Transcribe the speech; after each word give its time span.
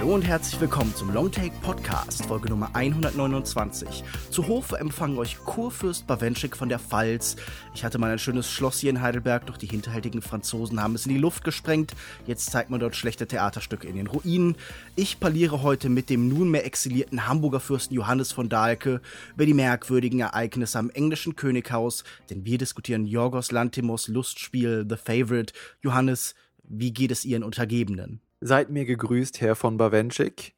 Hallo 0.00 0.14
und 0.14 0.22
herzlich 0.22 0.58
willkommen 0.58 0.94
zum 0.96 1.12
Longtake 1.12 1.52
Podcast, 1.60 2.24
Folge 2.24 2.48
Nummer 2.48 2.70
129. 2.72 4.02
Zu 4.30 4.48
Hofe 4.48 4.78
empfangen 4.78 5.18
euch 5.18 5.36
Kurfürst 5.44 6.06
Bawenschik 6.06 6.56
von 6.56 6.70
der 6.70 6.78
Pfalz. 6.78 7.36
Ich 7.74 7.84
hatte 7.84 7.98
mal 7.98 8.10
ein 8.10 8.18
schönes 8.18 8.50
Schloss 8.50 8.78
hier 8.78 8.88
in 8.88 9.02
Heidelberg, 9.02 9.44
doch 9.44 9.58
die 9.58 9.66
hinterhältigen 9.66 10.22
Franzosen 10.22 10.82
haben 10.82 10.94
es 10.94 11.04
in 11.04 11.12
die 11.12 11.20
Luft 11.20 11.44
gesprengt. 11.44 11.94
Jetzt 12.26 12.50
zeigt 12.50 12.70
man 12.70 12.80
dort 12.80 12.96
schlechte 12.96 13.26
Theaterstücke 13.26 13.88
in 13.88 13.96
den 13.96 14.06
Ruinen. 14.06 14.56
Ich 14.96 15.20
parliere 15.20 15.60
heute 15.60 15.90
mit 15.90 16.08
dem 16.08 16.28
nunmehr 16.28 16.64
exilierten 16.64 17.28
Hamburger 17.28 17.60
Fürsten 17.60 17.92
Johannes 17.92 18.32
von 18.32 18.48
Dahlke 18.48 19.02
über 19.34 19.44
die 19.44 19.52
merkwürdigen 19.52 20.20
Ereignisse 20.20 20.78
am 20.78 20.88
englischen 20.88 21.36
Könighaus, 21.36 22.04
denn 22.30 22.46
wir 22.46 22.56
diskutieren 22.56 23.04
Jorgos 23.04 23.52
Lantimos 23.52 24.08
Lustspiel 24.08 24.86
The 24.88 24.96
Favorite. 24.96 25.52
Johannes, 25.82 26.34
wie 26.64 26.90
geht 26.90 27.10
es 27.10 27.26
Ihren 27.26 27.44
Untergebenen? 27.44 28.22
Seid 28.40 28.70
mir 28.70 28.86
gegrüßt, 28.86 29.40
Herr 29.40 29.54
von 29.54 29.76
Bawenschik. 29.76 30.54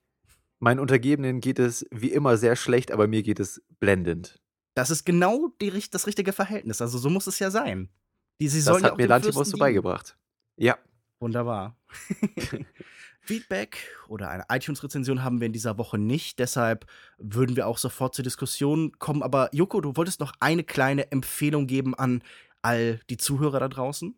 Meinen 0.60 0.78
Untergebenen 0.78 1.40
geht 1.40 1.58
es 1.58 1.84
wie 1.90 2.12
immer 2.12 2.36
sehr 2.36 2.54
schlecht, 2.54 2.92
aber 2.92 3.08
mir 3.08 3.24
geht 3.24 3.40
es 3.40 3.60
blendend. 3.80 4.40
Das 4.74 4.90
ist 4.90 5.04
genau 5.04 5.48
die, 5.60 5.72
das 5.90 6.06
richtige 6.06 6.32
Verhältnis. 6.32 6.80
Also 6.80 6.98
so 6.98 7.10
muss 7.10 7.26
es 7.26 7.40
ja 7.40 7.50
sein. 7.50 7.88
Die, 8.40 8.48
sie 8.48 8.62
das 8.62 8.76
hat 8.76 8.92
ja 8.92 8.94
mir 8.94 9.08
Lantimos 9.08 9.50
so 9.50 9.58
beigebracht. 9.58 10.16
Ja. 10.56 10.78
Wunderbar. 11.18 11.76
Feedback 13.20 13.78
oder 14.08 14.30
eine 14.30 14.44
iTunes-Rezension 14.48 15.22
haben 15.22 15.40
wir 15.40 15.46
in 15.46 15.52
dieser 15.52 15.78
Woche 15.78 15.98
nicht. 15.98 16.38
Deshalb 16.38 16.86
würden 17.18 17.54
wir 17.56 17.66
auch 17.66 17.78
sofort 17.78 18.14
zur 18.14 18.24
Diskussion 18.24 18.92
kommen. 18.98 19.22
Aber 19.22 19.48
Joko, 19.52 19.80
du 19.80 19.96
wolltest 19.96 20.20
noch 20.20 20.32
eine 20.40 20.64
kleine 20.64 21.10
Empfehlung 21.12 21.66
geben 21.66 21.94
an 21.94 22.22
all 22.62 23.00
die 23.10 23.16
Zuhörer 23.16 23.60
da 23.60 23.68
draußen? 23.68 24.16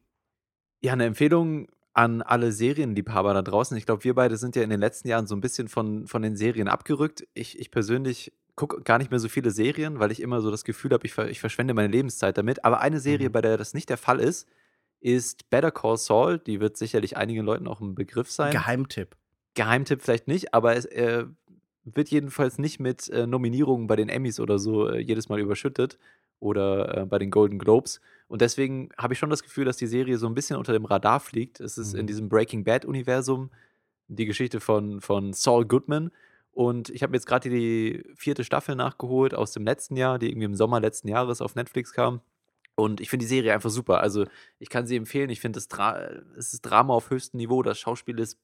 Ja, 0.83 0.93
eine 0.93 1.05
Empfehlung 1.05 1.69
an 1.95 2.23
alle 2.23 2.53
Serienliebhaber 2.53 3.33
da 3.35 3.43
draußen. 3.43 3.77
Ich 3.77 3.87
glaube, 3.87 4.05
wir 4.05 4.15
beide 4.15 4.37
sind 4.37 4.57
ja 4.57 4.63
in 4.63 4.71
den 4.71 4.81
letzten 4.81 5.09
Jahren 5.09 5.27
so 5.27 5.35
ein 5.35 5.41
bisschen 5.41 5.69
von, 5.69 6.07
von 6.07 6.23
den 6.23 6.37
Serien 6.37 6.69
abgerückt. 6.69 7.27
Ich, 7.35 7.59
ich 7.59 7.71
persönlich 7.71 8.33
gucke 8.57 8.83
gar 8.83 8.99
nicht 8.99 9.11
mehr 9.11 9.21
so 9.21 9.29
viele 9.29 9.51
Serien, 9.51 10.01
weil 10.01 10.11
ich 10.11 10.21
immer 10.21 10.41
so 10.41 10.51
das 10.51 10.65
Gefühl 10.65 10.93
habe, 10.93 11.07
ich, 11.07 11.17
ich 11.17 11.41
verschwende 11.41 11.73
meine 11.73 11.89
Lebenszeit 11.89 12.37
damit. 12.37 12.65
Aber 12.65 12.81
eine 12.81 12.99
Serie, 13.01 13.29
mhm. 13.29 13.33
bei 13.33 13.41
der 13.41 13.57
das 13.57 13.75
nicht 13.75 13.89
der 13.89 13.97
Fall 13.97 14.19
ist, 14.21 14.49
ist 15.01 15.49
Better 15.51 15.71
Call 15.71 15.97
Saul. 15.97 16.39
Die 16.39 16.61
wird 16.61 16.77
sicherlich 16.77 17.17
einigen 17.17 17.45
Leuten 17.45 17.69
auch 17.69 17.81
ein 17.81 17.95
Begriff 17.95 18.31
sein. 18.31 18.53
Geheimtipp. 18.53 19.17
Geheimtipp 19.55 20.03
vielleicht 20.03 20.27
nicht, 20.27 20.53
aber 20.53 20.75
es 20.75 20.87
äh, 20.87 21.27
wird 21.85 22.09
jedenfalls 22.09 22.59
nicht 22.59 22.81
mit 22.81 23.09
äh, 23.11 23.27
Nominierungen 23.27 23.87
bei 23.87 23.95
den 23.95 24.09
Emmys 24.09 24.41
oder 24.41 24.59
so 24.59 24.89
äh, 24.89 24.99
jedes 24.99 25.29
Mal 25.29 25.39
überschüttet 25.39 25.99
oder 26.41 27.03
äh, 27.03 27.07
bei 27.07 27.19
den 27.19 27.31
Golden 27.31 27.59
Globes. 27.59 28.01
Und 28.27 28.41
deswegen 28.41 28.89
habe 28.99 29.15
ich 29.15 29.19
schon 29.19 29.31
das 29.31 29.43
Gefühl, 29.43 29.65
dass 29.65 29.77
die 29.77 29.87
Serie 29.87 30.19
so 30.19 30.27
ein 30.27 30.35
bisschen 30.35 30.57
unter 30.57 30.73
dem 30.73 30.85
Radar 30.85 31.21
fliegt. 31.21 31.61
Es 31.61 31.79
ist 31.79 31.93
mhm. 31.93 32.01
in 32.01 32.07
diesem 32.07 32.29
Breaking 32.29 32.65
Bad-Universum 32.65 33.51
die 34.09 34.27
Geschichte 34.27 34.61
von, 34.61 35.01
von 35.01 35.33
Saul 35.33 35.67
Goodman. 35.67 36.11
Und 36.53 36.89
ich 36.91 37.03
habe 37.03 37.15
jetzt 37.15 37.27
gerade 37.27 37.51
die 37.51 38.05
vierte 38.15 38.45
Staffel 38.45 38.77
nachgeholt 38.77 39.35
aus 39.35 39.53
dem 39.53 39.65
letzten 39.65 39.97
Jahr, 39.97 40.19
die 40.19 40.29
irgendwie 40.29 40.47
im 40.47 40.55
Sommer 40.55 40.81
letzten 40.81 41.09
Jahres 41.09 41.41
auf 41.41 41.55
Netflix 41.55 41.93
kam. 41.93 42.21
Und 42.77 43.01
ich 43.01 43.11
finde 43.11 43.25
die 43.25 43.29
Serie 43.29 43.53
einfach 43.53 43.71
super. 43.71 44.01
Also 44.01 44.27
ich 44.59 44.69
kann 44.69 44.87
sie 44.87 44.97
empfehlen. 44.97 45.31
Ich 45.31 45.41
finde, 45.41 45.59
es 45.59 46.53
ist 46.53 46.63
Drama 46.63 46.95
auf 46.95 47.11
höchstem 47.11 47.39
Niveau. 47.39 47.63
Das 47.63 47.79
Schauspiel 47.79 48.19
ist 48.19 48.39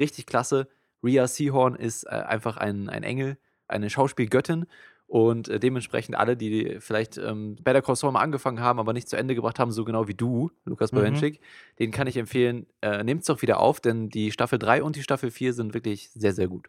richtig 0.00 0.26
klasse. 0.26 0.68
Rhea 1.02 1.26
Seahorn 1.26 1.74
ist 1.74 2.04
äh, 2.04 2.10
einfach 2.10 2.56
ein, 2.56 2.88
ein 2.88 3.02
Engel, 3.02 3.38
eine 3.68 3.90
Schauspielgöttin. 3.90 4.66
Und 5.14 5.46
äh, 5.46 5.60
dementsprechend 5.60 6.16
alle, 6.16 6.36
die 6.36 6.78
vielleicht 6.80 7.18
ähm, 7.18 7.54
Better 7.62 7.82
Call 7.82 7.94
Saul 7.94 8.10
mal 8.10 8.20
angefangen 8.20 8.58
haben, 8.58 8.80
aber 8.80 8.92
nicht 8.92 9.08
zu 9.08 9.16
Ende 9.16 9.36
gebracht 9.36 9.60
haben, 9.60 9.70
so 9.70 9.84
genau 9.84 10.08
wie 10.08 10.14
du, 10.14 10.50
Lukas 10.64 10.90
mhm. 10.90 10.96
Bawenschik, 10.96 11.40
den 11.78 11.92
kann 11.92 12.08
ich 12.08 12.16
empfehlen, 12.16 12.66
äh, 12.80 13.04
nehmt 13.04 13.20
es 13.20 13.28
doch 13.28 13.40
wieder 13.40 13.60
auf, 13.60 13.78
denn 13.78 14.08
die 14.08 14.32
Staffel 14.32 14.58
3 14.58 14.82
und 14.82 14.96
die 14.96 15.04
Staffel 15.04 15.30
4 15.30 15.52
sind 15.52 15.72
wirklich 15.72 16.10
sehr, 16.10 16.32
sehr 16.32 16.48
gut. 16.48 16.68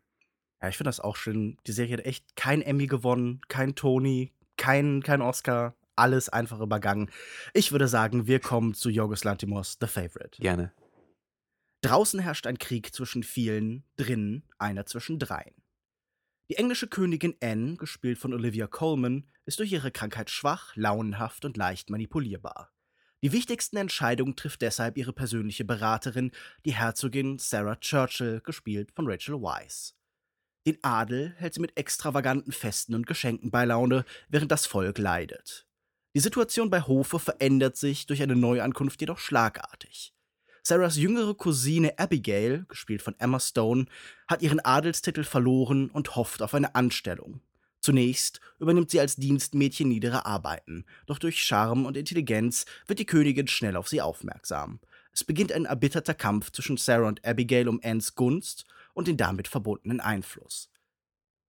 Ja, 0.62 0.70
ich 0.70 0.78
finde 0.78 0.90
das 0.90 1.00
auch 1.00 1.16
schön. 1.16 1.58
Die 1.66 1.72
Serie 1.72 1.98
hat 1.98 2.06
echt 2.06 2.36
kein 2.36 2.62
Emmy 2.62 2.86
gewonnen, 2.86 3.42
kein 3.48 3.74
Tony, 3.74 4.32
kein, 4.58 5.02
kein 5.02 5.24
Oscar. 5.24 5.74
Alles 5.96 6.30
einfach 6.30 6.60
übergangen. 6.60 7.10
Ich 7.56 7.72
würde 7.72 7.88
sagen, 7.88 8.28
wir 8.28 8.40
kommen 8.40 8.76
zu 8.76 8.92
Yorgos 8.92 9.24
Lantimos 9.24 9.80
The 9.82 9.88
Favorite. 9.88 10.40
Gerne. 10.40 10.72
Draußen 11.82 12.20
herrscht 12.20 12.46
ein 12.46 12.60
Krieg 12.60 12.94
zwischen 12.94 13.24
vielen, 13.24 13.86
drinnen 13.98 14.44
einer 14.60 14.86
zwischen 14.86 15.18
dreien. 15.18 15.56
Die 16.50 16.58
englische 16.58 16.88
Königin 16.88 17.36
Anne, 17.42 17.76
gespielt 17.76 18.20
von 18.20 18.34
Olivia 18.34 18.68
Colman, 18.68 19.28
ist 19.46 19.60
durch 19.60 19.72
ihre 19.72 19.92
Krankheit 19.92 20.30
schwach, 20.30 20.76
launenhaft 20.76 21.44
und 21.44 21.58
leicht 21.58 21.90
manipulierbar. 21.90 22.72
Die 23.24 23.32
wichtigsten 23.32 23.78
Entscheidungen 23.78 24.36
trifft 24.36 24.62
deshalb 24.62 24.98
ihre 24.98 25.14
persönliche 25.14 25.66
Beraterin, 25.66 26.32
die 26.64 26.76
Herzogin 26.76 27.40
Sarah 27.40 27.78
Churchill, 27.78 28.42
gespielt 28.42 28.92
von 28.92 29.08
Rachel 29.08 29.42
Weisz. 29.42 29.96
Den 30.68 30.78
Adel 30.84 31.34
hält 31.38 31.56
sie 31.56 31.62
mit 31.62 31.78
extravaganten 31.78 32.52
Festen 32.52 32.94
und 32.94 33.08
Geschenken 33.08 33.50
bei 33.50 33.66
Laune, 33.66 34.06
während 34.30 34.52
das 34.52 34.66
Volk 34.66 35.00
leidet. 35.00 35.68
Die 36.16 36.20
Situation 36.20 36.70
bei 36.70 36.82
Hofe 36.82 37.20
verändert 37.20 37.76
sich 37.76 38.06
durch 38.06 38.22
eine 38.22 38.36
Neuankunft 38.36 39.02
jedoch 39.02 39.18
schlagartig. 39.18 40.15
Sarahs 40.68 40.96
jüngere 40.96 41.36
Cousine 41.36 42.00
Abigail, 42.00 42.66
gespielt 42.68 43.04
von 43.04 43.14
Emma 43.20 43.40
Stone, 43.40 43.86
hat 44.28 44.42
ihren 44.42 44.60
Adelstitel 44.60 45.24
verloren 45.24 45.92
und 45.92 46.16
hofft 46.16 46.42
auf 46.42 46.56
eine 46.56 46.74
Anstellung. 46.74 47.40
Zunächst 47.82 48.42
übernimmt 48.60 48.90
sie 48.90 49.00
als 49.00 49.16
Dienstmädchen 49.16 49.88
niedere 49.88 50.26
Arbeiten, 50.26 50.86
doch 51.06 51.20
durch 51.20 51.44
Charme 51.44 51.86
und 51.86 51.96
Intelligenz 51.96 52.66
wird 52.88 52.98
die 52.98 53.06
Königin 53.06 53.48
schnell 53.48 53.76
auf 53.76 53.88
sie 53.88 54.02
aufmerksam. 54.02 54.80
Es 55.14 55.24
beginnt 55.24 55.52
ein 55.52 55.66
erbitterter 55.66 56.16
Kampf 56.16 56.50
zwischen 56.50 56.78
Sarah 56.78 57.10
und 57.10 57.24
Abigail 57.24 57.68
um 57.68 57.80
Annes 57.84 58.16
Gunst 58.16 58.66
und 58.96 59.08
den 59.08 59.18
damit 59.18 59.48
verbundenen 59.48 60.00
Einfluss. 60.00 60.72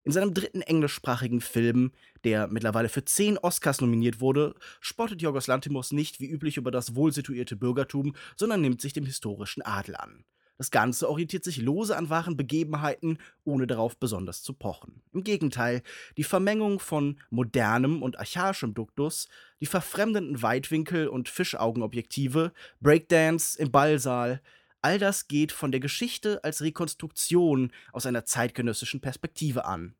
In 0.06 0.12
seinem 0.12 0.34
dritten 0.34 0.62
englischsprachigen 0.62 1.40
Film, 1.40 1.90
der 2.22 2.46
mittlerweile 2.46 2.88
für 2.88 3.04
zehn 3.04 3.38
Oscars 3.38 3.80
nominiert 3.80 4.20
wurde, 4.20 4.54
spottet 4.80 5.20
Jorgos 5.20 5.48
Lantimos 5.48 5.90
nicht 5.90 6.20
wie 6.20 6.30
üblich 6.30 6.58
über 6.58 6.70
das 6.70 6.94
wohlsituierte 6.94 7.56
Bürgertum, 7.56 8.14
sondern 8.36 8.60
nimmt 8.60 8.80
sich 8.80 8.92
dem 8.92 9.04
historischen 9.04 9.62
Adel 9.62 9.96
an. 9.96 10.24
Das 10.58 10.70
Ganze 10.70 11.10
orientiert 11.10 11.42
sich 11.42 11.56
lose 11.56 11.96
an 11.96 12.08
wahren 12.08 12.36
Begebenheiten, 12.36 13.18
ohne 13.42 13.66
darauf 13.66 13.98
besonders 13.98 14.44
zu 14.44 14.52
pochen. 14.52 15.02
Im 15.12 15.24
Gegenteil, 15.24 15.82
die 16.16 16.22
Vermengung 16.22 16.78
von 16.78 17.18
modernem 17.30 18.00
und 18.00 18.20
archaischem 18.20 18.74
Duktus, 18.74 19.26
die 19.60 19.66
verfremdenden 19.66 20.40
Weitwinkel- 20.40 21.08
und 21.08 21.28
Fischaugenobjektive, 21.28 22.52
Breakdance 22.80 23.58
im 23.58 23.72
Ballsaal, 23.72 24.40
All 24.82 24.98
das 24.98 25.28
geht 25.28 25.52
von 25.52 25.72
der 25.72 25.80
Geschichte 25.80 26.42
als 26.44 26.62
Rekonstruktion 26.62 27.72
aus 27.92 28.06
einer 28.06 28.24
zeitgenössischen 28.24 29.00
Perspektive 29.00 29.64
an. 29.64 29.96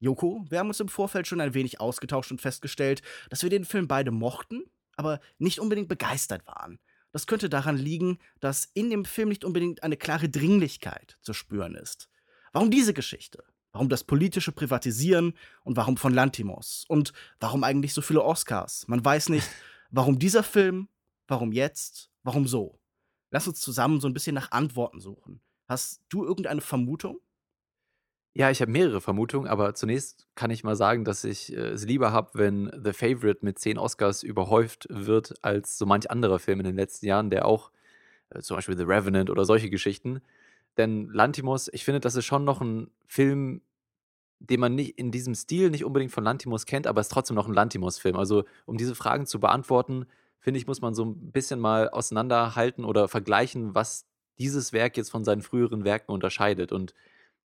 Joko, 0.00 0.44
wir 0.48 0.60
haben 0.60 0.68
uns 0.68 0.80
im 0.80 0.88
Vorfeld 0.88 1.26
schon 1.26 1.40
ein 1.40 1.54
wenig 1.54 1.80
ausgetauscht 1.80 2.30
und 2.30 2.40
festgestellt, 2.40 3.02
dass 3.30 3.42
wir 3.42 3.50
den 3.50 3.64
Film 3.64 3.88
beide 3.88 4.12
mochten, 4.12 4.62
aber 4.96 5.20
nicht 5.38 5.58
unbedingt 5.58 5.88
begeistert 5.88 6.46
waren. 6.46 6.78
Das 7.10 7.26
könnte 7.26 7.48
daran 7.48 7.76
liegen, 7.76 8.18
dass 8.38 8.66
in 8.74 8.90
dem 8.90 9.04
Film 9.04 9.30
nicht 9.30 9.44
unbedingt 9.44 9.82
eine 9.82 9.96
klare 9.96 10.28
Dringlichkeit 10.28 11.18
zu 11.22 11.32
spüren 11.32 11.74
ist. 11.74 12.08
Warum 12.52 12.70
diese 12.70 12.94
Geschichte? 12.94 13.42
Warum 13.72 13.88
das 13.88 14.04
politische 14.04 14.52
Privatisieren 14.52 15.34
und 15.62 15.76
warum 15.76 15.96
von 15.96 16.14
Lantimos? 16.14 16.84
Und 16.88 17.12
warum 17.40 17.64
eigentlich 17.64 17.94
so 17.94 18.02
viele 18.02 18.22
Oscars? 18.22 18.86
Man 18.88 19.04
weiß 19.04 19.30
nicht, 19.30 19.48
warum 19.90 20.18
dieser 20.18 20.42
Film, 20.42 20.88
warum 21.26 21.52
jetzt, 21.52 22.10
warum 22.22 22.46
so. 22.46 22.80
Lass 23.30 23.48
uns 23.48 23.60
zusammen 23.60 24.00
so 24.00 24.08
ein 24.08 24.14
bisschen 24.14 24.34
nach 24.34 24.52
Antworten 24.52 25.00
suchen. 25.00 25.40
Hast 25.68 26.02
du 26.08 26.24
irgendeine 26.24 26.60
Vermutung? 26.60 27.20
Ja, 28.34 28.50
ich 28.50 28.60
habe 28.60 28.70
mehrere 28.70 29.00
Vermutungen, 29.00 29.48
aber 29.48 29.74
zunächst 29.74 30.28
kann 30.36 30.50
ich 30.50 30.62
mal 30.62 30.76
sagen, 30.76 31.04
dass 31.04 31.24
ich 31.24 31.52
äh, 31.52 31.70
es 31.70 31.84
lieber 31.84 32.12
habe, 32.12 32.30
wenn 32.34 32.70
The 32.84 32.92
Favorite 32.92 33.40
mit 33.42 33.58
zehn 33.58 33.78
Oscars 33.78 34.22
überhäuft 34.22 34.86
wird, 34.90 35.34
als 35.42 35.76
so 35.76 35.86
manch 35.86 36.10
anderer 36.10 36.38
Film 36.38 36.60
in 36.60 36.66
den 36.66 36.76
letzten 36.76 37.06
Jahren, 37.06 37.30
der 37.30 37.46
auch, 37.46 37.72
äh, 38.30 38.40
zum 38.40 38.56
Beispiel 38.56 38.76
The 38.76 38.84
Revenant 38.84 39.30
oder 39.30 39.44
solche 39.44 39.70
Geschichten. 39.70 40.22
Denn 40.76 41.08
Lantimos, 41.12 41.68
ich 41.72 41.84
finde, 41.84 42.00
das 42.00 42.16
ist 42.16 42.26
schon 42.26 42.44
noch 42.44 42.60
ein 42.60 42.90
Film, 43.06 43.62
den 44.40 44.60
man 44.60 44.74
nicht 44.74 44.98
in 44.98 45.10
diesem 45.10 45.34
Stil 45.34 45.70
nicht 45.70 45.84
unbedingt 45.84 46.12
von 46.12 46.24
Lantimos 46.24 46.66
kennt, 46.66 46.86
aber 46.86 47.00
es 47.00 47.08
ist 47.08 47.12
trotzdem 47.12 47.36
noch 47.36 47.48
ein 47.48 47.54
Lantimos-Film. 47.54 48.16
Also, 48.16 48.44
um 48.66 48.76
diese 48.78 48.94
Fragen 48.94 49.26
zu 49.26 49.40
beantworten, 49.40 50.06
finde 50.40 50.58
ich, 50.58 50.66
muss 50.66 50.80
man 50.80 50.94
so 50.94 51.04
ein 51.04 51.32
bisschen 51.32 51.60
mal 51.60 51.88
auseinanderhalten 51.88 52.84
oder 52.84 53.08
vergleichen, 53.08 53.74
was 53.74 54.06
dieses 54.38 54.72
Werk 54.72 54.96
jetzt 54.96 55.10
von 55.10 55.24
seinen 55.24 55.42
früheren 55.42 55.84
Werken 55.84 56.12
unterscheidet 56.12 56.72
und 56.72 56.94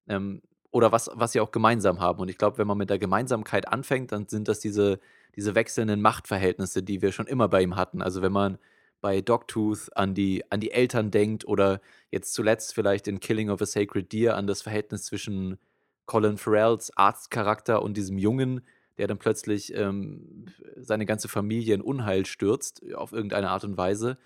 ähm, 0.08 0.42
oder 0.72 0.92
was, 0.92 1.10
was 1.14 1.32
sie 1.32 1.40
auch 1.40 1.52
gemeinsam 1.52 2.00
haben. 2.00 2.20
Und 2.20 2.30
ich 2.30 2.38
glaube, 2.38 2.58
wenn 2.58 2.68
man 2.68 2.78
mit 2.78 2.90
der 2.90 2.98
Gemeinsamkeit 2.98 3.68
anfängt, 3.68 4.12
dann 4.12 4.28
sind 4.28 4.48
das 4.48 4.60
diese, 4.60 5.00
diese 5.36 5.54
wechselnden 5.54 6.02
Machtverhältnisse, 6.02 6.82
die 6.82 7.02
wir 7.02 7.12
schon 7.12 7.28
immer 7.28 7.48
bei 7.48 7.62
ihm 7.62 7.76
hatten. 7.76 8.02
Also 8.02 8.24
wenn 8.24 8.32
man 8.32 8.58
bei 9.00 9.22
Dogtooth 9.22 9.96
an 9.96 10.16
die, 10.16 10.44
an 10.50 10.62
die 10.62 10.72
Eltern 10.72 11.12
denkt 11.12 11.46
oder 11.46 11.80
jetzt 12.10 12.34
zuletzt 12.34 12.74
vielleicht 12.74 13.08
in 13.08 13.20
Killing 13.20 13.52
of 13.52 13.62
a 13.62 13.66
Sacred 13.68 14.12
Deer 14.12 14.36
an 14.36 14.48
das 14.48 14.64
Verhältnis 14.64 15.04
zwischen 15.04 15.60
Colin 16.06 16.38
Farrells 16.38 16.96
Arztcharakter 16.98 17.84
und 17.84 17.96
diesem 17.96 18.18
Jungen, 18.18 18.62
der 18.98 19.08
dann 19.08 19.18
plötzlich 19.18 19.74
ähm, 19.76 20.46
seine 20.78 21.06
ganze 21.06 21.28
Familie 21.28 21.76
in 21.76 21.82
Unheil 21.82 22.26
stürzt, 22.26 22.84
auf 22.94 23.12
irgendeine 23.12 23.50
Art 23.50 23.64
und 23.64 23.78
Weise, 23.78 24.18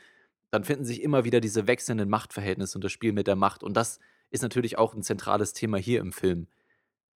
dann 0.51 0.63
finden 0.63 0.85
sich 0.85 1.01
immer 1.01 1.25
wieder 1.25 1.39
diese 1.39 1.67
wechselnden 1.67 2.09
Machtverhältnisse 2.09 2.77
und 2.77 2.83
das 2.83 2.91
Spiel 2.91 3.13
mit 3.13 3.27
der 3.27 3.35
Macht. 3.35 3.63
Und 3.63 3.75
das 3.75 3.99
ist 4.29 4.43
natürlich 4.43 4.77
auch 4.77 4.93
ein 4.93 5.03
zentrales 5.03 5.53
Thema 5.53 5.77
hier 5.77 5.99
im 5.99 6.11
Film. 6.11 6.47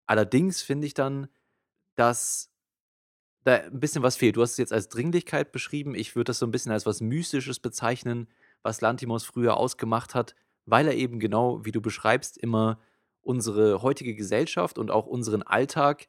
Allerdings 0.06 0.62
finde 0.62 0.88
ich 0.88 0.94
dann, 0.94 1.27
dass 1.95 2.51
da 3.44 3.56
ein 3.56 3.80
bisschen 3.80 4.03
was 4.03 4.18
fehlt. 4.18 4.36
Du 4.36 4.42
hast 4.42 4.51
es 4.51 4.57
jetzt 4.57 4.74
als 4.74 4.89
Dringlichkeit 4.89 5.51
beschrieben. 5.51 5.95
Ich 5.95 6.15
würde 6.15 6.30
das 6.30 6.39
so 6.39 6.45
ein 6.45 6.51
bisschen 6.51 6.71
als 6.71 6.86
was 6.86 7.01
Mystisches 7.01 7.59
bezeichnen, 7.59 8.27
was 8.62 8.81
Lantimos 8.81 9.24
früher 9.24 9.57
ausgemacht 9.57 10.13
hat, 10.13 10.36
weil 10.65 10.88
er 10.88 10.95
eben 10.95 11.19
genau, 11.19 11.65
wie 11.65 11.71
du 11.71 11.81
beschreibst, 11.81 12.38
immer 12.38 12.80
unsere 13.21 13.81
heutige 13.81 14.15
Gesellschaft 14.15 14.77
und 14.77 14.92
auch 14.92 15.07
unseren 15.07 15.44
Alltag 15.44 16.07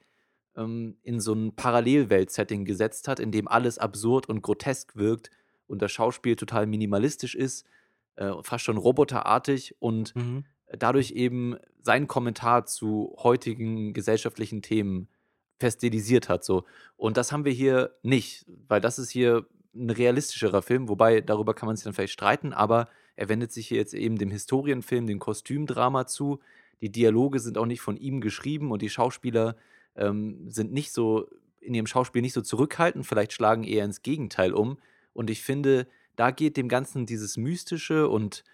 ähm, 0.56 0.96
in 1.02 1.20
so 1.20 1.32
ein 1.34 1.54
Parallelwelt-Setting 1.54 2.64
gesetzt 2.64 3.08
hat, 3.08 3.20
in 3.20 3.30
dem 3.32 3.48
alles 3.48 3.78
absurd 3.78 4.28
und 4.28 4.42
grotesk 4.42 4.96
wirkt 4.96 5.30
und 5.66 5.80
das 5.82 5.92
Schauspiel 5.92 6.36
total 6.36 6.66
minimalistisch 6.66 7.34
ist, 7.34 7.66
äh, 8.16 8.32
fast 8.42 8.64
schon 8.64 8.76
roboterartig 8.76 9.76
und 9.78 10.14
Mhm. 10.14 10.44
dadurch 10.78 11.12
eben 11.12 11.56
seinen 11.80 12.06
Kommentar 12.06 12.66
zu 12.66 13.14
heutigen 13.18 13.92
gesellschaftlichen 13.92 14.62
Themen 14.62 15.08
festilisiert 15.58 16.28
hat. 16.28 16.44
So. 16.44 16.64
Und 16.96 17.16
das 17.16 17.32
haben 17.32 17.44
wir 17.44 17.52
hier 17.52 17.94
nicht, 18.02 18.44
weil 18.68 18.80
das 18.80 18.98
ist 18.98 19.10
hier 19.10 19.46
ein 19.74 19.90
realistischerer 19.90 20.60
Film, 20.60 20.88
wobei 20.88 21.20
darüber 21.20 21.54
kann 21.54 21.66
man 21.66 21.76
sich 21.76 21.84
dann 21.84 21.94
vielleicht 21.94 22.12
streiten, 22.12 22.52
aber 22.52 22.88
er 23.16 23.28
wendet 23.28 23.52
sich 23.52 23.68
hier 23.68 23.78
jetzt 23.78 23.94
eben 23.94 24.18
dem 24.18 24.30
Historienfilm, 24.30 25.06
dem 25.06 25.18
Kostümdrama 25.18 26.06
zu. 26.06 26.40
Die 26.80 26.90
Dialoge 26.90 27.38
sind 27.38 27.56
auch 27.58 27.66
nicht 27.66 27.80
von 27.80 27.96
ihm 27.96 28.20
geschrieben 28.20 28.70
und 28.72 28.82
die 28.82 28.90
Schauspieler 28.90 29.56
ähm, 29.96 30.50
sind 30.50 30.72
nicht 30.72 30.92
so 30.92 31.28
in 31.60 31.74
ihrem 31.74 31.86
Schauspiel 31.86 32.22
nicht 32.22 32.32
so 32.32 32.42
zurückhaltend, 32.42 33.06
vielleicht 33.06 33.32
schlagen 33.32 33.64
eher 33.64 33.84
ins 33.84 34.02
Gegenteil 34.02 34.52
um. 34.52 34.78
Und 35.12 35.30
ich 35.30 35.42
finde, 35.42 35.86
da 36.16 36.30
geht 36.30 36.56
dem 36.56 36.68
Ganzen 36.68 37.06
dieses 37.06 37.36
Mystische 37.36 38.08
und 38.08 38.44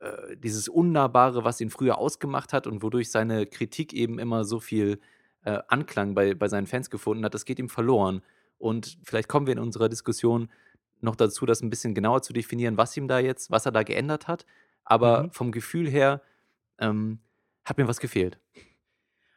äh, 0.00 0.36
dieses 0.36 0.68
Unnahbare, 0.68 1.44
was 1.44 1.60
ihn 1.60 1.70
früher 1.70 1.98
ausgemacht 1.98 2.52
hat 2.52 2.66
und 2.66 2.82
wodurch 2.82 3.10
seine 3.10 3.46
Kritik 3.46 3.92
eben 3.92 4.18
immer 4.18 4.44
so 4.44 4.60
viel 4.60 5.00
äh, 5.44 5.58
Anklang 5.68 6.14
bei, 6.14 6.34
bei 6.34 6.48
seinen 6.48 6.66
Fans 6.66 6.90
gefunden 6.90 7.24
hat, 7.24 7.34
das 7.34 7.44
geht 7.44 7.58
ihm 7.58 7.68
verloren. 7.68 8.22
Und 8.58 8.98
vielleicht 9.02 9.28
kommen 9.28 9.46
wir 9.46 9.52
in 9.52 9.60
unserer 9.60 9.88
Diskussion 9.88 10.50
noch 11.00 11.16
dazu, 11.16 11.46
das 11.46 11.62
ein 11.62 11.70
bisschen 11.70 11.94
genauer 11.94 12.22
zu 12.22 12.32
definieren, 12.32 12.76
was 12.76 12.96
ihm 12.96 13.08
da 13.08 13.18
jetzt, 13.18 13.50
was 13.50 13.66
er 13.66 13.72
da 13.72 13.82
geändert 13.82 14.28
hat. 14.28 14.44
Aber 14.84 15.24
Mhm. 15.24 15.30
vom 15.30 15.52
Gefühl 15.52 15.88
her 15.88 16.22
ähm, 16.78 17.20
hat 17.64 17.78
mir 17.78 17.88
was 17.88 18.00
gefehlt. 18.00 18.38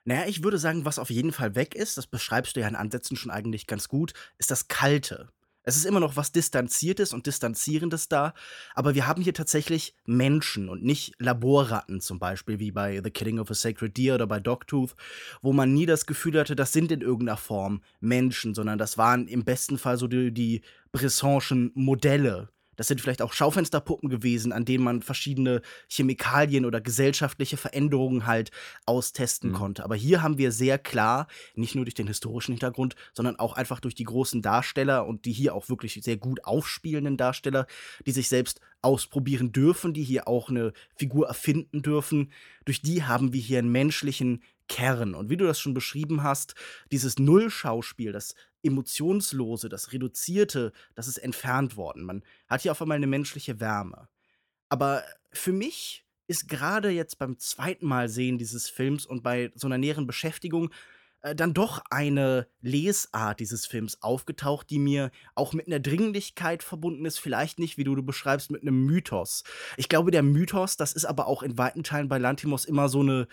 Naja, 0.04 0.26
ich 0.28 0.44
würde 0.44 0.58
sagen, 0.58 0.86
was 0.86 1.00
auf 1.00 1.10
jeden 1.10 1.32
Fall 1.32 1.56
weg 1.56 1.76
ist, 1.76 1.98
das 1.98 2.08
beschreibst 2.08 2.56
du 2.56 2.60
ja 2.60 2.68
in 2.68 2.76
Ansätzen 2.76 3.18
schon 3.18 3.32
eigentlich 3.32 3.68
ganz 3.68 3.88
gut, 3.88 4.14
ist 4.38 4.52
das 4.52 4.68
Kalte. 4.68 5.30
Es 5.64 5.76
ist 5.76 5.86
immer 5.86 6.00
noch 6.00 6.16
was 6.16 6.32
Distanziertes 6.32 7.14
und 7.14 7.28
Distanzierendes 7.28 8.08
da, 8.08 8.34
aber 8.74 8.96
wir 8.96 9.06
haben 9.06 9.22
hier 9.22 9.36
tatsächlich 9.36 9.96
Menschen 10.06 10.70
und 10.70 10.84
nicht 10.84 11.14
Laborratten 11.20 12.02
zum 12.02 12.18
Beispiel, 12.18 12.58
wie 12.58 12.72
bei 12.72 13.00
The 13.04 13.12
Killing 13.12 13.38
of 13.38 13.52
a 13.52 13.54
Sacred 13.54 13.96
Deer 13.96 14.16
oder 14.16 14.26
bei 14.26 14.40
Dogtooth, 14.40 14.96
wo 15.44 15.54
man 15.54 15.72
nie 15.72 15.86
das 15.86 16.08
Gefühl 16.08 16.40
hatte, 16.40 16.56
das 16.56 16.74
sind 16.74 16.92
in 16.92 17.02
irgendeiner 17.02 17.38
Form 17.38 17.84
Menschen, 18.00 18.56
sondern 18.56 18.80
das 18.80 18.98
waren 18.98 19.28
im 19.28 19.46
besten 19.46 19.78
Fall 19.78 19.98
so 19.98 20.08
die, 20.08 20.34
die 20.34 20.62
Bressonschen 20.92 21.72
Modelle. 21.76 22.50
Das 22.82 22.88
sind 22.88 23.00
vielleicht 23.00 23.22
auch 23.22 23.32
Schaufensterpuppen 23.32 24.10
gewesen, 24.10 24.52
an 24.52 24.66
denen 24.66 24.84
man 24.84 25.04
verschiedene 25.04 25.62
Chemikalien 25.88 26.66
oder 26.66 26.82
gesellschaftliche 26.82 27.56
Veränderungen 27.56 28.26
halt 28.26 28.50
austesten 28.88 29.52
Mhm. 29.52 29.54
konnte. 29.54 29.84
Aber 29.84 29.94
hier 29.94 30.24
haben 30.24 30.40
wir 30.40 30.52
sehr 30.52 30.80
klar, 30.80 31.28
nicht 31.54 31.76
nur 31.76 31.86
durch 31.86 31.94
den 31.94 32.08
historischen 32.08 32.54
Hintergrund, 32.54 32.96
sondern 33.14 33.36
auch 33.36 33.54
einfach 33.54 33.82
durch 33.82 33.94
die 33.94 34.06
großen 34.06 34.42
Darsteller 34.42 35.06
und 35.06 35.26
die 35.26 35.32
hier 35.32 35.54
auch 35.54 35.70
wirklich 35.70 35.94
sehr 36.02 36.18
gut 36.18 36.44
aufspielenden 36.44 37.18
Darsteller, 37.18 37.68
die 38.08 38.14
sich 38.14 38.30
selbst 38.30 38.62
ausprobieren 38.82 39.52
dürfen, 39.52 39.94
die 39.94 40.04
hier 40.04 40.28
auch 40.28 40.50
eine 40.50 40.74
Figur 40.96 41.28
erfinden 41.28 41.84
dürfen. 41.84 42.32
Durch 42.66 42.82
die 42.82 43.04
haben 43.04 43.32
wir 43.32 43.42
hier 43.42 43.60
einen 43.60 43.72
menschlichen 43.72 44.42
Kern. 44.68 45.14
Und 45.14 45.30
wie 45.30 45.38
du 45.38 45.46
das 45.46 45.60
schon 45.60 45.76
beschrieben 45.76 46.24
hast, 46.24 46.56
dieses 46.92 47.20
Nullschauspiel, 47.20 48.12
das 48.12 48.34
Emotionslose, 48.64 49.70
das 49.70 49.92
Reduzierte, 49.92 50.72
das 50.96 51.08
ist 51.08 51.18
entfernt 51.18 51.78
worden. 51.78 52.04
Man 52.04 52.24
hat 52.48 52.62
hier 52.62 52.72
auf 52.72 52.82
einmal 52.82 52.98
eine 52.98 53.08
menschliche 53.08 53.60
Wärme. 53.60 54.08
Aber 54.70 55.04
für 55.32 55.52
mich 55.52 56.06
ist 56.28 56.48
gerade 56.48 56.90
jetzt 56.90 57.20
beim 57.20 57.38
zweiten 57.38 57.86
Mal 57.86 58.08
sehen 58.08 58.38
dieses 58.38 58.70
Films 58.70 59.06
und 59.06 59.24
bei 59.24 59.52
so 59.56 59.68
einer 59.68 59.78
näheren 59.78 60.08
Beschäftigung 60.08 60.72
äh, 61.22 61.36
dann 61.36 61.54
doch 61.54 61.84
eine 61.90 62.48
Lesart 62.62 63.40
dieses 63.40 63.66
Films 63.66 64.02
aufgetaucht, 64.02 64.70
die 64.70 64.80
mir 64.80 65.12
auch 65.36 65.54
mit 65.54 65.68
einer 65.68 65.80
Dringlichkeit 65.80 66.64
verbunden 66.64 67.06
ist, 67.06 67.20
vielleicht 67.20 67.60
nicht, 67.60 67.78
wie 67.78 67.84
du, 67.84 67.96
du 67.96 68.04
beschreibst, 68.04 68.50
mit 68.50 68.62
einem 68.62 68.86
Mythos. 68.86 69.44
Ich 69.78 69.90
glaube, 69.90 70.12
der 70.12 70.24
Mythos, 70.24 70.78
das 70.78 70.94
ist 70.94 71.06
aber 71.06 71.28
auch 71.28 71.44
in 71.44 71.58
weiten 71.58 71.84
Teilen 71.84 72.10
bei 72.10 72.18
Lantimos 72.18 72.66
immer 72.66 72.90
so 72.90 73.02
eine, 73.02 73.28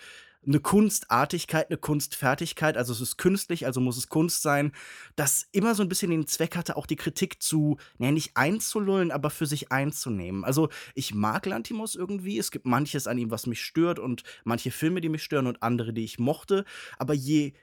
eine 0.45 0.59
Kunstartigkeit, 0.59 1.69
eine 1.69 1.77
Kunstfertigkeit, 1.77 2.77
also 2.77 2.93
es 2.93 3.01
ist 3.01 3.17
künstlich, 3.17 3.65
also 3.65 3.81
muss 3.81 3.97
es 3.97 4.07
Kunst 4.07 4.41
sein, 4.41 4.71
das 5.15 5.47
immer 5.51 5.75
so 5.75 5.83
ein 5.83 5.89
bisschen 5.89 6.11
den 6.11 6.27
Zweck 6.27 6.55
hatte, 6.55 6.77
auch 6.77 6.85
die 6.85 6.95
Kritik 6.95 7.41
zu, 7.41 7.77
naja, 7.97 8.13
nicht 8.13 8.31
einzulullen, 8.35 9.11
aber 9.11 9.29
für 9.29 9.45
sich 9.45 9.71
einzunehmen. 9.71 10.45
Also 10.45 10.69
ich 10.95 11.13
mag 11.13 11.45
Lantimos 11.45 11.95
irgendwie, 11.95 12.37
es 12.37 12.51
gibt 12.51 12.65
manches 12.65 13.07
an 13.07 13.17
ihm, 13.17 13.31
was 13.31 13.47
mich 13.47 13.61
stört 13.61 13.99
und 13.99 14.23
manche 14.43 14.71
Filme, 14.71 15.01
die 15.01 15.09
mich 15.09 15.23
stören 15.23 15.47
und 15.47 15.61
andere, 15.61 15.93
die 15.93 16.05
ich 16.05 16.19
mochte, 16.19 16.65
aber 16.97 17.13
je 17.13 17.53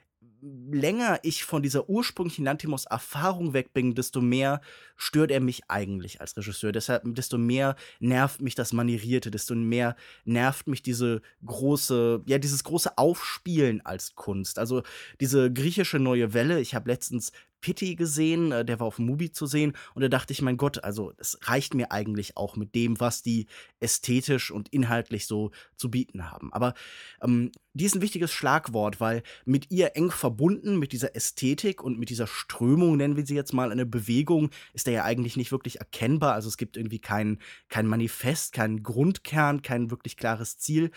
länger 0.41 1.19
ich 1.23 1.43
von 1.43 1.61
dieser 1.61 1.89
ursprünglichen 1.89 2.45
Lantimos 2.45 2.85
Erfahrung 2.85 3.53
weg 3.53 3.73
bin, 3.73 3.95
desto 3.95 4.21
mehr 4.21 4.61
stört 4.95 5.31
er 5.31 5.39
mich 5.39 5.63
eigentlich 5.67 6.21
als 6.21 6.37
Regisseur. 6.37 6.71
Deshalb, 6.71 7.03
desto 7.15 7.37
mehr 7.37 7.75
nervt 7.99 8.41
mich 8.41 8.55
das 8.55 8.73
Manierierte, 8.73 9.31
desto 9.31 9.55
mehr 9.55 9.95
nervt 10.25 10.67
mich 10.67 10.81
diese 10.81 11.21
große, 11.45 12.23
ja, 12.25 12.37
dieses 12.37 12.63
große 12.63 12.97
Aufspielen 12.97 13.85
als 13.85 14.15
Kunst. 14.15 14.59
Also 14.59 14.83
diese 15.19 15.51
griechische 15.51 15.99
neue 15.99 16.33
Welle. 16.33 16.59
Ich 16.59 16.75
habe 16.75 16.89
letztens 16.89 17.31
Pitti 17.61 17.95
gesehen, 17.95 18.51
äh, 18.51 18.65
der 18.65 18.79
war 18.79 18.87
auf 18.87 18.99
Mubi 18.99 19.31
zu 19.31 19.45
sehen 19.45 19.73
und 19.93 20.01
da 20.01 20.09
dachte 20.09 20.33
ich, 20.33 20.41
mein 20.41 20.57
Gott, 20.57 20.83
also 20.83 21.13
es 21.17 21.37
reicht 21.43 21.73
mir 21.73 21.91
eigentlich 21.91 22.37
auch 22.37 22.55
mit 22.55 22.75
dem, 22.75 22.99
was 22.99 23.23
die 23.23 23.47
ästhetisch 23.79 24.51
und 24.51 24.69
inhaltlich 24.69 25.27
so 25.27 25.51
zu 25.75 25.89
bieten 25.89 26.29
haben. 26.31 26.53
Aber 26.53 26.73
ähm, 27.21 27.51
die 27.73 27.85
ist 27.85 27.95
ein 27.95 28.01
wichtiges 28.01 28.31
Schlagwort, 28.31 28.99
weil 28.99 29.23
mit 29.45 29.71
ihr 29.71 29.95
eng 29.95 30.11
verbunden, 30.11 30.26
mit 30.29 30.91
dieser 30.91 31.15
Ästhetik 31.15 31.83
und 31.83 31.99
mit 31.99 32.09
dieser 32.09 32.27
Strömung, 32.27 32.97
nennen 32.97 33.15
wir 33.15 33.25
sie 33.25 33.35
jetzt 33.35 33.53
mal, 33.53 33.71
eine 33.71 33.85
Bewegung, 33.85 34.49
ist 34.73 34.87
er 34.87 34.93
ja 34.93 35.03
eigentlich 35.03 35.37
nicht 35.37 35.51
wirklich 35.51 35.79
erkennbar. 35.79 36.33
Also 36.33 36.47
es 36.49 36.57
gibt 36.57 36.77
irgendwie 36.77 36.99
kein, 36.99 37.39
kein 37.69 37.87
Manifest, 37.87 38.53
keinen 38.53 38.83
Grundkern, 38.83 39.61
kein 39.61 39.91
wirklich 39.91 40.17
klares 40.17 40.57
Ziel. 40.57 40.91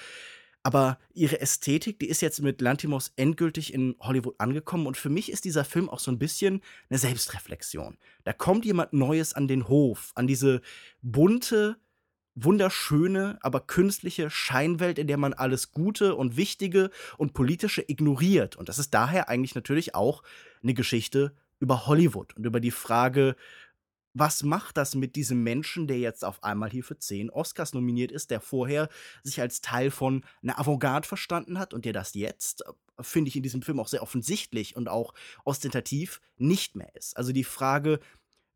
Aber 0.63 0.99
ihre 1.15 1.41
Ästhetik, 1.41 1.99
die 1.99 2.09
ist 2.09 2.21
jetzt 2.21 2.43
mit 2.43 2.61
Lantimos 2.61 3.13
endgültig 3.17 3.73
in 3.73 3.97
Hollywood 4.01 4.35
angekommen. 4.39 4.87
Und 4.87 4.97
für 4.97 5.09
mich 5.09 5.33
ist 5.33 5.45
dieser 5.45 5.65
Film 5.65 5.89
auch 5.89 6.01
so 6.01 6.11
ein 6.11 6.19
bisschen 6.19 6.61
eine 6.91 6.99
Selbstreflexion. 6.99 7.97
Da 8.25 8.33
kommt 8.33 8.67
jemand 8.67 8.93
Neues 8.93 9.33
an 9.33 9.49
den 9.49 9.69
Hof, 9.69 10.13
an 10.15 10.27
diese 10.27 10.61
bunte, 11.01 11.79
wunderschöne, 12.35 13.39
aber 13.43 13.61
künstliche 13.61 14.31
Scheinwelt, 14.31 14.99
in 14.99 15.07
der 15.07 15.17
man 15.17 15.33
alles 15.33 15.73
Gute 15.73 16.15
und 16.15 16.37
Wichtige 16.37 16.91
und 17.19 17.33
Politische 17.33 17.85
ignoriert. 17.87 18.57
Und 18.57 18.69
das 18.69 18.79
ist 18.79 18.95
daher 18.95 19.29
eigentlich 19.29 19.55
natürlich 19.55 19.95
auch 19.95 20.23
eine 20.63 20.75
Geschichte 20.75 21.35
über 21.59 21.87
Hollywood 21.87 22.37
und 22.37 22.47
über 22.47 22.61
die 22.61 22.71
Frage, 22.71 23.37
was 24.13 24.43
macht 24.43 24.77
das 24.77 24.95
mit 24.95 25.15
diesem 25.15 25.43
Menschen, 25.43 25.87
der 25.87 25.99
jetzt 25.99 26.25
auf 26.25 26.43
einmal 26.43 26.71
hier 26.71 26.83
für 26.83 26.99
zehn 26.99 27.31
Oscars 27.31 27.75
nominiert 27.75 28.11
ist, 28.11 28.31
der 28.31 28.41
vorher 28.41 28.89
sich 29.23 29.41
als 29.41 29.61
Teil 29.61 29.91
von 29.91 30.25
einer 30.43 30.59
Avantgarde 30.59 31.07
verstanden 31.07 31.59
hat 31.59 31.75
und 31.75 31.85
der 31.85 31.93
das 31.93 32.15
jetzt, 32.15 32.63
äh, 32.63 32.73
finde 33.03 33.29
ich 33.29 33.37
in 33.37 33.43
diesem 33.43 33.63
Film 33.63 33.79
auch 33.79 33.89
sehr 33.89 34.03
offensichtlich 34.03 34.75
und 34.75 34.89
auch 34.89 35.15
ostentativ 35.45 36.21
nicht 36.39 36.75
mehr 36.75 36.95
ist. 36.97 37.17
Also 37.17 37.33
die 37.33 37.45
Frage, 37.45 38.01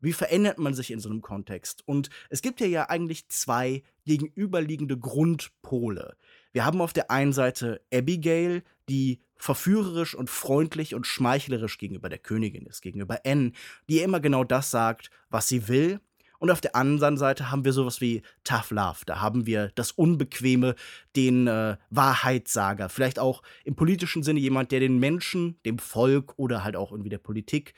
wie 0.01 0.13
verändert 0.13 0.59
man 0.59 0.73
sich 0.73 0.91
in 0.91 0.99
so 0.99 1.09
einem 1.09 1.21
Kontext? 1.21 1.83
Und 1.87 2.09
es 2.29 2.41
gibt 2.41 2.59
hier 2.59 2.69
ja 2.69 2.89
eigentlich 2.89 3.27
zwei 3.29 3.83
gegenüberliegende 4.05 4.97
Grundpole. 4.97 6.15
Wir 6.51 6.65
haben 6.65 6.81
auf 6.81 6.93
der 6.93 7.11
einen 7.11 7.33
Seite 7.33 7.81
Abigail, 7.93 8.63
die 8.87 9.19
verführerisch 9.37 10.15
und 10.15 10.29
freundlich 10.29 10.95
und 10.95 11.05
schmeichlerisch 11.05 11.77
gegenüber 11.77 12.09
der 12.09 12.19
Königin 12.19 12.65
ist, 12.65 12.81
gegenüber 12.81 13.19
Anne, 13.25 13.51
die 13.89 13.99
immer 13.99 14.19
genau 14.19 14.43
das 14.43 14.71
sagt, 14.71 15.09
was 15.29 15.47
sie 15.47 15.67
will. 15.67 15.99
Und 16.39 16.51
auf 16.51 16.61
der 16.61 16.75
anderen 16.75 17.17
Seite 17.17 17.49
haben 17.49 17.65
wir 17.65 17.73
sowas 17.73 18.01
wie 18.01 18.21
Tough 18.43 18.71
Love. 18.71 18.99
Da 19.05 19.21
haben 19.21 19.45
wir 19.45 19.71
das 19.75 19.91
Unbequeme, 19.91 20.75
den 21.15 21.47
äh, 21.47 21.77
Wahrheitssager. 21.89 22.89
Vielleicht 22.89 23.19
auch 23.19 23.41
im 23.63 23.75
politischen 23.75 24.21
Sinne 24.21 24.39
jemand, 24.39 24.71
der 24.71 24.79
den 24.79 24.99
Menschen, 24.99 25.59
dem 25.65 25.79
Volk 25.79 26.33
oder 26.37 26.63
halt 26.63 26.75
auch 26.75 26.91
irgendwie 26.91 27.09
der 27.09 27.17
Politik 27.17 27.73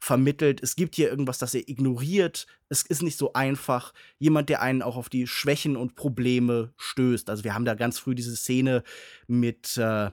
vermittelt. 0.00 0.62
Es 0.62 0.74
gibt 0.76 0.96
hier 0.96 1.10
irgendwas, 1.10 1.38
das 1.38 1.54
er 1.54 1.68
ignoriert. 1.68 2.46
Es 2.68 2.82
ist 2.82 3.02
nicht 3.02 3.18
so 3.18 3.34
einfach. 3.34 3.92
Jemand, 4.18 4.48
der 4.48 4.62
einen 4.62 4.82
auch 4.82 4.96
auf 4.96 5.08
die 5.10 5.26
Schwächen 5.26 5.76
und 5.76 5.94
Probleme 5.94 6.72
stößt. 6.78 7.28
Also 7.30 7.44
wir 7.44 7.54
haben 7.54 7.66
da 7.66 7.74
ganz 7.74 7.98
früh 7.98 8.14
diese 8.14 8.34
Szene 8.34 8.82
mit 9.28 9.76
äh, 9.76 10.10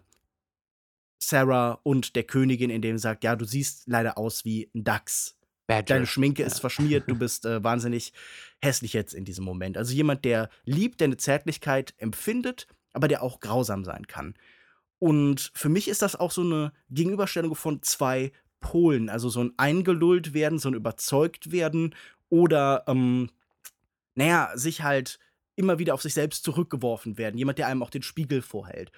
Sarah 1.20 1.80
und 1.84 2.16
der 2.16 2.24
Königin, 2.24 2.70
in 2.70 2.82
dem 2.82 2.98
sagt, 2.98 3.24
ja, 3.24 3.36
du 3.36 3.46
siehst 3.46 3.84
leider 3.88 4.18
aus 4.18 4.46
wie 4.46 4.70
ein 4.76 4.84
Dachs. 4.84 5.36
Badger. 5.68 5.96
Deine 5.96 6.06
Schminke 6.08 6.44
Ja. 6.44 6.48
ist 6.48 6.60
verschmiert, 6.60 7.10
du 7.10 7.16
bist 7.16 7.46
äh, 7.46 7.62
wahnsinnig 7.62 8.14
hässlich 8.64 8.94
jetzt 8.94 9.14
in 9.14 9.26
diesem 9.26 9.44
Moment. 9.44 9.78
Also 9.78 9.94
jemand, 9.94 10.24
der 10.24 10.50
liebt, 10.64 11.02
der 11.02 11.06
eine 11.08 11.18
Zärtlichkeit 11.18 11.94
empfindet, 11.98 12.68
aber 12.94 13.10
der 13.10 13.22
auch 13.22 13.42
grausam 13.42 13.84
sein 13.84 14.08
kann. 14.08 14.36
Und 15.00 15.52
für 15.54 15.68
mich 15.70 15.90
ist 15.90 16.02
das 16.02 16.16
auch 16.16 16.32
so 16.32 16.42
eine 16.42 16.72
Gegenüberstellung 16.90 17.54
von 17.54 17.84
zwei 17.84 18.32
Polen, 18.60 19.10
also 19.10 19.30
so 19.30 19.44
ein 19.44 19.54
eingelullt 19.58 20.34
werden, 20.34 20.60
so 20.60 20.70
ein 20.70 20.74
überzeugt 20.74 21.52
werden 21.52 21.96
oder, 22.30 22.84
ähm, 22.88 23.30
naja, 24.16 24.52
sich 24.56 24.82
halt 24.84 25.20
immer 25.56 25.80
wieder 25.80 25.94
auf 25.94 26.02
sich 26.02 26.14
selbst 26.14 26.44
zurückgeworfen 26.44 27.18
werden. 27.18 27.38
Jemand, 27.38 27.58
der 27.58 27.68
einem 27.68 27.84
auch 27.84 27.90
den 27.90 28.04
Spiegel 28.04 28.42
vorhält. 28.42 28.92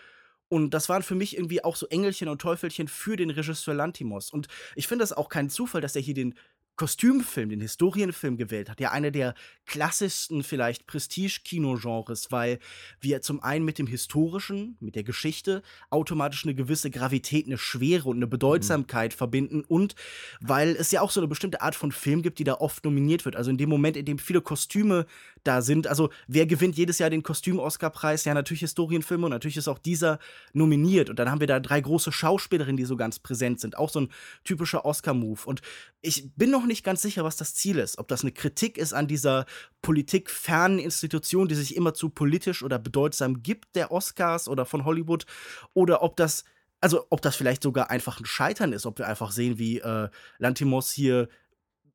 Und 0.49 0.73
das 0.73 0.89
waren 0.89 1.03
für 1.03 1.15
mich 1.15 1.37
irgendwie 1.37 1.63
auch 1.63 1.75
so 1.75 1.87
Engelchen 1.87 2.27
und 2.27 2.41
Teufelchen 2.41 2.87
für 2.87 3.15
den 3.15 3.29
Regisseur 3.29 3.75
Lantimos. 3.75 4.31
Und 4.31 4.47
ich 4.75 4.87
finde 4.87 5.03
das 5.03 5.13
auch 5.13 5.29
kein 5.29 5.49
Zufall, 5.49 5.81
dass 5.81 5.95
er 5.95 6.01
hier 6.01 6.15
den 6.15 6.33
Kostümfilm, 6.79 7.50
den 7.50 7.59
Historienfilm 7.59 8.38
gewählt 8.38 8.69
hat, 8.69 8.79
ja 8.79 8.91
einer 8.91 9.12
der 9.12 9.36
klassischsten 9.65 10.43
vielleicht 10.43 10.88
Prestige-Kino-Genres, 10.88 12.31
weil 12.31 12.57
wir 13.01 13.21
zum 13.21 13.43
einen 13.43 13.65
mit 13.65 13.79
dem 13.79 13.86
Historischen, 13.86 14.77
mit 14.79 14.95
der 14.95 15.03
Geschichte 15.03 15.62
automatisch 15.89 16.45
eine 16.45 16.55
gewisse 16.55 16.89
Gravität, 16.89 17.48
eine 17.48 17.57
Schwere 17.57 18.07
und 18.07 18.15
eine 18.15 18.27
Bedeutsamkeit 18.27 19.12
mhm. 19.12 19.17
verbinden 19.17 19.63
und 19.67 19.95
weil 20.39 20.69
es 20.69 20.89
ja 20.91 21.01
auch 21.01 21.12
so 21.12 21.19
eine 21.19 21.27
bestimmte 21.27 21.62
Art 21.62 21.75
von 21.75 21.91
Film 21.91 22.21
gibt, 22.21 22.39
die 22.39 22.45
da 22.45 22.53
oft 22.53 22.86
nominiert 22.86 23.25
wird. 23.25 23.36
Also 23.36 23.51
in 23.51 23.57
dem 23.57 23.67
Moment, 23.67 23.98
in 23.98 24.05
dem 24.05 24.17
viele 24.17 24.39
Kostüme 24.39 25.05
da 25.43 25.62
sind, 25.62 25.88
also 25.88 26.10
wer 26.27 26.46
gewinnt 26.46 26.77
jedes 26.77 27.00
Jahr 27.00 27.10
den 27.10 27.24
Kostüm-Oscar-Preis? 27.24 28.25
Ja, 28.25 28.34
natürlich 28.34 28.62
Historienfilme 28.62 29.25
und 29.25 29.31
natürlich 29.31 29.58
ist 29.58 29.67
auch 29.67 29.79
dieser 29.79 30.19
nominiert. 30.53 31.10
Und 31.10 31.19
dann 31.19 31.29
haben 31.29 31.39
wir 31.39 31.48
da 31.48 31.60
drei 31.60 31.81
große 31.81 32.12
Schauspielerinnen, 32.12 32.77
die 32.77 32.86
so 32.86 32.98
ganz 32.98 33.19
präsent 33.19 33.60
sind. 33.60 33.77
Auch 33.77 33.89
so 33.89 34.01
ein 34.01 34.10
typischer 34.43 34.86
Oscar-Move. 34.86 35.41
Und 35.46 35.62
ich 36.01 36.31
bin 36.36 36.51
noch 36.51 36.65
nicht 36.65 36.84
ganz 36.84 37.01
sicher, 37.01 37.24
was 37.24 37.36
das 37.36 37.53
Ziel 37.55 37.77
ist. 37.79 37.98
Ob 37.98 38.08
das 38.08 38.22
eine 38.22 38.31
Kritik 38.31 38.77
ist 38.77 38.93
an 38.93 39.08
dieser 39.08 39.46
politikfernen 39.81 40.79
Institution, 40.79 41.48
die 41.48 41.55
sich 41.55 41.75
immer 41.75 41.93
zu 41.93 42.10
politisch 42.10 42.63
oder 42.63 42.79
bedeutsam 42.79 43.43
gibt, 43.43 43.75
der 43.75 43.91
Oscars 43.91 44.48
oder 44.48 44.65
von 44.65 44.86
Hollywood, 44.86 45.25
oder 45.74 46.01
ob 46.01 46.15
das 46.15 46.43
also 46.81 47.05
ob 47.10 47.22
das 47.22 47.36
vielleicht 47.36 47.63
sogar 47.63 47.89
einfach 47.89 48.19
ein 48.19 48.25
Scheitern 48.25 48.74
ist, 48.74 48.86
ob 48.86 49.00
wir 49.00 49.08
einfach 49.08 49.31
sehen, 49.31 49.60
wie 49.60 49.79
äh, 49.79 50.10
Lantimos 50.38 50.91
hier 50.91 51.27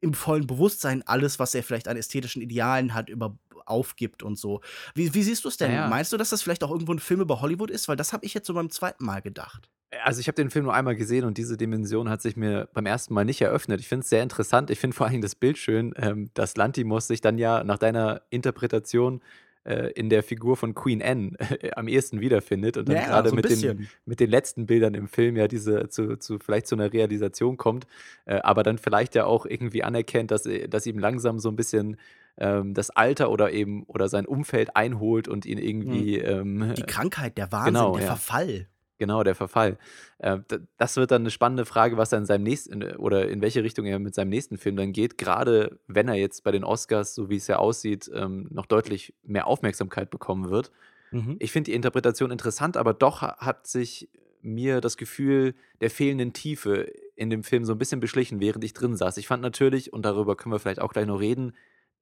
im 0.04 0.14
vollen 0.14 0.46
Bewusstsein 0.46 1.02
alles, 1.06 1.38
was 1.38 1.54
er 1.54 1.62
vielleicht 1.62 1.88
an 1.88 1.96
ästhetischen 1.96 2.42
Idealen 2.42 2.94
hat, 2.94 3.08
über 3.08 3.36
aufgibt 3.66 4.22
und 4.22 4.38
so. 4.38 4.60
Wie, 4.94 5.14
wie 5.14 5.22
siehst 5.22 5.44
du 5.44 5.48
es 5.48 5.56
denn? 5.56 5.72
Ja. 5.72 5.88
Meinst 5.88 6.12
du, 6.12 6.18
dass 6.18 6.28
das 6.28 6.42
vielleicht 6.42 6.62
auch 6.62 6.70
irgendwo 6.70 6.92
ein 6.92 6.98
Film 6.98 7.22
über 7.22 7.40
Hollywood 7.40 7.70
ist? 7.70 7.88
Weil 7.88 7.96
das 7.96 8.12
habe 8.12 8.26
ich 8.26 8.34
jetzt 8.34 8.46
so 8.46 8.52
beim 8.52 8.68
zweiten 8.68 9.04
Mal 9.04 9.22
gedacht. 9.22 9.70
Also 10.04 10.20
ich 10.20 10.28
habe 10.28 10.36
den 10.36 10.50
Film 10.50 10.66
nur 10.66 10.74
einmal 10.74 10.96
gesehen 10.96 11.24
und 11.24 11.38
diese 11.38 11.56
Dimension 11.56 12.10
hat 12.10 12.20
sich 12.20 12.36
mir 12.36 12.68
beim 12.74 12.84
ersten 12.84 13.14
Mal 13.14 13.24
nicht 13.24 13.40
eröffnet. 13.40 13.80
Ich 13.80 13.88
finde 13.88 14.02
es 14.02 14.10
sehr 14.10 14.22
interessant. 14.22 14.70
Ich 14.70 14.78
finde 14.78 14.94
vor 14.94 15.06
allem 15.06 15.22
das 15.22 15.34
Bild 15.34 15.56
schön, 15.56 15.94
ähm, 15.96 16.30
dass 16.34 16.56
Lantimos 16.56 17.06
sich 17.06 17.20
dann 17.20 17.38
ja 17.38 17.64
nach 17.64 17.78
deiner 17.78 18.22
Interpretation 18.28 19.22
äh, 19.64 19.90
in 19.92 20.10
der 20.10 20.22
Figur 20.22 20.56
von 20.56 20.74
Queen 20.74 21.02
Anne 21.02 21.32
äh, 21.60 21.70
am 21.72 21.88
ehesten 21.88 22.20
wiederfindet 22.20 22.76
und 22.76 22.88
dann 22.88 22.96
ja, 22.96 23.06
gerade 23.06 23.30
so 23.30 23.34
mit, 23.34 23.48
den, 23.48 23.88
mit 24.04 24.20
den 24.20 24.30
letzten 24.30 24.66
Bildern 24.66 24.94
im 24.94 25.08
Film 25.08 25.36
ja 25.36 25.48
diese 25.48 25.88
zu, 25.88 26.16
zu 26.16 26.38
vielleicht 26.38 26.66
zu 26.66 26.74
einer 26.74 26.92
Realisation 26.92 27.56
kommt, 27.56 27.86
äh, 28.26 28.36
aber 28.36 28.62
dann 28.62 28.78
vielleicht 28.78 29.14
ja 29.14 29.24
auch 29.24 29.46
irgendwie 29.46 29.82
anerkennt, 29.82 30.30
dass, 30.30 30.46
äh, 30.46 30.68
dass 30.68 30.86
ihm 30.86 30.98
langsam 30.98 31.38
so 31.38 31.48
ein 31.48 31.56
bisschen 31.56 31.96
ähm, 32.36 32.74
das 32.74 32.90
Alter 32.90 33.30
oder 33.30 33.52
eben 33.52 33.84
oder 33.84 34.08
sein 34.08 34.26
Umfeld 34.26 34.76
einholt 34.76 35.28
und 35.28 35.46
ihn 35.46 35.58
irgendwie 35.58 36.18
mhm. 36.18 36.62
ähm, 36.62 36.74
die 36.74 36.82
Krankheit, 36.82 37.38
der 37.38 37.52
Wahnsinn, 37.52 37.74
genau, 37.74 37.94
der 37.94 38.02
ja. 38.02 38.16
Verfall. 38.16 38.68
Genau, 38.98 39.24
der 39.24 39.34
Verfall. 39.34 39.78
Äh, 40.18 40.38
das 40.76 40.96
wird 40.96 41.10
dann 41.10 41.22
eine 41.22 41.30
spannende 41.30 41.64
Frage, 41.64 41.96
was 41.96 42.12
er 42.12 42.18
in 42.18 42.26
seinem 42.26 42.44
nächsten 42.44 42.82
oder 42.96 43.28
in 43.28 43.40
welche 43.40 43.64
Richtung 43.64 43.86
er 43.86 43.98
mit 43.98 44.14
seinem 44.14 44.28
nächsten 44.28 44.56
Film 44.56 44.76
dann 44.76 44.92
geht. 44.92 45.18
Gerade 45.18 45.80
wenn 45.88 46.08
er 46.08 46.14
jetzt 46.14 46.44
bei 46.44 46.52
den 46.52 46.64
Oscars, 46.64 47.14
so 47.14 47.28
wie 47.28 47.36
es 47.36 47.46
ja 47.48 47.56
aussieht, 47.56 48.10
ähm, 48.14 48.48
noch 48.50 48.66
deutlich 48.66 49.14
mehr 49.22 49.46
Aufmerksamkeit 49.46 50.10
bekommen 50.10 50.50
wird. 50.50 50.70
Mhm. 51.10 51.36
Ich 51.40 51.50
finde 51.50 51.70
die 51.70 51.74
Interpretation 51.74 52.30
interessant, 52.30 52.76
aber 52.76 52.94
doch 52.94 53.22
hat 53.22 53.66
sich 53.66 54.08
mir 54.42 54.80
das 54.80 54.96
Gefühl 54.96 55.54
der 55.80 55.90
fehlenden 55.90 56.32
Tiefe 56.32 56.92
in 57.16 57.30
dem 57.30 57.42
Film 57.42 57.64
so 57.64 57.72
ein 57.72 57.78
bisschen 57.78 58.00
beschlichen, 58.00 58.40
während 58.40 58.62
ich 58.62 58.74
drin 58.74 58.96
saß. 58.96 59.16
Ich 59.16 59.26
fand 59.26 59.42
natürlich, 59.42 59.92
und 59.92 60.04
darüber 60.04 60.36
können 60.36 60.52
wir 60.52 60.58
vielleicht 60.58 60.80
auch 60.80 60.92
gleich 60.92 61.06
noch 61.06 61.20
reden, 61.20 61.52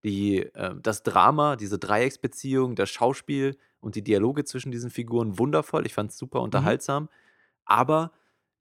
die, 0.05 0.39
äh, 0.39 0.75
das 0.83 1.03
Drama, 1.03 1.57
diese 1.57 1.79
Dreiecksbeziehung, 1.79 2.75
das 2.75 2.91
Schauspiel 2.91 3.57
und 3.83 3.97
die 3.97 4.03
Dialoge 4.03 4.45
zwischen 4.45 4.73
diesen 4.73 4.91
Figuren 4.91 5.39
wundervoll. 5.39 5.85
Ich 5.85 5.93
fand 5.93 6.13
es 6.13 6.17
super 6.17 6.39
mhm. 6.39 6.45
unterhaltsam. 6.45 7.03
Mhm. 7.03 7.09
Aber 7.67 8.13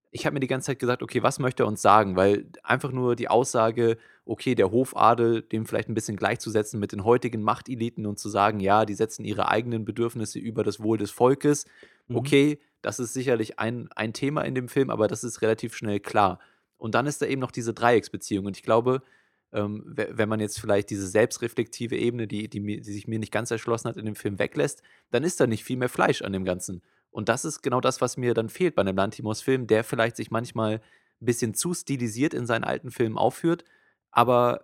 ich 0.09 0.25
habe 0.25 0.33
mir 0.33 0.41
die 0.41 0.47
ganze 0.47 0.67
Zeit 0.67 0.79
gesagt, 0.79 1.03
okay, 1.03 1.23
was 1.23 1.39
möchte 1.39 1.63
er 1.63 1.67
uns 1.67 1.81
sagen? 1.81 2.17
Weil 2.17 2.47
einfach 2.63 2.91
nur 2.91 3.15
die 3.15 3.29
Aussage, 3.29 3.97
okay, 4.25 4.55
der 4.55 4.71
Hofadel, 4.71 5.41
dem 5.41 5.65
vielleicht 5.65 5.87
ein 5.87 5.93
bisschen 5.93 6.17
gleichzusetzen 6.17 6.79
mit 6.79 6.91
den 6.91 7.05
heutigen 7.05 7.43
Machteliten 7.43 8.05
und 8.05 8.19
zu 8.19 8.27
sagen, 8.27 8.59
ja, 8.59 8.85
die 8.85 8.95
setzen 8.95 9.23
ihre 9.23 9.47
eigenen 9.47 9.85
Bedürfnisse 9.85 10.39
über 10.39 10.63
das 10.63 10.81
Wohl 10.81 10.97
des 10.97 11.11
Volkes. 11.11 11.65
Mhm. 12.07 12.15
Okay, 12.17 12.59
das 12.81 12.99
ist 12.99 13.13
sicherlich 13.13 13.59
ein, 13.59 13.89
ein 13.95 14.11
Thema 14.11 14.41
in 14.41 14.55
dem 14.55 14.67
Film, 14.67 14.89
aber 14.89 15.07
das 15.07 15.23
ist 15.23 15.41
relativ 15.41 15.75
schnell 15.75 15.99
klar. 15.99 16.39
Und 16.77 16.95
dann 16.95 17.05
ist 17.05 17.21
da 17.21 17.27
eben 17.27 17.39
noch 17.39 17.51
diese 17.51 17.73
Dreiecksbeziehung. 17.73 18.47
Und 18.47 18.57
ich 18.57 18.63
glaube, 18.63 19.03
ähm, 19.53 19.83
wenn 19.85 20.29
man 20.29 20.39
jetzt 20.39 20.59
vielleicht 20.59 20.89
diese 20.89 21.07
selbstreflektive 21.07 21.97
Ebene, 21.97 22.27
die, 22.27 22.47
die, 22.47 22.81
die, 22.81 22.83
sich 22.83 23.07
mir 23.07 23.19
nicht 23.19 23.31
ganz 23.31 23.51
erschlossen 23.51 23.89
hat, 23.89 23.97
in 23.97 24.05
dem 24.05 24.15
Film 24.15 24.39
weglässt, 24.39 24.81
dann 25.11 25.23
ist 25.23 25.39
da 25.39 25.47
nicht 25.47 25.63
viel 25.63 25.77
mehr 25.77 25.89
Fleisch 25.89 26.21
an 26.21 26.33
dem 26.33 26.45
Ganzen. 26.45 26.81
Und 27.09 27.27
das 27.27 27.43
ist 27.43 27.61
genau 27.61 27.81
das, 27.81 27.99
was 27.99 28.17
mir 28.17 28.33
dann 28.33 28.49
fehlt 28.49 28.75
bei 28.75 28.81
einem 28.81 28.95
Lantimos-Film, 28.95 29.67
der 29.67 29.83
vielleicht 29.83 30.15
sich 30.15 30.31
manchmal 30.31 30.75
ein 30.75 31.25
bisschen 31.25 31.53
zu 31.53 31.73
stilisiert 31.73 32.33
in 32.33 32.45
seinen 32.45 32.63
alten 32.63 32.89
Filmen 32.89 33.17
aufführt, 33.17 33.65
aber 34.11 34.61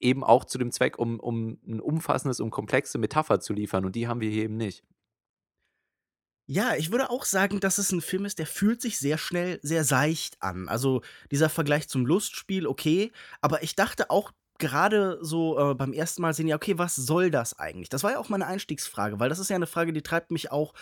eben 0.00 0.24
auch 0.24 0.46
zu 0.46 0.56
dem 0.56 0.72
Zweck, 0.72 0.98
um, 0.98 1.20
um 1.20 1.58
ein 1.66 1.80
umfassendes 1.80 2.40
und 2.40 2.50
komplexe 2.50 2.98
Metapher 2.98 3.40
zu 3.40 3.52
liefern. 3.52 3.84
Und 3.84 3.94
die 3.94 4.08
haben 4.08 4.20
wir 4.20 4.30
hier 4.30 4.44
eben 4.44 4.56
nicht. 4.56 4.82
Ja, 6.52 6.74
ich 6.74 6.90
würde 6.90 7.10
auch 7.10 7.24
sagen, 7.26 7.60
dass 7.60 7.78
es 7.78 7.92
ein 7.92 8.00
Film 8.00 8.24
ist, 8.24 8.40
der 8.40 8.46
fühlt 8.46 8.82
sich 8.82 8.98
sehr 8.98 9.18
schnell 9.18 9.60
sehr 9.62 9.84
seicht 9.84 10.42
an. 10.42 10.68
Also 10.68 11.00
dieser 11.30 11.48
Vergleich 11.48 11.88
zum 11.88 12.04
Lustspiel, 12.04 12.66
okay, 12.66 13.12
aber 13.40 13.62
ich 13.62 13.76
dachte 13.76 14.10
auch 14.10 14.32
gerade 14.60 15.18
so 15.20 15.58
äh, 15.58 15.74
beim 15.74 15.92
ersten 15.92 16.22
Mal 16.22 16.32
sehen, 16.32 16.46
ja, 16.46 16.54
okay, 16.54 16.78
was 16.78 16.94
soll 16.94 17.32
das 17.32 17.58
eigentlich? 17.58 17.88
Das 17.88 18.04
war 18.04 18.12
ja 18.12 18.18
auch 18.18 18.28
meine 18.28 18.46
Einstiegsfrage, 18.46 19.18
weil 19.18 19.28
das 19.28 19.40
ist 19.40 19.50
ja 19.50 19.56
eine 19.56 19.66
Frage, 19.66 19.92
die 19.92 20.02
treibt 20.02 20.30
mich 20.30 20.52
auch 20.52 20.74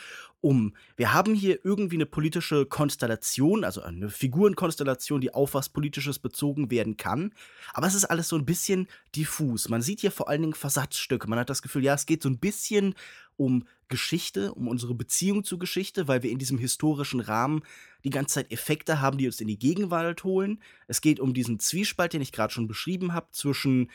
um. 0.42 0.74
Wir 0.96 1.14
haben 1.14 1.34
hier 1.34 1.64
irgendwie 1.64 1.96
eine 1.96 2.04
politische 2.06 2.66
Konstellation, 2.66 3.64
also 3.64 3.80
eine 3.80 4.10
Figurenkonstellation, 4.10 5.22
die 5.22 5.32
auf 5.32 5.54
was 5.54 5.70
Politisches 5.70 6.18
bezogen 6.18 6.70
werden 6.70 6.98
kann. 6.98 7.32
Aber 7.72 7.86
es 7.86 7.94
ist 7.94 8.04
alles 8.04 8.28
so 8.28 8.36
ein 8.36 8.44
bisschen 8.44 8.88
diffus. 9.16 9.70
Man 9.70 9.80
sieht 9.80 10.00
hier 10.00 10.12
vor 10.12 10.28
allen 10.28 10.42
Dingen 10.42 10.54
Versatzstücke. 10.54 11.28
Man 11.28 11.38
hat 11.38 11.48
das 11.48 11.62
Gefühl, 11.62 11.84
ja, 11.84 11.94
es 11.94 12.06
geht 12.06 12.22
so 12.22 12.28
ein 12.28 12.38
bisschen 12.38 12.94
um 13.36 13.64
Geschichte, 13.88 14.52
um 14.52 14.68
unsere 14.68 14.94
Beziehung 14.94 15.44
zur 15.44 15.58
Geschichte, 15.58 16.08
weil 16.08 16.22
wir 16.22 16.30
in 16.30 16.38
diesem 16.38 16.58
historischen 16.58 17.20
Rahmen 17.20 17.62
die 18.04 18.10
ganze 18.10 18.34
Zeit 18.34 18.52
Effekte 18.52 19.00
haben, 19.00 19.18
die 19.18 19.26
uns 19.26 19.40
in 19.40 19.48
die 19.48 19.58
Gegenwart 19.58 20.24
holen. 20.24 20.62
Es 20.86 21.00
geht 21.00 21.20
um 21.20 21.34
diesen 21.34 21.58
Zwiespalt, 21.58 22.12
den 22.12 22.22
ich 22.22 22.32
gerade 22.32 22.52
schon 22.52 22.68
beschrieben 22.68 23.12
habe, 23.12 23.28
zwischen 23.32 23.90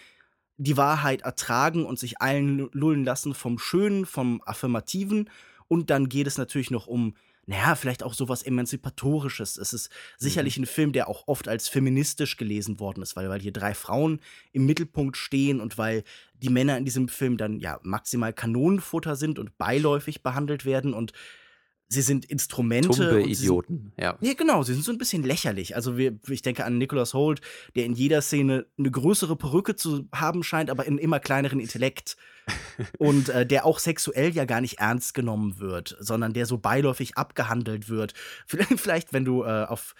die 0.57 0.77
Wahrheit 0.77 1.21
ertragen 1.21 1.85
und 1.85 1.99
sich 1.99 2.21
einlullen 2.21 3.03
lassen 3.03 3.33
vom 3.33 3.57
Schönen, 3.57 4.05
vom 4.05 4.41
Affirmativen. 4.45 5.29
Und 5.67 5.89
dann 5.89 6.09
geht 6.09 6.27
es 6.27 6.37
natürlich 6.37 6.71
noch 6.71 6.87
um 6.87 7.15
naja, 7.45 7.75
vielleicht 7.75 8.03
auch 8.03 8.13
sowas 8.13 8.43
Emanzipatorisches. 8.43 9.57
Es 9.57 9.73
ist 9.73 9.89
sicherlich 10.17 10.57
mhm. 10.57 10.63
ein 10.63 10.67
Film, 10.67 10.91
der 10.93 11.09
auch 11.09 11.27
oft 11.27 11.49
als 11.49 11.67
feministisch 11.67 12.37
gelesen 12.37 12.79
worden 12.79 13.01
ist, 13.01 13.15
weil, 13.15 13.29
weil 13.29 13.41
hier 13.41 13.51
drei 13.51 13.73
Frauen 13.73 14.21
im 14.53 14.65
Mittelpunkt 14.65 15.17
stehen 15.17 15.59
und 15.59 15.77
weil 15.77 16.03
die 16.35 16.49
Männer 16.49 16.77
in 16.77 16.85
diesem 16.85 17.09
Film 17.09 17.37
dann 17.37 17.59
ja 17.59 17.79
maximal 17.83 18.31
Kanonenfutter 18.31 19.17
sind 19.17 19.39
und 19.39 19.57
beiläufig 19.57 20.23
behandelt 20.23 20.63
werden 20.63 20.93
und 20.93 21.11
sie 21.93 22.01
sind 22.01 22.25
Instrumente. 22.25 22.89
Tumbe 22.89 23.23
Idioten, 23.23 23.93
sind, 23.95 24.03
ja. 24.03 24.17
Ja, 24.19 24.33
genau, 24.33 24.63
sie 24.63 24.73
sind 24.73 24.83
so 24.83 24.91
ein 24.91 24.97
bisschen 24.97 25.23
lächerlich. 25.23 25.75
Also 25.75 25.97
wir, 25.97 26.17
ich 26.27 26.41
denke 26.41 26.65
an 26.65 26.77
Nicholas 26.77 27.13
Holt, 27.13 27.41
der 27.75 27.85
in 27.85 27.93
jeder 27.93 28.21
Szene 28.21 28.65
eine 28.77 28.91
größere 28.91 29.35
Perücke 29.35 29.75
zu 29.75 30.07
haben 30.13 30.43
scheint, 30.43 30.69
aber 30.69 30.85
in 30.85 30.97
immer 30.97 31.19
kleineren 31.19 31.59
Intellekt. 31.59 32.17
und 32.97 33.29
äh, 33.29 33.45
der 33.45 33.65
auch 33.65 33.79
sexuell 33.79 34.31
ja 34.31 34.43
gar 34.43 34.59
nicht 34.59 34.79
ernst 34.79 35.13
genommen 35.13 35.59
wird, 35.59 35.95
sondern 35.99 36.33
der 36.33 36.45
so 36.45 36.57
beiläufig 36.57 37.17
abgehandelt 37.17 37.87
wird. 37.87 38.13
Vielleicht, 38.45 39.13
wenn 39.13 39.23
du 39.23 39.43
äh, 39.43 39.63
auf 39.63 39.95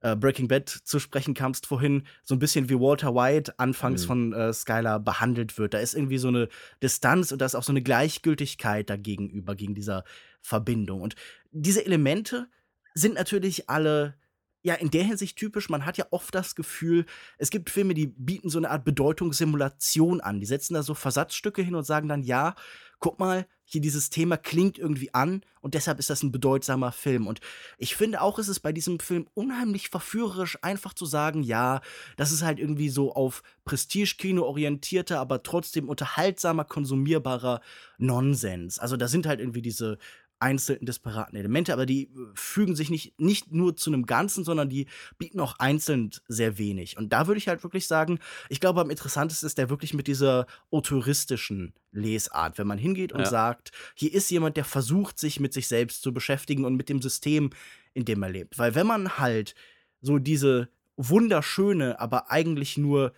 äh, 0.00 0.16
Breaking 0.16 0.48
Bad 0.48 0.68
zu 0.68 0.98
sprechen 0.98 1.34
kamst 1.34 1.66
vorhin, 1.66 2.04
so 2.24 2.34
ein 2.34 2.38
bisschen 2.38 2.68
wie 2.68 2.78
Walter 2.78 3.14
White 3.14 3.58
anfangs 3.58 4.02
mhm. 4.02 4.06
von 4.06 4.32
äh, 4.32 4.52
Skylar 4.52 5.00
behandelt 5.00 5.58
wird. 5.58 5.74
Da 5.74 5.78
ist 5.78 5.94
irgendwie 5.94 6.18
so 6.18 6.28
eine 6.28 6.48
Distanz 6.82 7.32
und 7.32 7.40
da 7.40 7.46
ist 7.46 7.54
auch 7.54 7.62
so 7.62 7.72
eine 7.72 7.82
Gleichgültigkeit 7.82 8.88
dagegenüber, 8.88 9.54
gegen 9.54 9.74
dieser 9.74 10.04
Verbindung. 10.40 11.00
Und 11.00 11.16
diese 11.50 11.84
Elemente 11.84 12.48
sind 12.94 13.14
natürlich 13.14 13.68
alle 13.68 14.14
ja 14.62 14.74
in 14.74 14.90
der 14.90 15.04
Hinsicht 15.04 15.36
typisch. 15.36 15.68
Man 15.68 15.86
hat 15.86 15.96
ja 15.96 16.06
oft 16.10 16.34
das 16.34 16.54
Gefühl, 16.54 17.06
es 17.38 17.50
gibt 17.50 17.70
Filme, 17.70 17.94
die 17.94 18.06
bieten 18.06 18.50
so 18.50 18.58
eine 18.58 18.70
Art 18.70 18.84
Bedeutungssimulation 18.84 20.20
an. 20.20 20.40
Die 20.40 20.46
setzen 20.46 20.74
da 20.74 20.82
so 20.82 20.94
Versatzstücke 20.94 21.62
hin 21.62 21.74
und 21.74 21.84
sagen 21.84 22.08
dann, 22.08 22.22
ja, 22.22 22.54
guck 23.00 23.18
mal, 23.18 23.46
hier 23.64 23.80
dieses 23.80 24.10
Thema 24.10 24.36
klingt 24.36 24.78
irgendwie 24.78 25.14
an 25.14 25.42
und 25.60 25.74
deshalb 25.74 26.00
ist 26.00 26.10
das 26.10 26.24
ein 26.24 26.32
bedeutsamer 26.32 26.90
Film. 26.90 27.28
Und 27.28 27.40
ich 27.78 27.94
finde 27.94 28.20
auch, 28.20 28.40
ist 28.40 28.48
es 28.48 28.58
bei 28.58 28.72
diesem 28.72 28.98
Film 28.98 29.28
unheimlich 29.34 29.90
verführerisch, 29.90 30.58
einfach 30.62 30.92
zu 30.92 31.06
sagen, 31.06 31.42
ja, 31.42 31.80
das 32.16 32.32
ist 32.32 32.42
halt 32.42 32.58
irgendwie 32.58 32.88
so 32.88 33.14
auf 33.14 33.44
Prestige-Kino 33.64 34.42
orientierter, 34.42 35.20
aber 35.20 35.44
trotzdem 35.44 35.88
unterhaltsamer, 35.88 36.64
konsumierbarer 36.64 37.60
Nonsens. 37.98 38.80
Also 38.80 38.96
da 38.96 39.06
sind 39.06 39.26
halt 39.26 39.38
irgendwie 39.38 39.62
diese 39.62 39.98
einzelnen 40.40 40.86
disparaten 40.86 41.38
Elemente, 41.38 41.72
aber 41.72 41.86
die 41.86 42.04
äh, 42.04 42.08
fügen 42.34 42.74
sich 42.74 42.90
nicht, 42.90 43.20
nicht 43.20 43.52
nur 43.52 43.76
zu 43.76 43.90
einem 43.90 44.06
Ganzen, 44.06 44.44
sondern 44.44 44.68
die 44.68 44.86
bieten 45.18 45.38
auch 45.40 45.58
einzeln 45.58 46.10
sehr 46.28 46.58
wenig. 46.58 46.96
Und 46.96 47.12
da 47.12 47.26
würde 47.26 47.38
ich 47.38 47.48
halt 47.48 47.62
wirklich 47.62 47.86
sagen, 47.86 48.18
ich 48.48 48.60
glaube, 48.60 48.80
am 48.80 48.90
interessantesten 48.90 49.46
ist 49.46 49.58
der 49.58 49.70
wirklich 49.70 49.94
mit 49.94 50.06
dieser 50.06 50.46
autoristischen 50.70 51.74
Lesart, 51.92 52.58
wenn 52.58 52.66
man 52.66 52.78
hingeht 52.78 53.12
und 53.12 53.20
Ja. 53.20 53.28
sagt, 53.30 53.72
hier 53.94 54.12
ist 54.12 54.30
jemand, 54.30 54.56
der 54.56 54.64
versucht, 54.64 55.18
sich 55.18 55.40
mit 55.40 55.52
sich 55.52 55.68
selbst 55.68 56.02
zu 56.02 56.12
beschäftigen 56.12 56.64
und 56.64 56.76
mit 56.76 56.88
dem 56.88 57.02
System, 57.02 57.50
in 57.94 58.04
dem 58.04 58.22
er 58.22 58.30
lebt. 58.30 58.58
Weil 58.58 58.74
wenn 58.74 58.86
man 58.86 59.18
halt 59.18 59.54
so 60.00 60.18
diese 60.18 60.68
wunderschöne, 60.96 62.00
aber 62.00 62.30
eigentlich 62.30 62.76
nur 62.78 63.12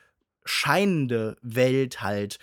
scheinende 0.44 1.36
Welt 1.42 2.02
halt 2.02 2.38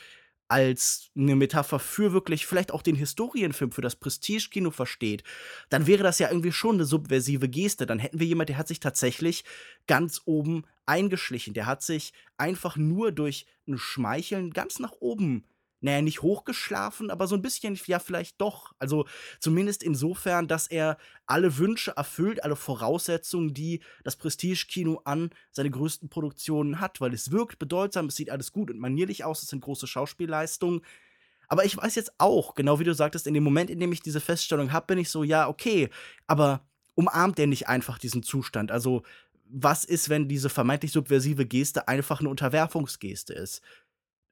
als 0.50 1.12
eine 1.16 1.36
Metapher 1.36 1.80
für 1.80 2.12
wirklich 2.12 2.46
vielleicht 2.46 2.72
auch 2.72 2.82
den 2.82 2.96
Historienfilm, 2.96 3.72
für 3.72 3.82
das 3.82 3.96
Prestige-Kino 3.96 4.72
versteht, 4.72 5.24
dann 5.70 5.88
wäre 5.88 6.04
das 6.04 6.20
ja 6.20 6.30
irgendwie 6.30 6.52
schon 6.52 6.76
eine 6.76 6.86
subversive 6.86 7.48
Geste. 7.48 7.86
Dann 7.86 8.00
hätten 8.00 8.20
wir 8.20 8.28
jemand, 8.28 8.50
der 8.50 8.58
hat 8.58 8.68
sich 8.68 8.80
tatsächlich 8.80 9.46
ganz 9.88 10.22
oben 10.26 10.66
eingeschlichen. 10.86 11.54
Der 11.54 11.68
hat 11.68 11.84
sich 11.84 12.14
einfach 12.38 12.76
nur 12.76 13.12
durch 13.12 13.46
ein 13.68 13.78
Schmeicheln 13.78 14.52
ganz 14.52 14.80
nach 14.80 14.94
oben, 15.00 15.46
naja, 15.82 16.02
nicht 16.02 16.22
hochgeschlafen, 16.22 17.10
aber 17.10 17.28
so 17.28 17.36
ein 17.36 17.42
bisschen, 17.42 17.80
ja, 17.86 18.00
vielleicht 18.00 18.42
doch. 18.42 18.74
Also 18.80 19.06
zumindest 19.40 19.82
insofern, 19.84 20.48
dass 20.48 20.68
er 20.68 20.98
alle 21.26 21.58
Wünsche 21.58 21.92
erfüllt, 21.96 22.44
alle 22.44 22.56
Voraussetzungen, 22.56 23.54
die 23.54 23.82
das 24.04 24.16
Prestige-Kino 24.18 25.02
an 25.06 25.30
seine 25.52 25.72
größten 25.72 26.10
Produktionen 26.10 26.82
hat, 26.82 27.00
weil 27.00 27.14
es 27.14 27.32
wirkt 27.32 27.60
bedeutsam, 27.60 28.08
es 28.08 28.16
sieht 28.16 28.30
alles 28.30 28.52
gut 28.52 28.70
und 28.70 28.80
manierlich 28.80 29.24
aus, 29.24 29.42
es 29.42 29.50
sind 29.50 29.62
große 29.62 29.88
Schauspielleistungen. 29.88 30.82
Aber 31.48 31.66
ich 31.66 31.76
weiß 31.76 31.96
jetzt 31.96 32.14
auch, 32.20 32.56
genau 32.56 32.80
wie 32.80 32.84
du 32.84 32.94
sagtest, 32.94 33.26
in 33.26 33.34
dem 33.34 33.44
Moment, 33.44 33.70
in 33.70 33.80
dem 33.80 33.92
ich 33.92 34.02
diese 34.02 34.20
Feststellung 34.20 34.72
habe, 34.72 34.88
bin 34.88 35.00
ich 35.00 35.10
so, 35.10 35.24
ja, 35.24 35.48
okay, 35.48 35.90
aber 36.28 36.62
umarmt 36.96 37.40
er 37.40 37.48
nicht 37.48 37.68
einfach 37.68 37.98
diesen 37.98 38.22
Zustand? 38.22 38.72
Also, 38.72 39.04
was 39.52 39.84
ist, 39.84 40.10
wenn 40.10 40.28
diese 40.28 40.50
vermeintlich 40.50 40.92
subversive 40.92 41.46
Geste 41.46 41.88
einfach 41.88 42.20
eine 42.20 42.30
Unterwerfungsgeste 42.30 43.34
ist? 43.34 43.62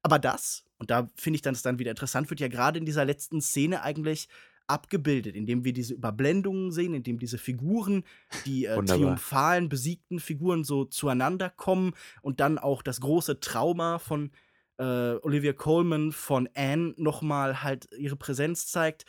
Aber 0.04 0.20
das, 0.20 0.64
und 0.80 0.92
da 0.92 1.10
finde 1.16 1.36
ich 1.36 1.42
dann, 1.42 1.54
dass 1.54 1.64
dann 1.64 1.80
wieder 1.80 1.92
interessant 1.92 2.30
wird, 2.30 2.40
ja 2.40 2.48
gerade 2.48 2.80
in 2.80 2.86
dieser 2.86 3.06
letzten 3.06 3.42
Szene 3.42 3.82
eigentlich 3.82 4.28
abgebildet, 4.68 5.36
indem 5.36 5.64
wir 5.64 5.74
diese 5.74 5.94
Überblendungen 5.94 6.72
sehen, 6.72 6.94
indem 6.94 7.20
diese 7.20 7.38
Figuren, 7.38 8.04
die 8.46 8.66
äh, 8.66 8.84
triumphalen, 8.84 9.70
besiegten 9.70 10.20
Figuren 10.20 10.64
so 10.64 10.86
zueinander 10.86 11.50
kommen 11.50 11.94
und 12.22 12.40
dann 12.42 12.58
auch 12.58 12.82
das 12.82 13.00
große 13.00 13.40
Trauma 13.40 13.98
von 13.98 14.32
äh, 14.78 15.16
Olivia 15.22 15.54
Colman 15.54 16.12
von 16.12 16.50
Anne 16.54 16.94
nochmal 16.98 17.64
halt 17.64 17.88
ihre 17.98 18.18
Präsenz 18.18 18.68
zeigt. 18.68 19.06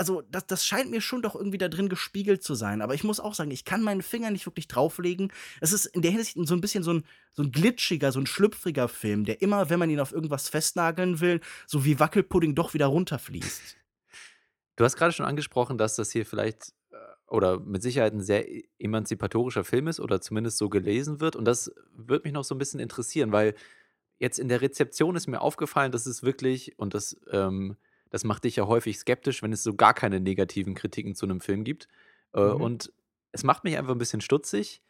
Also, 0.00 0.22
das, 0.30 0.46
das 0.46 0.64
scheint 0.64 0.90
mir 0.90 1.02
schon 1.02 1.20
doch 1.20 1.34
irgendwie 1.34 1.58
da 1.58 1.68
drin 1.68 1.90
gespiegelt 1.90 2.42
zu 2.42 2.54
sein. 2.54 2.80
Aber 2.80 2.94
ich 2.94 3.04
muss 3.04 3.20
auch 3.20 3.34
sagen, 3.34 3.50
ich 3.50 3.66
kann 3.66 3.82
meinen 3.82 4.00
Finger 4.00 4.30
nicht 4.30 4.46
wirklich 4.46 4.66
drauflegen. 4.66 5.30
Es 5.60 5.74
ist 5.74 5.84
in 5.84 6.00
der 6.00 6.10
Hinsicht 6.10 6.38
so 6.40 6.54
ein 6.54 6.62
bisschen 6.62 6.82
so 6.82 6.94
ein, 6.94 7.04
so 7.34 7.42
ein 7.42 7.52
glitschiger, 7.52 8.10
so 8.10 8.18
ein 8.18 8.24
schlüpfriger 8.24 8.88
Film, 8.88 9.26
der 9.26 9.42
immer, 9.42 9.68
wenn 9.68 9.78
man 9.78 9.90
ihn 9.90 10.00
auf 10.00 10.12
irgendwas 10.12 10.48
festnageln 10.48 11.20
will, 11.20 11.42
so 11.66 11.84
wie 11.84 12.00
Wackelpudding 12.00 12.54
doch 12.54 12.72
wieder 12.72 12.86
runterfließt. 12.86 13.76
Du 14.76 14.84
hast 14.84 14.96
gerade 14.96 15.12
schon 15.12 15.26
angesprochen, 15.26 15.76
dass 15.76 15.96
das 15.96 16.10
hier 16.10 16.24
vielleicht 16.24 16.72
äh, 16.90 16.96
oder 17.26 17.60
mit 17.60 17.82
Sicherheit 17.82 18.14
ein 18.14 18.22
sehr 18.22 18.46
emanzipatorischer 18.78 19.64
Film 19.64 19.88
ist 19.88 20.00
oder 20.00 20.22
zumindest 20.22 20.56
so 20.56 20.70
gelesen 20.70 21.20
wird. 21.20 21.36
Und 21.36 21.44
das 21.44 21.70
würde 21.94 22.22
mich 22.24 22.32
noch 22.32 22.44
so 22.44 22.54
ein 22.54 22.58
bisschen 22.58 22.80
interessieren, 22.80 23.30
weil 23.30 23.54
jetzt 24.18 24.38
in 24.38 24.48
der 24.48 24.62
Rezeption 24.62 25.16
ist 25.16 25.26
mir 25.26 25.42
aufgefallen, 25.42 25.92
dass 25.92 26.06
es 26.06 26.22
wirklich, 26.22 26.78
und 26.78 26.94
das, 26.94 27.20
ähm, 27.30 27.76
das 28.10 28.24
macht 28.24 28.44
dich 28.44 28.56
ja 28.56 28.66
häufig 28.66 28.98
skeptisch, 28.98 29.42
wenn 29.42 29.52
es 29.52 29.62
so 29.62 29.74
gar 29.74 29.94
keine 29.94 30.20
negativen 30.20 30.74
Kritiken 30.74 31.14
zu 31.14 31.26
einem 31.26 31.40
Film 31.40 31.64
gibt. 31.64 31.88
Äh, 32.34 32.40
Mhm. 32.40 32.60
Und 32.60 32.92
es 33.32 33.44
macht 33.44 33.64
mich 33.64 33.76
einfach 33.78 33.92
ein 33.92 33.98
bisschen 33.98 34.20
stutzig, 34.20 34.82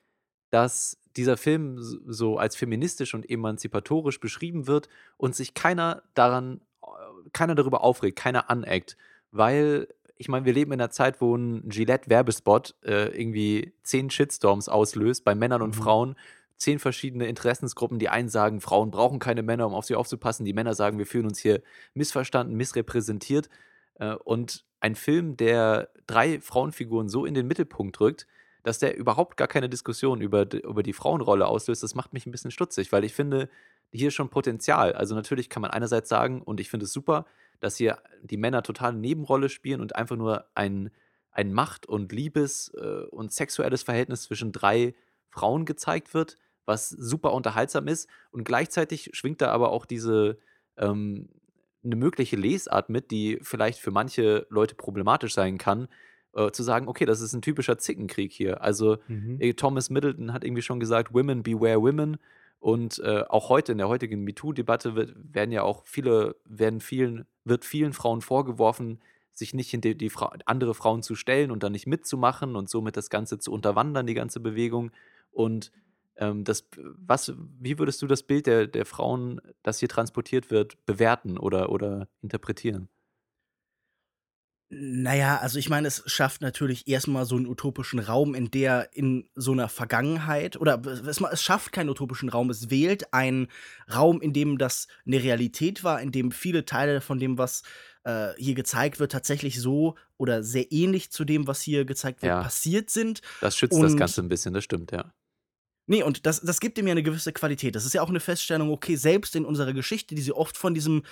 dass 0.50 0.98
dieser 1.16 1.37
Film 1.37 1.76
so 1.80 2.38
als 2.38 2.56
feministisch 2.56 3.14
und 3.14 3.28
emanzipatorisch 3.28 4.20
beschrieben 4.20 4.66
wird 4.66 4.88
und 5.16 5.35
sich 5.37 5.54
keiner 5.54 6.02
daran, 6.14 6.61
äh, 6.83 6.87
keiner 7.33 7.54
darüber 7.54 7.83
aufregt, 7.83 8.18
keiner 8.18 8.48
aneckt. 8.50 8.96
Weil, 9.30 9.88
ich 10.16 10.28
meine, 10.28 10.44
wir 10.46 10.52
leben 10.52 10.72
in 10.72 10.80
einer 10.80 10.90
Zeit, 10.90 11.20
wo 11.20 11.37
ein 11.37 11.68
Gillette-Werbespot 11.68 12.74
äh, 12.85 13.09
irgendwie 13.20 13.74
zehn 13.83 14.11
Shitstorms 14.11 14.68
auslöst 14.68 15.24
bei 15.24 15.35
Männern 15.35 15.62
und 15.62 15.76
Mhm. 15.76 15.83
Frauen. 15.83 16.16
Zehn 16.61 16.79
verschiedene 16.79 17.27
Interessensgruppen. 17.27 17.99
Die 17.99 18.11
einen 18.11 18.29
sagen, 18.29 18.61
Frauen 18.61 18.90
brauchen 18.90 19.18
keine 19.18 19.42
Männer, 19.42 19.66
um 19.66 19.73
auf 19.73 19.87
sie 19.87 19.94
aufzupassen. 19.94 20.44
Die 20.44 20.53
Männer 20.53 20.75
sagen, 20.75 20.99
wir 20.99 21.07
fühlen 21.07 21.25
uns 21.25 21.38
hier 21.38 21.62
missverstanden, 21.94 22.55
missrepräsentiert. 22.55 23.49
Äh, 23.94 24.14
und 24.14 24.66
ein 24.79 24.94
Film, 24.94 25.38
der 25.38 25.88
drei 26.07 26.38
Frauenfiguren 26.38 27.09
so 27.09 27.25
in 27.25 27.33
den 27.33 27.46
Mittelpunkt 27.46 27.99
rückt, 27.99 28.27
dass 28.62 28.79
der 28.79 28.94
überhaupt 28.94 29.38
gar 29.38 29.49
keine 29.49 29.70
Diskussion 29.70 30.20
über, 30.20 30.53
über 30.53 30.83
die 30.83 30.92
Frauenrolle 30.92 31.46
auslöst, 31.46 31.83
das 31.83 31.94
macht 31.94 32.12
mich 32.12 32.27
ein 32.27 32.31
bisschen 32.31 32.51
stutzig, 32.51 32.92
weil 32.92 33.05
ich 33.05 33.14
finde, 33.14 33.49
hier 33.90 34.11
schon 34.11 34.29
Potenzial. 34.29 34.92
Also 34.92 35.14
natürlich 35.14 35.49
kann 35.49 35.62
man 35.62 35.70
einerseits 35.70 36.11
sagen, 36.11 36.42
und 36.42 36.61
ich 36.61 36.68
finde 36.68 36.85
es 36.85 36.92
super, 36.92 37.25
dass 37.61 37.77
hier 37.77 38.03
die 38.23 38.37
Männer 38.37 38.62
total 38.62 38.90
eine 38.90 39.01
Nebenrolle 39.01 39.49
spielen 39.49 39.81
und 39.81 39.96
einfach 39.96 40.16
nur 40.16 40.44
ein, 40.55 40.90
ein 41.31 41.55
Macht- 41.55 41.87
und 41.87 42.12
Liebes- 42.12 42.70
äh, 42.75 43.07
und 43.07 43.33
sexuelles 43.33 43.83
Verhältnis 43.83 44.25
zwischen 44.25 44.53
drei 44.53 44.94
Frauen 45.31 45.64
gezeigt 45.64 46.12
wird, 46.12 46.37
was 46.70 46.88
super 46.88 47.35
unterhaltsam 47.35 47.88
ist. 47.88 48.09
Und 48.30 48.44
gleichzeitig 48.44 49.11
schwingt 49.12 49.42
da 49.42 49.50
aber 49.50 49.72
auch 49.72 49.85
diese 49.85 50.38
ähm, 50.78 51.28
eine 51.85 51.96
mögliche 51.96 52.37
Lesart 52.37 52.88
mit, 52.88 53.11
die 53.11 53.38
vielleicht 53.42 53.80
für 53.80 53.90
manche 53.90 54.46
Leute 54.50 54.74
problematisch 54.74 55.35
sein 55.35 55.59
kann, 55.59 55.88
äh, 56.35 56.50
zu 56.50 56.62
sagen, 56.62 56.88
okay, 56.88 57.06
das 57.06 57.20
ist 57.20 57.33
ein 57.35 57.42
typischer 57.42 57.78
Zickenkrieg 57.78 58.33
hier. 58.33 58.62
Also 58.62 58.98
äh, 59.40 59.54
Thomas 59.54 59.90
Middleton 59.90 60.33
hat 60.33 60.44
irgendwie 60.44 60.62
schon 60.62 60.80
gesagt, 60.80 61.12
Women 61.12 61.42
beware 61.42 61.83
women. 61.83 62.18
Und 62.61 62.98
äh, 62.98 63.24
auch 63.28 63.48
heute 63.48 63.72
in 63.72 63.78
der 63.78 63.88
heutigen 63.88 64.22
MeToo-Debatte 64.22 64.94
wird, 64.94 65.14
werden 65.16 65.50
ja 65.50 65.62
auch 65.62 65.83
viele, 65.87 66.37
werden 66.44 66.80
vielen, 66.80 67.24
wird 67.44 67.64
vielen 67.64 67.94
Frauen 67.94 68.20
vorgeworfen, 68.20 69.00
sich 69.33 69.54
nicht 69.54 69.70
hinter 69.70 69.94
die 69.94 70.11
Fra 70.11 70.33
andere 70.44 70.74
Frauen 70.74 71.02
zu 71.02 71.14
stellen 71.14 71.50
und 71.50 71.62
dann 71.62 71.72
nicht 71.72 71.87
mitzumachen 71.87 72.56
und 72.56 72.68
somit 72.68 72.98
das 72.98 73.09
Ganze 73.09 73.38
zu 73.38 73.50
unterwandern, 73.50 74.06
die 74.06 74.14
ganze 74.14 74.40
Bewegung. 74.40 74.90
Und 75.30 75.72
ähm, 76.16 76.44
das, 76.44 76.64
was, 76.77 77.33
wie 77.59 77.79
würdest 77.79 78.03
du 78.03 78.07
das 78.07 78.23
Bild 78.23 78.46
der, 78.46 78.66
der 78.66 78.87
Frauen, 78.87 79.40
das 79.62 79.79
hier 79.81 79.88
transportiert 79.88 80.51
wird, 80.51 80.85
bewerten 80.87 81.38
oder, 81.38 81.70
oder 81.70 82.09
interpretieren? 82.23 82.88
Naja, 84.73 85.38
also 85.38 85.59
ich 85.59 85.68
meine, 85.68 85.88
es 85.88 86.05
schafft 86.07 86.42
natürlich 86.42 86.87
erstmal 86.87 87.25
so 87.27 87.35
einen 87.35 87.49
utopischen 87.49 87.99
Raum, 87.99 88.37
in 88.37 88.53
der 88.53 88.90
in 88.94 89.29
so 89.35 89.51
einer 89.51 89.68
Vergangenheit, 89.68 90.57
oder 90.61 90.81
es, 90.85 91.42
schafft 91.42 91.73
keinen 91.73 91.88
utopischen 91.88 92.29
Raum, 92.29 92.51
es 92.51 92.70
wählt 92.70 93.12
einen 93.12 93.49
Raum, 93.92 94.20
in 94.20 94.33
dem 94.33 94.59
das 94.59 94.87
eine 95.05 95.20
Realität 95.25 95.83
war, 95.83 96.01
in 96.01 96.12
dem 96.12 96.31
viele 96.31 96.66
Teile 96.66 97.01
von 97.01 97.18
dem, 97.18 97.37
was 97.37 97.62
äh, 98.05 98.29
hier 98.37 98.55
gezeigt 98.55 99.01
wird, 99.01 99.11
tatsächlich 99.11 99.61
so 99.61 99.96
oder 100.18 100.44
sehr 100.44 100.70
ähnlich 100.70 101.11
zu 101.11 101.25
dem, 101.25 101.49
was 101.49 101.61
hier 101.62 101.85
gezeigt 101.85 102.23
wird, 102.23 102.31
Ja. 102.31 102.40
passiert 102.40 102.90
sind. 102.90 103.23
Das 103.40 103.57
schützt 103.57 103.77
das 103.83 103.90
Und- 103.92 103.99
Ganze 103.99 104.23
ein 104.23 104.29
bisschen, 104.29 104.55
das 104.55 104.62
stimmt, 104.62 104.92
ja. 104.92 105.12
Nee, 105.90 106.05
und 106.05 106.24
das, 106.24 106.40
das 106.40 106.61
gibt 106.61 106.79
ihm 106.79 106.87
ja 106.87 106.92
eine 106.92 107.03
gewisse 107.03 107.33
Qualität. 107.33 107.74
Das 107.74 107.85
ist 107.85 107.94
ja 107.94 108.03
auch 108.03 108.11
eine 108.11 108.20
Feststellung, 108.20 108.70
okay, 108.70 108.94
selbst 108.94 109.35
in 109.35 109.44
unserer 109.44 109.72
Geschichte, 109.72 110.14
die 110.14 110.22
sie 110.22 110.31
oft 110.31 110.57
von 110.57 110.72
diesem 110.72 111.03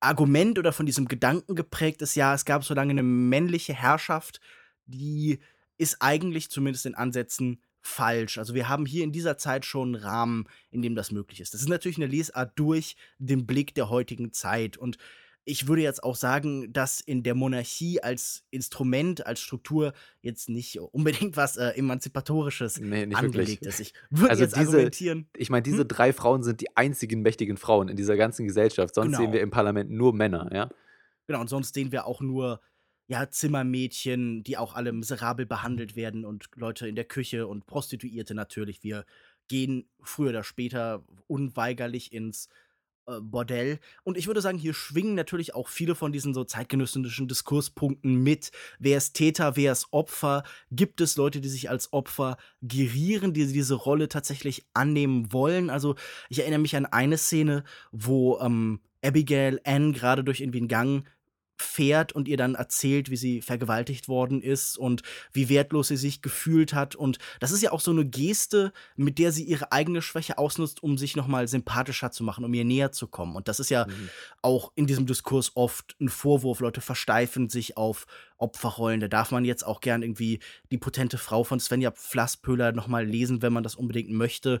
Argument 0.00 0.58
oder 0.58 0.72
von 0.72 0.86
diesem 0.86 1.08
Gedanken 1.08 1.54
geprägt 1.54 2.00
ist, 2.00 2.14
ja, 2.14 2.32
es 2.32 2.46
gab 2.46 2.64
so 2.64 2.72
lange 2.72 2.92
eine 2.92 3.02
männliche 3.02 3.74
Herrschaft, 3.74 4.40
die 4.86 5.40
ist 5.76 6.00
eigentlich 6.00 6.48
zumindest 6.48 6.86
in 6.86 6.94
Ansätzen 6.94 7.60
falsch. 7.82 8.38
Also 8.38 8.54
wir 8.54 8.66
haben 8.66 8.86
hier 8.86 9.04
in 9.04 9.12
dieser 9.12 9.36
Zeit 9.36 9.66
schon 9.66 9.94
einen 9.94 10.02
Rahmen, 10.02 10.46
in 10.70 10.80
dem 10.80 10.94
das 10.94 11.12
möglich 11.12 11.40
ist. 11.40 11.52
Das 11.52 11.60
ist 11.60 11.68
natürlich 11.68 11.98
eine 11.98 12.06
Lesart 12.06 12.52
durch 12.58 12.96
den 13.18 13.44
Blick 13.44 13.74
der 13.74 13.90
heutigen 13.90 14.32
Zeit. 14.32 14.78
Und 14.78 14.96
ich 15.46 15.68
würde 15.68 15.82
jetzt 15.82 16.02
auch 16.02 16.16
sagen, 16.16 16.72
dass 16.72 17.00
in 17.00 17.22
der 17.22 17.34
Monarchie 17.34 18.02
als 18.02 18.44
Instrument, 18.50 19.26
als 19.26 19.40
Struktur 19.40 19.92
jetzt 20.22 20.48
nicht 20.48 20.78
unbedingt 20.80 21.36
was 21.36 21.56
äh, 21.58 21.68
Emanzipatorisches 21.76 22.80
Nee, 22.80 23.06
nicht 23.06 23.16
angelegt 23.18 23.62
wirklich. 23.62 23.68
ist. 23.68 23.80
Ich 23.80 23.94
würde 24.10 24.30
Also 24.30 24.42
jetzt 24.44 24.56
diese- 24.56 24.68
argumentieren. 24.70 25.28
Ich 25.36 25.50
meine, 25.50 25.62
diese 25.62 25.80
Hm? 25.82 25.88
drei 25.88 26.12
Frauen 26.12 26.42
sind 26.42 26.60
die 26.62 26.74
einzigen 26.76 27.20
mächtigen 27.22 27.56
Frauen 27.58 27.88
in 27.88 27.96
dieser 27.96 28.16
ganzen 28.16 28.46
Gesellschaft. 28.46 28.94
Sonst 28.94 29.08
Genau. 29.12 29.18
sehen 29.18 29.32
wir 29.32 29.40
im 29.42 29.50
Parlament 29.50 29.90
nur 29.90 30.14
Männer, 30.14 30.50
ja. 30.52 30.70
Genau, 31.26 31.40
und 31.40 31.48
sonst 31.48 31.74
sehen 31.74 31.92
wir 31.92 32.06
auch 32.06 32.20
nur 32.20 32.60
ja, 33.06 33.28
Zimmermädchen, 33.30 34.44
die 34.44 34.56
auch 34.56 34.74
alle 34.74 34.92
miserabel 34.92 35.44
behandelt 35.44 35.94
werden 35.94 36.24
und 36.24 36.48
Leute 36.56 36.88
in 36.88 36.94
der 36.96 37.04
Küche 37.04 37.46
und 37.46 37.66
Prostituierte 37.66 38.34
natürlich. 38.34 38.82
Wir 38.82 39.04
gehen 39.48 39.86
früher 40.02 40.30
oder 40.30 40.42
später 40.42 41.04
unweigerlich 41.26 42.12
ins 42.14 42.48
Bordell. 43.20 43.78
Und 44.02 44.16
ich 44.16 44.26
würde 44.26 44.40
sagen, 44.40 44.58
hier 44.58 44.74
schwingen 44.74 45.14
natürlich 45.14 45.54
auch 45.54 45.68
viele 45.68 45.94
von 45.94 46.12
diesen 46.12 46.34
so 46.34 46.44
zeitgenössischen 46.44 47.28
Diskurspunkten 47.28 48.22
mit. 48.22 48.50
Wer 48.78 48.98
ist 48.98 49.14
Täter, 49.14 49.56
wer 49.56 49.72
ist 49.72 49.88
Opfer? 49.90 50.42
Gibt 50.70 51.00
es 51.00 51.16
Leute, 51.16 51.40
die 51.40 51.48
sich 51.48 51.70
als 51.70 51.92
Opfer 51.92 52.36
gerieren, 52.62 53.32
die 53.32 53.46
diese 53.46 53.74
Rolle 53.74 54.08
tatsächlich 54.08 54.66
annehmen 54.74 55.32
wollen? 55.32 55.70
Also, 55.70 55.96
ich 56.28 56.40
erinnere 56.40 56.60
mich 56.60 56.76
an 56.76 56.86
eine 56.86 57.18
Szene, 57.18 57.64
wo 57.92 58.38
ähm, 58.40 58.80
Abigail 59.04 59.60
Anne 59.64 59.92
gerade 59.92 60.24
durch 60.24 60.40
irgendwie 60.40 60.58
einen 60.58 60.68
Gang 60.68 61.04
fährt 61.56 62.12
und 62.12 62.28
ihr 62.28 62.36
dann 62.36 62.54
erzählt, 62.54 63.10
wie 63.10 63.16
sie 63.16 63.40
vergewaltigt 63.40 64.08
worden 64.08 64.42
ist 64.42 64.76
und 64.76 65.02
wie 65.32 65.48
wertlos 65.48 65.88
sie 65.88 65.96
sich 65.96 66.22
gefühlt 66.22 66.74
hat. 66.74 66.96
Und 66.96 67.18
das 67.40 67.52
ist 67.52 67.62
ja 67.62 67.72
auch 67.72 67.80
so 67.80 67.90
eine 67.90 68.04
Geste, 68.04 68.72
mit 68.96 69.18
der 69.18 69.32
sie 69.32 69.44
ihre 69.44 69.72
eigene 69.72 70.02
Schwäche 70.02 70.38
ausnutzt, 70.38 70.82
um 70.82 70.98
sich 70.98 71.16
nochmal 71.16 71.48
sympathischer 71.48 72.10
zu 72.10 72.24
machen, 72.24 72.44
um 72.44 72.54
ihr 72.54 72.64
näher 72.64 72.92
zu 72.92 73.06
kommen. 73.06 73.36
Und 73.36 73.48
das 73.48 73.60
ist 73.60 73.70
ja 73.70 73.86
mhm. 73.86 74.10
auch 74.42 74.72
in 74.74 74.86
diesem 74.86 75.06
Diskurs 75.06 75.52
oft 75.54 75.96
ein 76.00 76.08
Vorwurf. 76.08 76.60
Leute 76.60 76.80
versteifen 76.80 77.48
sich 77.48 77.76
auf 77.76 78.06
Opferrollen. 78.38 79.00
Da 79.00 79.08
darf 79.08 79.30
man 79.30 79.44
jetzt 79.44 79.64
auch 79.64 79.80
gern 79.80 80.02
irgendwie 80.02 80.40
die 80.70 80.78
potente 80.78 81.18
Frau 81.18 81.44
von 81.44 81.60
Svenja 81.60 81.92
Flasspöhler 81.92 82.72
nochmal 82.72 83.06
lesen, 83.06 83.42
wenn 83.42 83.52
man 83.52 83.62
das 83.62 83.74
unbedingt 83.74 84.10
möchte. 84.10 84.60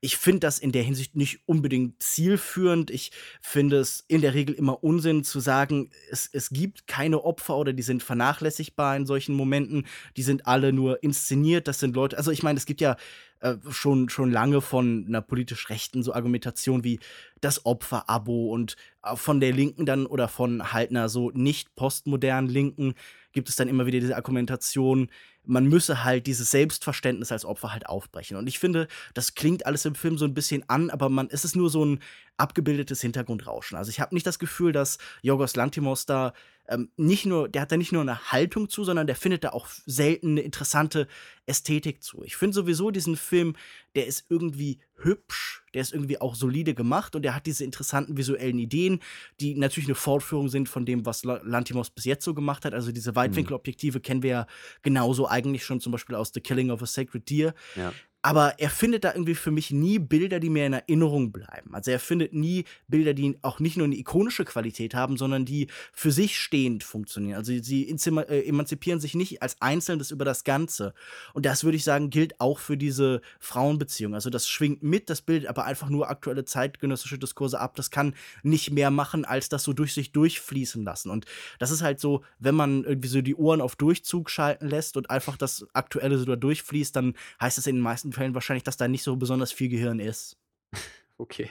Ich 0.00 0.16
finde 0.16 0.40
das 0.40 0.58
in 0.58 0.72
der 0.72 0.82
Hinsicht 0.82 1.16
nicht 1.16 1.40
unbedingt 1.46 2.02
zielführend. 2.02 2.90
Ich 2.90 3.12
finde 3.40 3.78
es 3.78 4.04
in 4.08 4.20
der 4.20 4.34
Regel 4.34 4.54
immer 4.54 4.84
Unsinn 4.84 5.24
zu 5.24 5.40
sagen, 5.40 5.90
es, 6.10 6.28
es 6.34 6.50
gibt 6.50 6.86
keine 6.86 7.24
Opfer 7.24 7.56
oder 7.56 7.72
die 7.72 7.82
sind 7.82 8.02
vernachlässigbar 8.02 8.96
in 8.96 9.06
solchen 9.06 9.34
Momenten. 9.34 9.86
Die 10.16 10.22
sind 10.22 10.46
alle 10.46 10.72
nur 10.72 11.02
inszeniert. 11.02 11.68
Das 11.68 11.78
sind 11.78 11.94
Leute, 11.94 12.16
also 12.16 12.30
ich 12.30 12.42
meine, 12.42 12.58
es 12.58 12.66
gibt 12.66 12.80
ja 12.80 12.96
äh, 13.40 13.54
schon, 13.70 14.08
schon 14.08 14.32
lange 14.32 14.60
von 14.60 15.04
einer 15.06 15.22
politisch 15.22 15.70
rechten 15.70 16.02
so 16.02 16.12
Argumentation 16.12 16.82
wie 16.82 16.98
das 17.40 17.64
Opfer-Abo 17.64 18.52
und 18.52 18.76
äh, 19.02 19.16
von 19.16 19.40
der 19.40 19.52
Linken 19.52 19.86
dann 19.86 20.06
oder 20.06 20.28
von 20.28 20.72
halt 20.72 20.90
einer 20.90 21.08
so 21.08 21.30
nicht 21.30 21.74
postmodernen 21.76 22.50
Linken 22.50 22.94
gibt 23.34 23.48
es 23.48 23.56
dann 23.56 23.68
immer 23.68 23.84
wieder 23.84 24.00
diese 24.00 24.16
Argumentation, 24.16 25.10
man 25.44 25.66
müsse 25.66 26.04
halt 26.04 26.26
dieses 26.26 26.50
Selbstverständnis 26.50 27.30
als 27.30 27.44
Opfer 27.44 27.72
halt 27.72 27.86
aufbrechen. 27.86 28.36
Und 28.36 28.46
ich 28.46 28.58
finde, 28.58 28.88
das 29.12 29.34
klingt 29.34 29.66
alles 29.66 29.84
im 29.84 29.94
Film 29.94 30.16
so 30.16 30.24
ein 30.24 30.32
bisschen 30.32 30.64
an, 30.68 30.88
aber 30.88 31.10
man, 31.10 31.28
es 31.30 31.44
ist 31.44 31.54
nur 31.54 31.68
so 31.68 31.84
ein 31.84 32.00
abgebildetes 32.38 33.02
Hintergrundrauschen. 33.02 33.76
Also 33.76 33.90
ich 33.90 34.00
habe 34.00 34.14
nicht 34.14 34.26
das 34.26 34.38
Gefühl, 34.38 34.72
dass 34.72 34.98
Jorgos 35.20 35.56
Lantimos 35.56 36.06
da 36.06 36.32
ähm, 36.68 36.90
nicht 36.96 37.26
nur, 37.26 37.48
der 37.48 37.62
hat 37.62 37.72
da 37.72 37.76
nicht 37.76 37.92
nur 37.92 38.02
eine 38.02 38.32
Haltung 38.32 38.68
zu, 38.68 38.84
sondern 38.84 39.06
der 39.06 39.16
findet 39.16 39.44
da 39.44 39.50
auch 39.50 39.68
selten 39.86 40.30
eine 40.30 40.40
interessante 40.40 41.06
Ästhetik 41.46 42.02
zu. 42.02 42.22
Ich 42.24 42.36
finde 42.36 42.54
sowieso 42.54 42.90
diesen 42.90 43.16
Film, 43.16 43.54
der 43.94 44.06
ist 44.06 44.24
irgendwie 44.30 44.80
hübsch, 44.96 45.62
der 45.74 45.82
ist 45.82 45.92
irgendwie 45.92 46.20
auch 46.20 46.34
solide 46.34 46.74
gemacht 46.74 47.14
und 47.14 47.22
der 47.22 47.34
hat 47.34 47.46
diese 47.46 47.64
interessanten 47.64 48.16
visuellen 48.16 48.58
Ideen, 48.58 49.00
die 49.40 49.54
natürlich 49.54 49.88
eine 49.88 49.94
Fortführung 49.94 50.48
sind 50.48 50.68
von 50.68 50.86
dem, 50.86 51.04
was 51.04 51.24
Lantimos 51.24 51.90
bis 51.90 52.04
jetzt 52.04 52.24
so 52.24 52.32
gemacht 52.32 52.64
hat. 52.64 52.72
Also 52.72 52.92
diese 52.92 53.10
mhm. 53.10 53.16
Weitwinkelobjektive 53.16 54.00
kennen 54.00 54.22
wir 54.22 54.30
ja 54.30 54.46
genauso 54.82 55.28
eigentlich 55.28 55.64
schon 55.64 55.80
zum 55.80 55.92
Beispiel 55.92 56.16
aus 56.16 56.32
The 56.32 56.40
Killing 56.40 56.70
of 56.70 56.82
a 56.82 56.86
Sacred 56.86 57.28
Deer. 57.28 57.54
Ja 57.76 57.92
aber 58.24 58.58
er 58.58 58.70
findet 58.70 59.04
da 59.04 59.12
irgendwie 59.12 59.34
für 59.34 59.50
mich 59.50 59.70
nie 59.70 59.98
Bilder, 59.98 60.40
die 60.40 60.48
mir 60.48 60.64
in 60.64 60.72
Erinnerung 60.72 61.30
bleiben. 61.30 61.74
Also 61.74 61.90
er 61.90 62.00
findet 62.00 62.32
nie 62.32 62.64
Bilder, 62.88 63.12
die 63.12 63.36
auch 63.42 63.60
nicht 63.60 63.76
nur 63.76 63.84
eine 63.84 63.96
ikonische 63.96 64.46
Qualität 64.46 64.94
haben, 64.94 65.18
sondern 65.18 65.44
die 65.44 65.66
für 65.92 66.10
sich 66.10 66.40
stehend 66.40 66.84
funktionieren. 66.84 67.36
Also 67.36 67.52
sie 67.62 67.86
äh, 67.86 68.48
emanzipieren 68.48 68.98
sich 68.98 69.14
nicht 69.14 69.42
als 69.42 69.60
Einzelnes 69.60 70.10
über 70.10 70.24
das 70.24 70.42
Ganze. 70.42 70.94
Und 71.34 71.44
das 71.44 71.64
würde 71.64 71.76
ich 71.76 71.84
sagen, 71.84 72.08
gilt 72.08 72.40
auch 72.40 72.60
für 72.60 72.78
diese 72.78 73.20
Frauenbeziehung. 73.40 74.14
Also 74.14 74.30
das 74.30 74.48
schwingt 74.48 74.82
mit, 74.82 75.10
das 75.10 75.20
bildet 75.20 75.46
aber 75.46 75.66
einfach 75.66 75.90
nur 75.90 76.08
aktuelle 76.08 76.46
zeitgenössische 76.46 77.18
Diskurse 77.18 77.60
ab. 77.60 77.76
Das 77.76 77.90
kann 77.90 78.14
nicht 78.42 78.70
mehr 78.70 78.90
machen, 78.90 79.26
als 79.26 79.50
das 79.50 79.64
so 79.64 79.74
durch 79.74 79.92
sich 79.92 80.12
durchfließen 80.12 80.82
lassen. 80.82 81.10
Und 81.10 81.26
das 81.58 81.70
ist 81.70 81.82
halt 81.82 82.00
so, 82.00 82.24
wenn 82.38 82.54
man 82.54 82.84
irgendwie 82.84 83.08
so 83.08 83.20
die 83.20 83.34
Ohren 83.34 83.60
auf 83.60 83.76
Durchzug 83.76 84.30
schalten 84.30 84.66
lässt 84.66 84.96
und 84.96 85.10
einfach 85.10 85.36
das 85.36 85.66
Aktuelle 85.74 86.16
so 86.16 86.24
da 86.24 86.36
durchfließt, 86.36 86.96
dann 86.96 87.12
heißt 87.38 87.58
das 87.58 87.66
in 87.66 87.76
den 87.76 87.82
meisten 87.82 88.13
Fällen 88.14 88.34
wahrscheinlich, 88.34 88.64
dass 88.64 88.76
da 88.76 88.88
nicht 88.88 89.02
so 89.02 89.16
besonders 89.16 89.52
viel 89.52 89.68
Gehirn 89.68 90.00
ist. 90.00 90.36
Okay. 91.16 91.48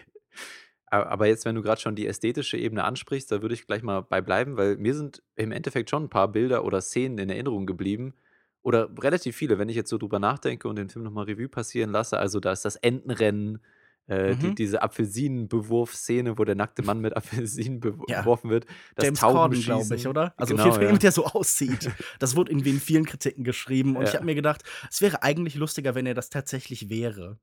Aber 0.88 1.26
jetzt, 1.26 1.46
wenn 1.46 1.56
du 1.56 1.62
gerade 1.62 1.80
schon 1.80 1.96
die 1.96 2.06
ästhetische 2.06 2.58
Ebene 2.58 2.84
ansprichst, 2.84 3.32
da 3.32 3.42
würde 3.42 3.56
ich 3.56 3.66
gleich 3.66 3.82
mal 3.82 4.02
bei 4.02 4.20
bleiben, 4.20 4.58
weil 4.58 4.76
mir 4.76 4.94
sind 4.94 5.24
im 5.38 5.54
Endeffekt 5.54 5.90
schon 5.90 6.04
ein 6.04 6.10
paar 6.10 6.28
Bilder 6.28 6.66
oder 6.66 6.82
Szenen 6.82 7.18
in 7.18 7.30
Erinnerung 7.30 7.66
geblieben. 7.66 8.14
Oder 8.62 8.90
relativ 9.02 9.38
viele, 9.38 9.58
wenn 9.58 9.70
ich 9.70 9.76
jetzt 9.78 9.90
so 9.90 9.98
drüber 9.98 10.20
nachdenke 10.20 10.68
und 10.68 10.76
den 10.76 10.90
Film 10.90 11.06
nochmal 11.06 11.26
Revue 11.26 11.48
passieren 11.48 11.92
lasse. 11.92 12.18
Also 12.20 12.42
da 12.42 12.52
ist 12.52 12.66
das 12.66 12.76
Entenrennen, 12.76 13.60
äh, 14.08 14.34
mhm. 14.34 14.40
die, 14.40 14.56
diese 14.56 14.82
Apfelsinenbewurf-Szene, 14.82 16.38
wo 16.38 16.44
der 16.44 16.56
nackte 16.56 16.84
Mann 16.84 17.00
mit 17.00 17.16
Apfelsinen 17.16 17.80
beworfen 17.80 18.48
ja. 18.48 18.54
wird. 18.54 18.66
Das 18.96 19.06
James 19.06 19.22
Corden, 19.22 19.62
glaube 19.62 19.96
ich, 19.96 20.08
oder? 20.08 20.34
Also 20.38 20.56
genau, 20.56 20.68
auf 20.68 20.76
jeden 20.76 20.88
Fall, 20.88 20.94
ja. 20.94 21.00
der 21.00 21.12
so 21.12 21.26
aussieht. 21.26 21.90
Das 22.20 22.36
wurde 22.36 22.52
irgendwie 22.52 22.72
in 22.72 22.80
vielen 22.80 23.06
Kritiken 23.06 23.44
geschrieben. 23.44 23.96
Und 23.96 24.04
ja. 24.04 24.10
ich 24.10 24.16
habe 24.16 24.26
mir 24.26 24.36
gedacht, 24.36 24.64
es 24.90 25.02
wäre 25.02 25.24
eigentlich 25.24 25.56
lustiger, 25.56 25.96
wenn 25.96 26.06
er 26.06 26.14
das 26.14 26.30
tatsächlich 26.30 26.90
wäre. 26.90 27.40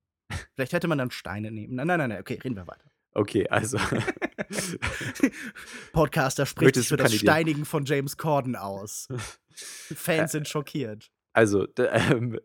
Vielleicht 0.54 0.72
hätte 0.72 0.88
man 0.88 0.98
dann 0.98 1.10
Steine 1.10 1.50
nehmen. 1.50 1.76
Nein, 1.76 1.86
nein, 1.86 1.98
nein, 1.98 2.08
nein. 2.10 2.20
okay, 2.20 2.38
reden 2.42 2.56
wir 2.56 2.66
weiter. 2.66 2.90
Okay, 3.12 3.48
also. 3.48 3.78
Podcaster 5.92 6.46
spricht 6.46 6.76
sich 6.76 6.88
für 6.88 6.96
das 6.96 7.14
Steinigen 7.14 7.64
von 7.64 7.84
James 7.84 8.16
Corden 8.16 8.54
aus. 8.54 9.08
Fans 9.50 10.32
sind 10.32 10.46
schockiert. 10.46 11.10
Also, 11.32 11.66
ähm, 11.78 12.38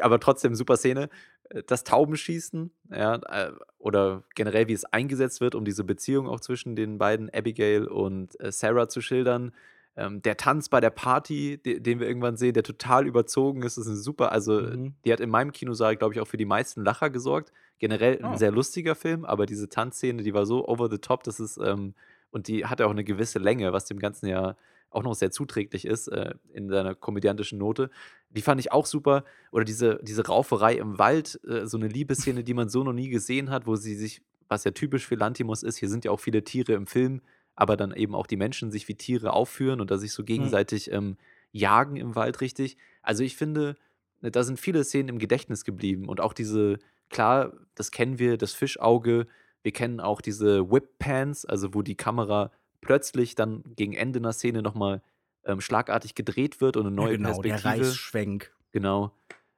aber 0.00 0.20
trotzdem 0.20 0.54
super 0.54 0.76
Szene. 0.76 1.08
Äh, 1.50 1.62
das 1.66 1.84
Taubenschießen, 1.84 2.70
ja, 2.90 3.16
äh, 3.16 3.52
oder 3.78 4.24
generell, 4.34 4.68
wie 4.68 4.72
es 4.72 4.84
eingesetzt 4.84 5.40
wird, 5.40 5.54
um 5.54 5.64
diese 5.64 5.84
Beziehung 5.84 6.28
auch 6.28 6.40
zwischen 6.40 6.76
den 6.76 6.98
beiden, 6.98 7.30
Abigail 7.32 7.86
und 7.86 8.38
äh, 8.40 8.52
Sarah, 8.52 8.88
zu 8.88 9.00
schildern. 9.00 9.52
Ähm, 9.98 10.20
der 10.22 10.36
Tanz 10.36 10.68
bei 10.68 10.80
der 10.80 10.90
Party, 10.90 11.58
de 11.58 11.80
den 11.80 12.00
wir 12.00 12.06
irgendwann 12.06 12.36
sehen, 12.36 12.52
der 12.52 12.62
total 12.62 13.06
überzogen 13.06 13.62
ist, 13.62 13.78
ist 13.78 13.86
eine 13.86 13.96
super, 13.96 14.30
also 14.30 14.60
mhm. 14.60 14.94
die 15.04 15.12
hat 15.12 15.20
in 15.20 15.30
meinem 15.30 15.52
Kinosaal, 15.52 15.96
glaube 15.96 16.14
ich, 16.14 16.20
auch 16.20 16.26
für 16.26 16.36
die 16.36 16.44
meisten 16.44 16.84
Lacher 16.84 17.08
gesorgt. 17.08 17.52
Generell 17.78 18.22
ein 18.22 18.34
oh. 18.34 18.36
sehr 18.36 18.52
lustiger 18.52 18.94
Film, 18.94 19.24
aber 19.24 19.46
diese 19.46 19.68
Tanzszene, 19.68 20.22
die 20.22 20.34
war 20.34 20.46
so 20.46 20.66
over 20.68 20.90
the 20.90 20.98
top, 20.98 21.24
das 21.24 21.40
ist, 21.40 21.58
ähm, 21.58 21.94
und 22.30 22.48
die 22.48 22.66
hatte 22.66 22.86
auch 22.86 22.90
eine 22.90 23.04
gewisse 23.04 23.38
Länge, 23.38 23.72
was 23.72 23.86
dem 23.86 23.98
Ganzen 23.98 24.26
ja 24.26 24.56
auch 24.96 25.02
noch 25.02 25.14
sehr 25.14 25.30
zuträglich 25.30 25.84
ist 25.84 26.08
äh, 26.08 26.34
in 26.52 26.68
seiner 26.68 26.94
komödiantischen 26.94 27.58
Note. 27.58 27.90
Die 28.30 28.42
fand 28.42 28.60
ich 28.60 28.72
auch 28.72 28.86
super. 28.86 29.24
Oder 29.52 29.64
diese, 29.64 30.00
diese 30.02 30.26
Rauferei 30.26 30.74
im 30.74 30.98
Wald, 30.98 31.38
äh, 31.46 31.66
so 31.66 31.76
eine 31.76 31.88
Liebesszene, 31.88 32.42
die 32.42 32.54
man 32.54 32.68
so 32.68 32.82
noch 32.82 32.92
nie 32.92 33.10
gesehen 33.10 33.50
hat, 33.50 33.66
wo 33.66 33.76
sie 33.76 33.94
sich, 33.94 34.22
was 34.48 34.64
ja 34.64 34.70
typisch 34.70 35.06
für 35.06 35.14
Lantimos 35.14 35.62
ist, 35.62 35.76
hier 35.76 35.88
sind 35.88 36.04
ja 36.04 36.10
auch 36.10 36.20
viele 36.20 36.42
Tiere 36.42 36.72
im 36.72 36.86
Film, 36.86 37.20
aber 37.54 37.76
dann 37.76 37.92
eben 37.92 38.14
auch 38.14 38.26
die 38.26 38.36
Menschen 38.36 38.70
sich 38.70 38.88
wie 38.88 38.94
Tiere 38.94 39.32
aufführen 39.32 39.80
und 39.80 39.90
da 39.90 39.98
sich 39.98 40.12
so 40.12 40.20
hm. 40.20 40.26
gegenseitig 40.26 40.90
ähm, 40.90 41.16
jagen 41.52 41.96
im 41.96 42.14
Wald 42.14 42.40
richtig. 42.40 42.78
Also 43.02 43.22
ich 43.22 43.36
finde, 43.36 43.76
da 44.22 44.42
sind 44.44 44.58
viele 44.58 44.82
Szenen 44.82 45.10
im 45.10 45.18
Gedächtnis 45.18 45.64
geblieben 45.64 46.08
und 46.08 46.20
auch 46.20 46.32
diese, 46.32 46.78
klar, 47.10 47.52
das 47.74 47.90
kennen 47.90 48.18
wir, 48.18 48.38
das 48.38 48.54
Fischauge, 48.54 49.26
wir 49.62 49.72
kennen 49.72 50.00
auch 50.00 50.20
diese 50.20 50.70
Whip 50.70 50.98
Pans, 50.98 51.44
also 51.44 51.74
wo 51.74 51.82
die 51.82 51.96
Kamera 51.96 52.50
plötzlich 52.86 53.34
dann 53.34 53.62
gegen 53.76 53.92
Ende 53.92 54.18
einer 54.18 54.32
Szene 54.32 54.62
nochmal 54.62 55.02
ähm, 55.44 55.60
schlagartig 55.60 56.14
gedreht 56.14 56.60
wird 56.60 56.76
und 56.76 56.86
eine 56.86 56.94
neue 56.94 57.12
ja, 57.12 57.16
genau, 57.16 57.28
Perspektive. 57.30 57.62
Der 57.62 57.86
Reißschwenk. 57.86 58.52
Genau. 58.72 59.12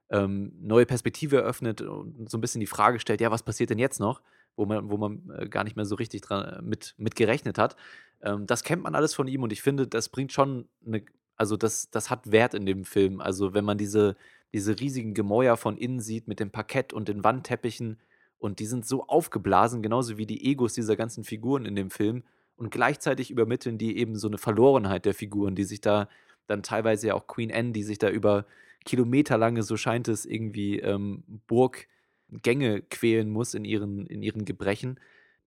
Ähm, 0.09 0.53
neue 0.59 0.85
Perspektive 0.85 1.37
eröffnet 1.37 1.81
und 1.81 2.29
so 2.29 2.37
ein 2.37 2.41
bisschen 2.41 2.61
die 2.61 2.67
Frage 2.67 2.99
stellt, 2.99 3.21
ja, 3.21 3.31
was 3.31 3.43
passiert 3.43 3.69
denn 3.69 3.79
jetzt 3.79 3.99
noch? 3.99 4.21
Wo 4.55 4.65
man, 4.65 4.89
wo 4.89 4.97
man 4.97 5.29
äh, 5.37 5.47
gar 5.47 5.63
nicht 5.63 5.75
mehr 5.75 5.85
so 5.85 5.95
richtig 5.95 6.21
dran, 6.21 6.45
äh, 6.45 6.61
mit, 6.61 6.95
mit 6.97 7.15
gerechnet 7.15 7.57
hat. 7.57 7.75
Ähm, 8.21 8.47
das 8.47 8.63
kennt 8.63 8.83
man 8.83 8.95
alles 8.95 9.13
von 9.13 9.27
ihm 9.27 9.43
und 9.43 9.53
ich 9.53 9.61
finde, 9.61 9.87
das 9.87 10.09
bringt 10.09 10.31
schon 10.31 10.67
eine, 10.85 11.03
also 11.35 11.57
das, 11.57 11.89
das 11.91 12.09
hat 12.09 12.31
Wert 12.31 12.53
in 12.53 12.65
dem 12.65 12.85
Film. 12.85 13.21
Also 13.21 13.53
wenn 13.53 13.65
man 13.65 13.77
diese, 13.77 14.15
diese 14.51 14.79
riesigen 14.79 15.13
Gemäuer 15.13 15.57
von 15.57 15.77
innen 15.77 15.99
sieht 15.99 16.27
mit 16.27 16.39
dem 16.39 16.51
Parkett 16.51 16.91
und 16.91 17.07
den 17.07 17.23
Wandteppichen 17.23 17.99
und 18.39 18.59
die 18.59 18.65
sind 18.65 18.85
so 18.85 19.05
aufgeblasen, 19.07 19.83
genauso 19.83 20.17
wie 20.17 20.25
die 20.25 20.49
Egos 20.49 20.73
dieser 20.73 20.95
ganzen 20.95 21.23
Figuren 21.23 21.65
in 21.65 21.75
dem 21.75 21.91
Film 21.91 22.23
und 22.59 22.71
gleichzeitig 22.71 23.31
übermitteln 23.31 23.77
die 23.77 23.97
eben 23.97 24.15
so 24.15 24.27
eine 24.27 24.37
Verlorenheit 24.37 25.05
der 25.05 25.13
Figuren, 25.13 25.55
die 25.55 25.63
sich 25.63 25.81
da 25.81 26.09
dann 26.47 26.61
teilweise 26.61 27.07
ja 27.07 27.13
auch 27.13 27.27
Queen 27.27 27.53
Anne, 27.53 27.71
die 27.71 27.83
sich 27.83 27.99
da 27.99 28.09
über 28.09 28.45
kilometerlange, 28.85 29.63
so 29.63 29.77
scheint 29.77 30.07
es, 30.07 30.25
irgendwie 30.25 30.79
ähm, 30.79 31.23
Burggänge 31.47 32.81
quälen 32.89 33.29
muss 33.29 33.53
in 33.53 33.65
ihren, 33.65 34.05
in 34.07 34.21
ihren 34.21 34.45
Gebrechen. 34.45 34.99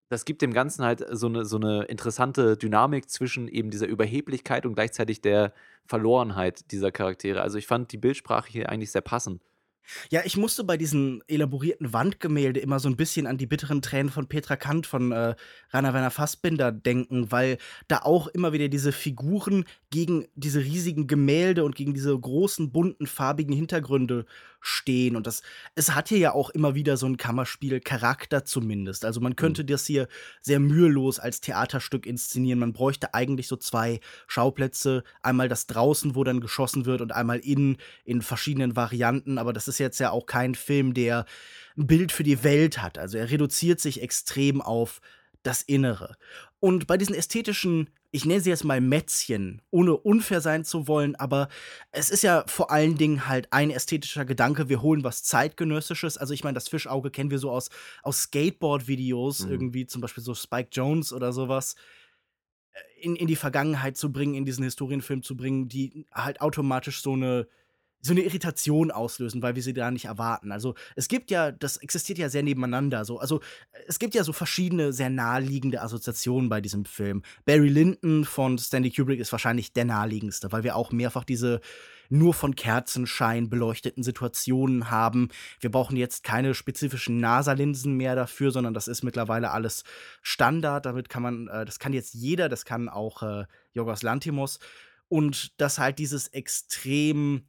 Das 0.09 0.25
gibt 0.25 0.43
dem 0.43 0.53
Ganzen 0.53 0.85
halt 0.85 1.05
so 1.11 1.27
eine, 1.27 1.45
so 1.45 1.57
eine 1.57 1.85
interessante 1.85 2.57
Dynamik 2.57 3.09
zwischen 3.11 3.49
eben 3.49 3.71
dieser 3.71 3.87
Überheblichkeit 3.87 4.65
und 4.65 4.75
gleichzeitig 4.75 5.21
der 5.21 5.53
Verlorenheit 5.87 6.71
dieser 6.71 6.93
Charaktere. 6.93 7.43
Also 7.43 7.59
ich 7.59 7.67
fand 7.67 7.93
die 7.93 7.99
Bildsprache 7.99 8.51
hier 8.51 8.69
eigentlich 8.69 8.93
sehr 8.93 9.01
passend. 9.03 9.43
Ja, 10.11 10.23
ich 10.25 10.37
musste 10.37 10.65
bei 10.65 10.77
diesen 10.77 11.23
elaborierten 11.27 11.93
Wandgemälde 11.93 12.61
immer 12.61 12.79
so 12.79 12.89
ein 12.89 12.97
bisschen 12.97 13.27
an 13.27 13.39
die 13.39 13.47
bitteren 13.47 13.83
Tränen 13.83 14.11
von 14.11 14.29
Petra 14.29 14.57
Kant 14.57 14.87
von 14.87 15.13
äh, 15.13 15.35
Rainer 15.71 15.95
Werner 15.95 16.11
Fassbinder 16.11 16.73
denken, 16.73 17.31
weil 17.33 17.59
da 17.89 17.99
auch 17.99 18.29
immer 18.29 18.53
wieder 18.53 18.69
diese 18.69 18.93
Figuren 18.93 19.65
gegen 19.91 20.27
diese 20.35 20.61
riesigen 20.61 21.07
Gemälde 21.07 21.65
und 21.65 21.75
gegen 21.75 21.95
diese 21.95 22.19
großen, 22.19 22.71
bunten, 22.73 23.07
farbigen 23.07 23.55
Hintergründe 23.55 24.27
stehen. 24.63 25.17
Und 25.17 25.27
das, 25.27 25.43
es 25.75 25.95
hat 25.95 26.09
hier 26.09 26.19
ja 26.19 26.33
auch 26.33 26.49
immer 26.51 26.75
wieder 26.75 26.97
so 26.97 27.07
ein 27.07 27.19
Kammerspiel-Charakter 27.19 28.45
zumindest. 28.45 29.05
Also 29.05 29.21
man 29.21 29.37
könnte 29.37 29.65
mhm. 29.65 29.67
das 29.67 29.85
hier 29.85 30.09
sehr 30.41 30.61
mühelos 30.61 31.19
als 31.19 31.41
Theaterstück 31.41 32.07
inszenieren. 32.07 32.61
Man 32.61 32.73
bräuchte 32.73 33.13
eigentlich 33.13 33.49
so 33.49 33.57
zwei 33.57 34.01
Schauplätze. 34.29 35.03
Einmal 35.21 35.49
das 35.49 35.67
draußen, 35.67 36.15
wo 36.15 36.25
dann 36.25 36.41
geschossen 36.41 36.87
wird, 36.87 37.03
und 37.03 37.13
einmal 37.13 37.41
innen 37.41 37.77
in 38.05 38.23
verschiedenen 38.23 38.77
Varianten. 38.77 39.37
Aber 39.37 39.53
das 39.53 39.69
ist 39.69 39.79
jetzt 39.79 39.99
ja 39.99 40.11
auch 40.11 40.27
kein 40.27 40.55
Film, 40.55 40.95
der 40.95 41.27
ein 41.77 41.87
Bild 41.87 42.13
für 42.13 42.23
die 42.23 42.45
Welt 42.45 42.81
hat. 42.81 42.99
Also 42.99 43.19
er 43.19 43.31
reduziert 43.31 43.81
sich 43.81 44.01
extrem 44.01 44.63
auf 44.63 45.01
das 45.43 45.63
Innere. 45.63 46.17
Und 46.65 46.87
bei 46.87 46.97
diesen 46.97 47.17
ästhetischen, 47.17 47.91
ich 48.13 48.25
nenne 48.25 48.41
sie 48.41 48.51
jetzt 48.51 48.63
mal 48.63 48.81
Mätzchen, 48.81 49.63
ohne 49.73 49.97
unfair 49.97 50.41
sein 50.41 50.65
zu 50.65 50.87
wollen, 50.87 51.17
aber 51.17 51.49
es 51.91 52.09
ist 52.09 52.23
ja 52.23 52.45
vor 52.47 52.71
allen 52.71 52.97
Dingen 52.97 53.27
halt 53.27 53.49
ein 53.53 53.73
ästhetischer 53.73 54.25
Gedanke, 54.25 54.69
wir 54.69 54.81
holen 54.81 55.03
was 55.03 55.25
zeitgenössisches. 55.25 56.19
Also 56.19 56.35
ich 56.35 56.45
meine, 56.45 56.55
das 56.55 56.69
Fischauge 56.69 57.11
kennen 57.11 57.33
wir 57.33 57.41
so 57.41 57.51
aus, 57.51 57.69
aus 58.05 58.23
Skateboard-Videos, 58.23 59.45
Mhm. 59.45 59.51
irgendwie 59.51 59.87
zum 59.87 60.03
Beispiel 60.03 60.23
so 60.23 60.37
Spike 60.37 60.69
Jones 60.71 61.13
oder 61.13 61.33
sowas, 61.33 61.75
äh, 62.73 62.79
in, 63.01 63.17
in 63.17 63.27
die 63.27 63.35
Vergangenheit 63.35 63.97
zu 63.97 64.13
bringen, 64.13 64.35
in 64.35 64.45
diesen 64.45 64.63
Historienfilm 64.63 65.25
zu 65.25 65.37
bringen, 65.37 65.67
die 65.69 66.07
halt 66.13 66.41
automatisch 66.41 67.03
so 67.03 67.15
eine 67.15 67.49
so 68.03 68.13
eine 68.13 68.23
Irritation 68.23 68.91
auslösen, 68.91 69.43
weil 69.43 69.55
wir 69.55 69.63
sie 69.63 69.73
da 69.73 69.91
nicht 69.91 70.07
erwarten. 70.07 70.53
Also, 70.53 70.75
es 70.97 71.09
gibt 71.09 71.31
ja 71.31 71.53
das 71.53 71.79
existiert 71.79 72.19
ja 72.19 72.29
sehr 72.29 72.43
nebeneinander 72.43 73.05
so. 73.05 73.19
Also, 73.19 73.41
es 73.87 73.99
gibt 73.99 74.15
ja 74.15 74.25
so 74.25 74.33
verschiedene 74.33 74.93
sehr 74.93 75.09
naheliegende 75.09 75.81
Assoziationen 75.81 76.49
bei 76.49 76.61
diesem 76.61 76.85
Film. 76.85 77.23
Barry 77.45 77.69
Lyndon 77.69 78.25
von 78.25 78.59
Stanley 78.59 78.91
Kubrick 78.91 79.21
ist 79.21 79.33
wahrscheinlich 79.33 79.73
der 79.73 79.85
naheliegendste, 79.85 80.53
weil 80.53 80.65
wir 80.65 80.77
auch 80.77 80.93
mehrfach 80.93 81.25
diese 81.25 81.61
nur 82.13 82.35
von 82.35 82.55
Kerzenschein 82.55 83.49
beleuchteten 83.49 84.03
Situationen 84.03 84.91
haben. 84.91 85.31
Wir 85.61 85.71
brauchen 85.71 85.97
jetzt 85.97 86.25
keine 86.25 86.55
spezifischen 86.55 87.21
NASA-Linsen 87.21 87.97
mehr 87.97 88.15
dafür, 88.15 88.51
sondern 88.51 88.75
das 88.75 88.87
ist 88.87 89.03
mittlerweile 89.03 89.51
alles 89.51 89.83
Standard. 90.21 90.85
Damit 90.85 91.09
kann 91.09 91.23
man, 91.23 91.49
äh, 91.49 91.65
das 91.65 91.79
kann 91.79 91.95
jetzt 91.95 92.13
jeder, 92.13 92.51
das 92.51 92.67
kann 92.67 92.91
auch 92.91 93.23
äh, 93.23 93.47
Yorgos 93.73 94.03
Lantimos. 94.03 94.59
Und 95.09 95.59
dass 95.61 95.79
halt 95.79 95.99
dieses 95.99 96.29
extrem 96.29 97.47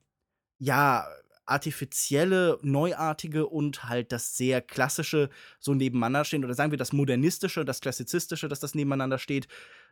ja, 0.60 1.08
artifizielle, 1.46 2.58
neuartige 2.62 3.48
und 3.48 3.84
halt 3.84 4.12
das 4.12 4.38
sehr 4.38 4.62
klassische 4.62 5.30
so 5.60 5.74
nebeneinander 5.74 6.26
stehen 6.26 6.46
oder 6.46 6.54
sagen 6.54 6.72
wir 6.72 6.78
das 6.78 6.94
modernistische, 6.94 7.66
das 7.66 7.82
klassizistische, 7.82 8.48
dass 8.48 8.60
das 8.62 8.76
nebeneinander 8.76 9.18
steht, 9.18 9.48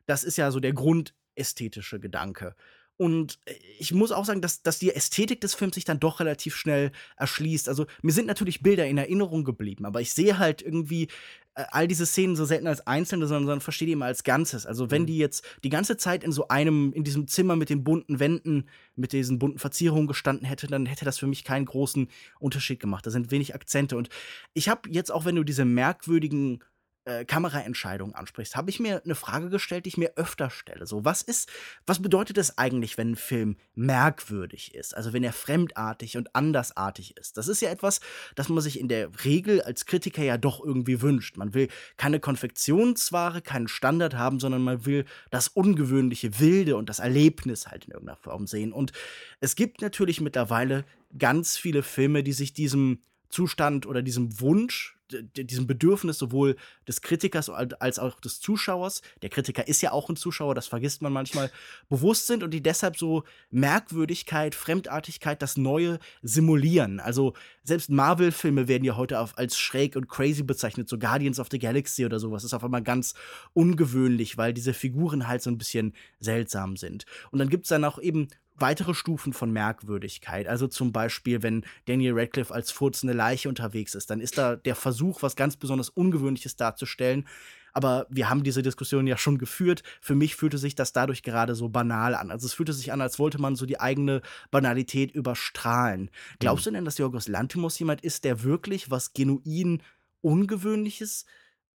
das 0.05 0.23
ist 0.23 0.37
ja 0.37 0.49
so 0.51 0.59
der 0.59 0.73
grundästhetische 0.73 1.99
Gedanke. 1.99 2.55
Und 2.97 3.39
äh, 3.45 3.55
ich 3.79 3.93
muss 3.93 4.11
auch 4.11 4.25
sagen, 4.25 4.41
dass, 4.41 4.61
dass 4.61 4.79
die 4.79 4.93
Ästhetik 4.93 5.41
des 5.41 5.55
Films 5.55 5.75
sich 5.75 5.85
dann 5.85 5.99
doch 5.99 6.19
relativ 6.19 6.55
schnell 6.55 6.91
erschließt. 7.17 7.67
Also 7.67 7.85
mir 8.01 8.11
sind 8.11 8.27
natürlich 8.27 8.61
Bilder 8.61 8.87
in 8.87 8.97
Erinnerung 8.97 9.43
geblieben, 9.43 9.85
aber 9.85 10.01
ich 10.01 10.13
sehe 10.13 10.37
halt 10.37 10.61
irgendwie 10.61 11.07
all 11.53 11.87
diese 11.87 12.05
Szenen 12.05 12.35
so 12.35 12.45
selten 12.45 12.67
als 12.67 12.85
einzelne, 12.87 13.27
sondern, 13.27 13.43
sondern 13.43 13.61
verstehe 13.61 13.85
die 13.87 13.91
immer 13.91 14.05
als 14.05 14.23
Ganzes. 14.23 14.65
Also 14.65 14.89
wenn 14.89 15.03
Mhm. 15.03 15.07
die 15.07 15.17
jetzt 15.17 15.43
die 15.63 15.69
ganze 15.69 15.97
Zeit 15.97 16.23
in 16.23 16.31
so 16.31 16.47
einem, 16.47 16.93
in 16.93 17.03
diesem 17.03 17.27
Zimmer 17.27 17.55
mit 17.55 17.69
den 17.69 17.83
bunten 17.83 18.19
Wänden, 18.19 18.69
mit 18.95 19.11
diesen 19.11 19.37
bunten 19.39 19.59
Verzierungen 19.59 20.07
gestanden 20.07 20.45
hätte, 20.47 20.67
dann 20.67 20.85
hätte 20.85 21.05
das 21.05 21.19
für 21.19 21.27
mich 21.27 21.43
keinen 21.43 21.65
großen 21.65 22.07
Unterschied 22.39 22.79
gemacht. 22.79 23.05
Da 23.05 23.11
sind 23.11 23.31
wenig 23.31 23.53
Akzente. 23.53 23.97
Und 23.97 24.09
ich 24.53 24.69
habe 24.69 24.89
jetzt 24.89 25.11
auch, 25.11 25.25
wenn 25.25 25.35
du 25.35 25.43
diese 25.43 25.65
merkwürdigen 25.65 26.63
äh, 27.05 27.25
Kameraentscheidungen 27.25 28.13
ansprichst, 28.13 28.55
habe 28.55 28.69
ich 28.69 28.79
mir 28.79 29.01
eine 29.03 29.15
Frage 29.15 29.49
gestellt, 29.49 29.85
die 29.85 29.89
ich 29.89 29.97
mir 29.97 30.13
öfter 30.17 30.49
stelle. 30.49 30.85
So, 30.85 31.03
was 31.03 31.21
ist, 31.21 31.49
was 31.85 32.01
bedeutet 32.01 32.37
es 32.37 32.57
eigentlich, 32.57 32.97
wenn 32.97 33.11
ein 33.11 33.15
Film 33.15 33.57
merkwürdig 33.73 34.75
ist? 34.75 34.95
Also 34.95 35.11
wenn 35.11 35.23
er 35.23 35.33
fremdartig 35.33 36.17
und 36.17 36.35
andersartig 36.35 37.17
ist. 37.17 37.37
Das 37.37 37.47
ist 37.47 37.61
ja 37.61 37.69
etwas, 37.69 38.01
das 38.35 38.49
man 38.49 38.61
sich 38.61 38.79
in 38.79 38.87
der 38.87 39.09
Regel 39.23 39.61
als 39.61 39.85
Kritiker 39.85 40.23
ja 40.23 40.37
doch 40.37 40.63
irgendwie 40.63 41.01
wünscht. 41.01 41.37
Man 41.37 41.53
will 41.53 41.69
keine 41.97 42.19
Konfektionsware, 42.19 43.41
keinen 43.41 43.67
Standard 43.67 44.13
haben, 44.13 44.39
sondern 44.39 44.61
man 44.61 44.85
will 44.85 45.05
das 45.31 45.47
ungewöhnliche, 45.47 46.39
wilde 46.39 46.75
und 46.75 46.89
das 46.89 46.99
Erlebnis 46.99 47.67
halt 47.67 47.85
in 47.85 47.91
irgendeiner 47.91 48.17
Form 48.17 48.45
sehen. 48.45 48.71
Und 48.71 48.91
es 49.39 49.55
gibt 49.55 49.81
natürlich 49.81 50.21
mittlerweile 50.21 50.85
ganz 51.17 51.57
viele 51.57 51.83
Filme, 51.83 52.23
die 52.23 52.33
sich 52.33 52.53
diesem 52.53 53.01
Zustand 53.31 53.85
oder 53.85 54.01
diesem 54.01 54.39
Wunsch, 54.39 54.97
diesem 55.35 55.67
Bedürfnis 55.67 56.17
sowohl 56.17 56.55
des 56.87 57.01
Kritikers 57.01 57.49
al- 57.49 57.75
als 57.81 57.99
auch 57.99 58.21
des 58.21 58.39
Zuschauers, 58.39 59.01
der 59.21 59.29
Kritiker 59.29 59.67
ist 59.67 59.81
ja 59.81 59.91
auch 59.91 60.09
ein 60.09 60.15
Zuschauer, 60.15 60.55
das 60.55 60.67
vergisst 60.67 61.01
man 61.01 61.11
manchmal, 61.11 61.51
bewusst 61.89 62.27
sind 62.27 62.43
und 62.43 62.51
die 62.51 62.63
deshalb 62.63 62.97
so 62.97 63.25
Merkwürdigkeit, 63.49 64.55
Fremdartigkeit, 64.55 65.41
das 65.41 65.57
Neue 65.57 65.99
simulieren. 66.21 67.01
Also 67.01 67.33
selbst 67.63 67.89
Marvel-Filme 67.89 68.69
werden 68.69 68.85
ja 68.85 68.95
heute 68.95 69.17
als 69.17 69.57
schräg 69.57 69.97
und 69.97 70.07
crazy 70.07 70.43
bezeichnet, 70.43 70.87
so 70.87 70.97
Guardians 70.97 71.39
of 71.39 71.49
the 71.51 71.59
Galaxy 71.59 72.05
oder 72.05 72.19
sowas 72.19 72.45
ist 72.45 72.53
auf 72.53 72.63
einmal 72.63 72.81
ganz 72.81 73.13
ungewöhnlich, 73.53 74.37
weil 74.37 74.53
diese 74.53 74.73
Figuren 74.73 75.27
halt 75.27 75.41
so 75.41 75.49
ein 75.49 75.57
bisschen 75.57 75.93
seltsam 76.21 76.77
sind. 76.77 77.05
Und 77.31 77.39
dann 77.39 77.49
gibt 77.49 77.65
es 77.65 77.69
dann 77.69 77.83
auch 77.83 77.99
eben 77.99 78.29
weitere 78.55 78.93
Stufen 78.93 79.33
von 79.33 79.51
Merkwürdigkeit. 79.51 80.47
Also 80.47 80.67
zum 80.67 80.91
Beispiel, 80.91 81.43
wenn 81.43 81.65
Daniel 81.85 82.13
Radcliffe 82.15 82.53
als 82.53 82.71
furzende 82.71 83.13
Leiche 83.13 83.49
unterwegs 83.49 83.95
ist, 83.95 84.09
dann 84.09 84.21
ist 84.21 84.37
da 84.37 84.55
der 84.55 84.75
Versuch, 84.75 85.21
was 85.21 85.35
ganz 85.35 85.55
besonders 85.55 85.89
Ungewöhnliches 85.89 86.55
darzustellen. 86.55 87.27
Aber 87.73 88.05
wir 88.09 88.29
haben 88.29 88.43
diese 88.43 88.61
Diskussion 88.61 89.07
ja 89.07 89.17
schon 89.17 89.37
geführt. 89.37 89.83
Für 90.01 90.15
mich 90.15 90.35
fühlte 90.35 90.57
sich 90.57 90.75
das 90.75 90.93
dadurch 90.93 91.23
gerade 91.23 91.55
so 91.55 91.69
banal 91.69 92.15
an. 92.15 92.31
Also 92.31 92.45
es 92.45 92.53
fühlte 92.53 92.73
sich 92.73 92.91
an, 92.91 93.01
als 93.01 93.19
wollte 93.19 93.39
man 93.39 93.55
so 93.55 93.65
die 93.65 93.79
eigene 93.79 94.21
Banalität 94.51 95.11
überstrahlen. 95.11 96.09
Glaubst 96.39 96.65
du 96.65 96.71
denn, 96.71 96.85
dass 96.85 96.97
Jorgos 96.97 97.27
Lantimos 97.27 97.79
jemand 97.79 98.01
ist, 98.01 98.25
der 98.25 98.43
wirklich 98.43 98.91
was 98.91 99.13
genuin 99.13 99.81
Ungewöhnliches 100.21 101.25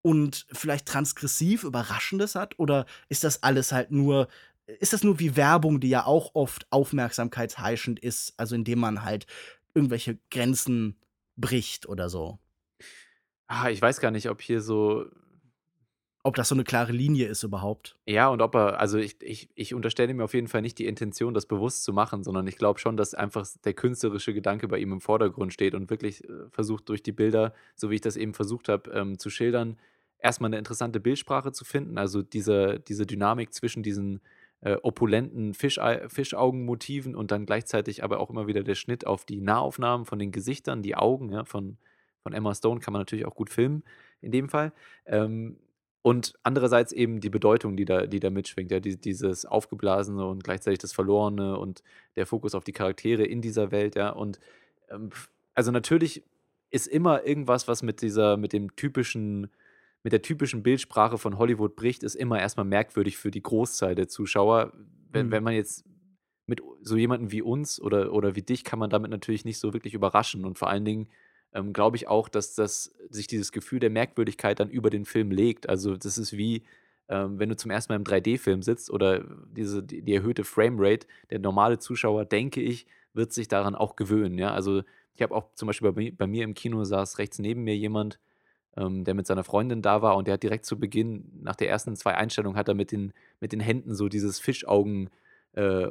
und 0.03 0.47
vielleicht 0.53 0.87
transgressiv 0.87 1.65
Überraschendes 1.65 2.35
hat? 2.35 2.59
Oder 2.59 2.87
ist 3.09 3.25
das 3.25 3.43
alles 3.43 3.73
halt 3.73 3.91
nur 3.91 4.29
ist 4.67 4.93
das 4.93 5.05
nur 5.05 5.19
wie 5.19 5.37
Werbung, 5.37 5.81
die 5.81 5.89
ja 5.89 6.07
auch 6.07 6.35
oft 6.35 6.67
aufmerksamkeitsheischend 6.73 8.01
ist, 8.01 8.35
also 8.37 8.55
indem 8.55 8.81
man 8.81 9.05
halt 9.05 9.27
irgendwelche 9.75 10.19
Grenzen 10.31 11.01
bricht 11.37 11.87
oder 11.89 12.09
so? 12.09 12.39
Ah, 13.49 13.71
ich 13.71 13.81
weiß 13.81 14.01
gar 14.01 14.11
nicht, 14.11 14.29
ob 14.29 14.41
hier 14.43 14.61
so 14.61 15.07
Ob 16.25 16.35
das 16.35 16.49
so 16.51 16.55
eine 16.55 16.65
klare 16.65 16.93
Linie 16.93 17.27
ist 17.29 17.43
überhaupt? 17.43 17.97
ja, 18.09 18.29
und 18.29 18.41
ob 18.41 18.55
er 18.55 18.79
also, 18.79 18.99
ich 18.99 19.21
ich 19.21 19.49
ich 19.57 19.75
unterstelle 19.75 20.13
ihm 20.13 20.21
auf 20.21 20.33
jeden 20.33 20.47
Fall 20.47 20.63
nicht 20.63 20.79
die 20.79 20.87
Intention, 20.87 21.35
das 21.35 21.47
bewusst 21.47 21.83
zu 21.83 21.93
machen, 21.93 22.23
sondern 22.23 22.47
ich 22.47 22.57
glaube 22.57 22.79
schon, 22.79 22.97
dass 22.97 23.15
einfach 23.15 23.49
der 23.65 23.75
künstlerische 23.75 24.33
Gedanke 24.33 24.69
bei 24.69 24.79
ihm 24.79 24.93
im 24.93 25.01
Vordergrund 25.01 25.53
steht 25.53 25.75
und 25.75 25.91
wirklich, 25.91 26.23
äh, 26.25 26.49
versucht, 26.51 26.89
durch 26.89 27.03
die 27.03 27.11
Bilder, 27.13 27.53
so 27.75 27.91
wie 27.91 27.97
ich 27.97 28.01
das 28.01 28.17
eben 28.17 28.33
versucht 28.33 28.69
habe, 28.69 28.91
ähm, 28.93 29.19
zu 29.19 29.29
schildern, 29.29 29.77
erst 30.19 30.41
mal 30.41 30.49
'ne 30.49 30.59
interessante 30.59 31.01
Bildsprache 31.01 31.51
zu 31.51 31.65
finden. 31.65 31.99
Also, 31.99 32.23
diese 32.23 32.79
diese 32.79 33.07
Dynamik 33.07 33.53
zwischen 33.53 33.83
diesen, 33.83 34.21
äh, 34.61 34.77
opulenten 34.83 35.55
Fischei 35.55 36.09
Fischaugenmotiven 36.09 37.15
und 37.15 37.31
dann 37.31 37.47
gleichzeitig 37.47 38.03
aber 38.03 38.21
auch 38.21 38.31
immer 38.31 38.47
wieder 38.47 38.63
der 38.63 38.75
Schnitt 38.75 39.07
auf 39.07 39.25
die 39.25 39.41
Nahaufnahmen 39.41 40.07
von 40.07 40.19
den 40.19 40.33
Gesichtern, 40.33 40.83
die 40.83 40.97
Augen, 40.97 41.33
ja, 41.33 41.45
von 41.45 41.79
von 42.23 42.33
Emma 42.33 42.55
Stone 42.57 42.81
kann 42.81 42.93
man 42.93 43.03
natürlich 43.03 43.25
auch 43.25 43.37
gut 43.37 43.51
filmen 43.51 43.85
in 44.21 44.33
dem 44.33 44.49
Fall. 44.49 44.73
Ähm, 45.07 45.59
und 46.03 46.35
andererseits 46.43 46.93
eben 46.93 47.21
die 47.21 47.31
Bedeutung, 47.31 47.77
die 47.77 47.85
da 47.85 48.07
die 48.07 48.21
da 48.21 48.31
mitschwingt, 48.31 48.71
ja, 48.71 48.81
die 48.81 48.97
dieses 48.97 49.45
Aufgeblasene 49.47 50.25
und 50.27 50.43
gleichzeitig 50.45 50.79
das 50.81 50.93
Verlorene 50.93 51.59
und 51.59 51.83
der 52.17 52.27
Fokus 52.27 52.55
auf 52.55 52.65
die 52.65 52.73
Charaktere 52.73 53.25
in 53.25 53.43
dieser 53.43 53.71
Welt, 53.71 53.97
ja. 53.97 54.11
Und, 54.11 54.41
ähm, 54.91 55.11
also, 55.55 55.71
natürlich 55.73 56.23
ist 56.71 56.87
immer 56.89 57.25
irgendwas, 57.25 57.69
was 57.69 57.83
mit 57.83 58.03
dieser 58.03 58.37
mit 58.37 58.53
dem 58.53 58.75
typischen 58.77 59.51
mit 60.07 60.13
der 60.13 60.23
typischen 60.23 60.63
Bildsprache 60.63 61.19
von 61.19 61.37
Hollywood 61.37 61.75
bricht, 61.75 62.05
ist 62.05 62.15
immer 62.15 62.39
erst 62.41 62.57
mal 62.57 62.63
merkwürdig 62.65 63.17
für 63.19 63.33
die 63.33 63.43
Großzahl 63.43 63.97
der 63.97 64.07
Zuschauer. 64.07 64.73
Wenn 65.13 65.27
Mhm. 65.27 65.33
wenn 65.33 65.43
man 65.43 65.55
jetzt 65.55 65.85
mit 66.47 66.61
so 66.83 66.97
jemanden 66.97 67.33
wie 67.33 67.43
uns 67.43 67.81
oder 67.81 68.13
oder 68.13 68.37
wie 68.37 68.43
dich 68.43 68.63
kann 68.63 68.79
man 68.79 68.89
damit 68.91 69.11
natürlich 69.11 69.45
nicht 69.45 69.59
so 69.59 69.73
wirklich 69.73 69.95
überraschen. 69.95 70.45
Und 70.45 70.59
vor 70.59 70.71
allen 70.71 70.85
Dingen, 70.85 71.09
ähm, 71.53 71.73
glaube 71.73 71.97
ich 71.97 72.07
auch, 72.09 72.29
dass 72.29 72.55
das 72.55 72.95
sich 73.11 73.27
dieses 73.27 73.51
Gefühl 73.51 73.81
der 73.81 73.91
Merkwürdigkeit 73.91 74.61
dann 74.61 74.71
über 74.71 74.91
den 74.91 75.05
Film 75.07 75.33
legt. 75.33 75.69
Also, 75.69 75.97
das 75.97 76.19
ist 76.19 76.37
wie, 76.37 76.63
ähm, 77.09 77.39
wenn 77.41 77.49
du 77.49 77.57
zum 77.57 77.73
ersten 77.73 77.93
Mal 77.93 77.97
im 77.97 78.05
3D-Film 78.05 78.63
sitzt 78.63 78.91
oder 78.91 79.25
diese 79.51 79.83
die 79.83 80.03
die 80.03 80.15
erhöhte 80.15 80.45
Framerate. 80.45 81.09
Der 81.31 81.41
normale 81.41 81.79
Zuschauer, 81.81 82.25
denke 82.27 82.61
ich, 82.63 82.87
wird 83.13 83.33
sich 83.33 83.49
daran 83.49 83.75
auch 83.75 83.97
gewöhnen, 83.97 84.39
ja? 84.39 84.53
Also, 84.53 84.83
ich 85.15 85.23
habe 85.23 85.35
auch 85.35 85.53
zum 85.55 85.67
Beispiel 85.67 85.91
bei 85.93 86.13
bei 86.17 86.27
mir 86.29 86.45
im 86.45 86.55
Kino 86.55 86.85
saß 86.85 87.19
rechts 87.19 87.39
neben 87.41 87.65
mir 87.65 87.77
jemand, 87.77 88.21
ähm, 88.77 89.05
der 89.05 89.15
mit 89.15 89.27
seiner 89.27 89.45
Freundin 89.45 89.83
da 89.83 90.03
war 90.03 90.17
und 90.17 90.27
der 90.29 90.35
hat 90.35 90.43
direkt 90.43 90.67
zu 90.67 90.79
Beginn 90.79 91.31
nach 91.43 91.57
der 91.57 91.69
ersten 91.71 91.97
2 91.97 92.15
Einstellungen 92.15 92.59
hat 92.59 92.69
er 92.69 92.75
mit 92.75 92.93
den 92.93 93.13
mit 93.41 93.53
den 93.53 93.61
Händen 93.61 93.95
so 93.95 94.09
dieses 94.09 94.39
Fischaugen, 94.41 95.11
äh, 95.53 95.89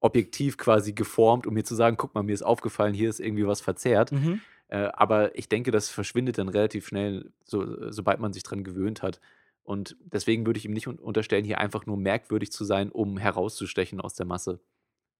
Objektiv 0.00 0.58
quasi 0.58 0.92
geformt, 0.92 1.46
um 1.46 1.54
mir 1.54 1.64
zu 1.64 1.74
sagen: 1.74 1.96
„Guck 1.96 2.14
mal, 2.14 2.22
mir 2.22 2.34
ist 2.34 2.42
aufgefallen, 2.42 2.92
hier 2.94 3.08
ist 3.08 3.20
irgendwie 3.20 3.46
was 3.46 3.60
verzerrt.“ 3.60 4.12
Mhm. 4.12 4.40
Äh, 4.68 4.88
aber 4.94 5.36
ich 5.38 5.48
denke, 5.48 5.70
das 5.70 5.90
verschwindet 5.90 6.38
dann 6.38 6.48
relativ 6.48 6.86
schnell, 6.88 7.32
so 7.44 7.90
sobald 7.92 8.20
man 8.20 8.32
sich 8.32 8.42
dran 8.42 8.64
gewöhnt 8.64 9.02
hat. 9.02 9.20
Und 9.64 9.96
deswegen 10.02 10.46
würde 10.46 10.58
ich 10.58 10.64
ihm 10.66 10.72
nicht 10.72 10.88
un 10.88 10.98
unterstellen, 10.98 11.44
hier 11.44 11.58
einfach 11.58 11.86
nur 11.86 11.96
merkwürdig 11.98 12.52
zu 12.52 12.64
sein, 12.64 12.90
um 12.90 13.18
herauszustechen 13.18 14.00
aus 14.00 14.14
der 14.14 14.26
Masse. 14.26 14.60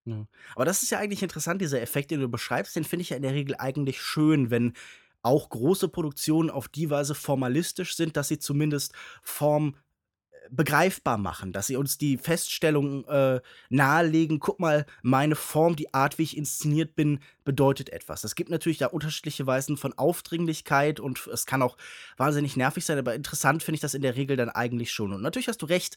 Ja. 0.05 0.27
Aber 0.57 0.65
das 0.65 0.83
ist 0.83 0.91
ja 0.91 0.99
eigentlich 0.99 1.23
interessant, 1.23 1.61
dieser 1.61 1.81
Effekt, 1.81 2.11
den 2.11 2.21
du 2.21 2.29
beschreibst, 2.29 2.75
den 2.75 2.85
finde 2.85 3.03
ich 3.03 3.11
ja 3.11 3.17
in 3.17 3.23
der 3.23 3.35
Regel 3.35 3.55
eigentlich 3.59 4.03
schön, 4.03 4.51
wenn 4.51 4.73
auch 5.23 5.49
große 5.49 5.89
Produktionen 5.89 6.51
auf 6.51 6.69
die 6.69 6.91
Weise 6.91 7.15
formalistisch 7.15 7.97
sind, 7.97 8.17
dass 8.17 8.29
sie 8.29 8.39
zumindest 8.39 8.93
Form 9.23 9.75
begreifbar 10.51 11.19
machen, 11.19 11.53
dass 11.53 11.67
sie 11.67 11.77
uns 11.77 11.99
die 11.99 12.19
Feststellung 12.19 13.07
äh, 13.07 13.41
nahelegen, 13.71 14.39
guck 14.39 14.61
mal, 14.61 14.87
meine 15.03 15.35
Form, 15.35 15.77
die 15.77 15.95
Art, 15.95 16.19
wie 16.19 16.25
ich 16.25 16.37
inszeniert 16.37 16.95
bin, 16.95 17.21
bedeutet 17.45 17.91
etwas. 17.91 18.25
Es 18.25 18.35
gibt 18.35 18.51
natürlich 18.51 18.79
da 18.79 18.87
unterschiedliche 18.87 19.47
Weisen 19.47 19.77
von 19.77 19.97
Aufdringlichkeit 19.97 21.01
und 21.01 21.27
es 21.29 21.47
kann 21.47 21.63
auch 21.63 21.77
wahnsinnig 22.17 22.57
nervig 22.57 22.85
sein, 22.85 22.99
aber 22.99 23.15
interessant 23.15 23.63
finde 23.63 23.77
ich 23.77 23.81
das 23.81 23.95
in 23.95 24.03
der 24.03 24.17
Regel 24.17 24.37
dann 24.37 24.51
eigentlich 24.51 24.93
schon. 24.93 25.13
Und 25.13 25.23
natürlich 25.23 25.49
hast 25.49 25.63
du 25.63 25.67
recht, 25.67 25.97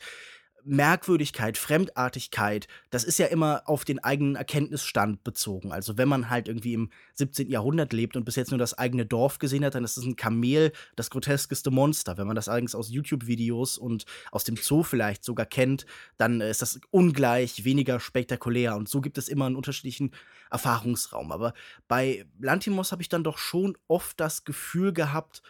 Merkwürdigkeit, 0.65 1.57
Fremdartigkeit, 1.57 2.67
das 2.89 3.03
ist 3.03 3.19
ja 3.19 3.27
immer 3.27 3.61
auf 3.65 3.85
den 3.85 4.03
eigenen 4.03 4.35
Erkenntnisstand 4.35 5.23
bezogen. 5.23 5.71
Also 5.71 5.97
wenn 5.97 6.09
man 6.09 6.29
halt 6.29 6.47
irgendwie 6.47 6.73
im 6.73 6.89
17. 7.13 7.49
Jahrhundert 7.49 7.93
lebt 7.93 8.15
und 8.15 8.25
bis 8.25 8.35
jetzt 8.35 8.49
nur 8.49 8.57
das 8.57 8.75
eigene 8.75 9.05
Dorf 9.05 9.37
gesehen 9.37 9.63
hat, 9.63 9.75
dann 9.75 9.83
ist 9.83 9.97
es 9.97 10.03
ein 10.03 10.15
Kamel 10.15 10.71
das 10.95 11.11
groteskeste 11.11 11.69
Monster. 11.69 12.17
Wenn 12.17 12.25
man 12.25 12.35
das 12.35 12.49
allerdings 12.49 12.73
aus 12.73 12.89
YouTube-Videos 12.89 13.77
und 13.77 14.05
aus 14.31 14.43
dem 14.43 14.57
Zoo 14.57 14.81
vielleicht 14.81 15.23
sogar 15.23 15.45
kennt, 15.45 15.85
dann 16.17 16.41
ist 16.41 16.63
das 16.63 16.79
ungleich 16.89 17.63
weniger 17.63 17.99
spektakulär. 17.99 18.75
Und 18.75 18.89
so 18.89 19.01
gibt 19.01 19.19
es 19.19 19.27
immer 19.27 19.45
einen 19.45 19.55
unterschiedlichen 19.55 20.11
Erfahrungsraum. 20.49 21.31
Aber 21.31 21.53
bei 21.87 22.25
Lantimos 22.39 22.91
habe 22.91 23.03
ich 23.03 23.09
dann 23.09 23.23
doch 23.23 23.37
schon 23.37 23.77
oft 23.87 24.19
das 24.19 24.45
Gefühl 24.45 24.93
gehabt, 24.93 25.43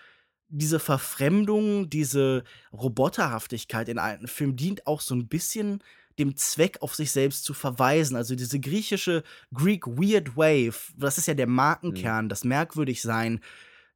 diese 0.48 0.80
Verfremdung, 0.80 1.90
diese 1.90 2.44
Roboterhaftigkeit 2.72 3.90
in 3.90 3.98
alten 3.98 4.28
Filmen 4.28 4.56
dient 4.56 4.88
auch 4.88 5.02
so 5.02 5.16
ein 5.16 5.28
bisschen 5.28 5.84
dem 6.20 6.38
Zweck, 6.38 6.78
auf 6.82 6.96
sich 6.96 7.12
selbst 7.12 7.44
zu 7.44 7.54
verweisen. 7.54 8.16
Also 8.16 8.36
diese 8.36 8.60
griechische 8.60 9.24
Greek 9.54 9.86
Weird 9.86 10.38
Wave, 10.38 10.94
das 10.96 11.18
ist 11.18 11.28
ja 11.28 11.34
der 11.34 11.48
Markenkern, 11.48 12.26
mhm. 12.26 12.30
das 12.30 12.44
Merkwürdigsein, 12.44 13.42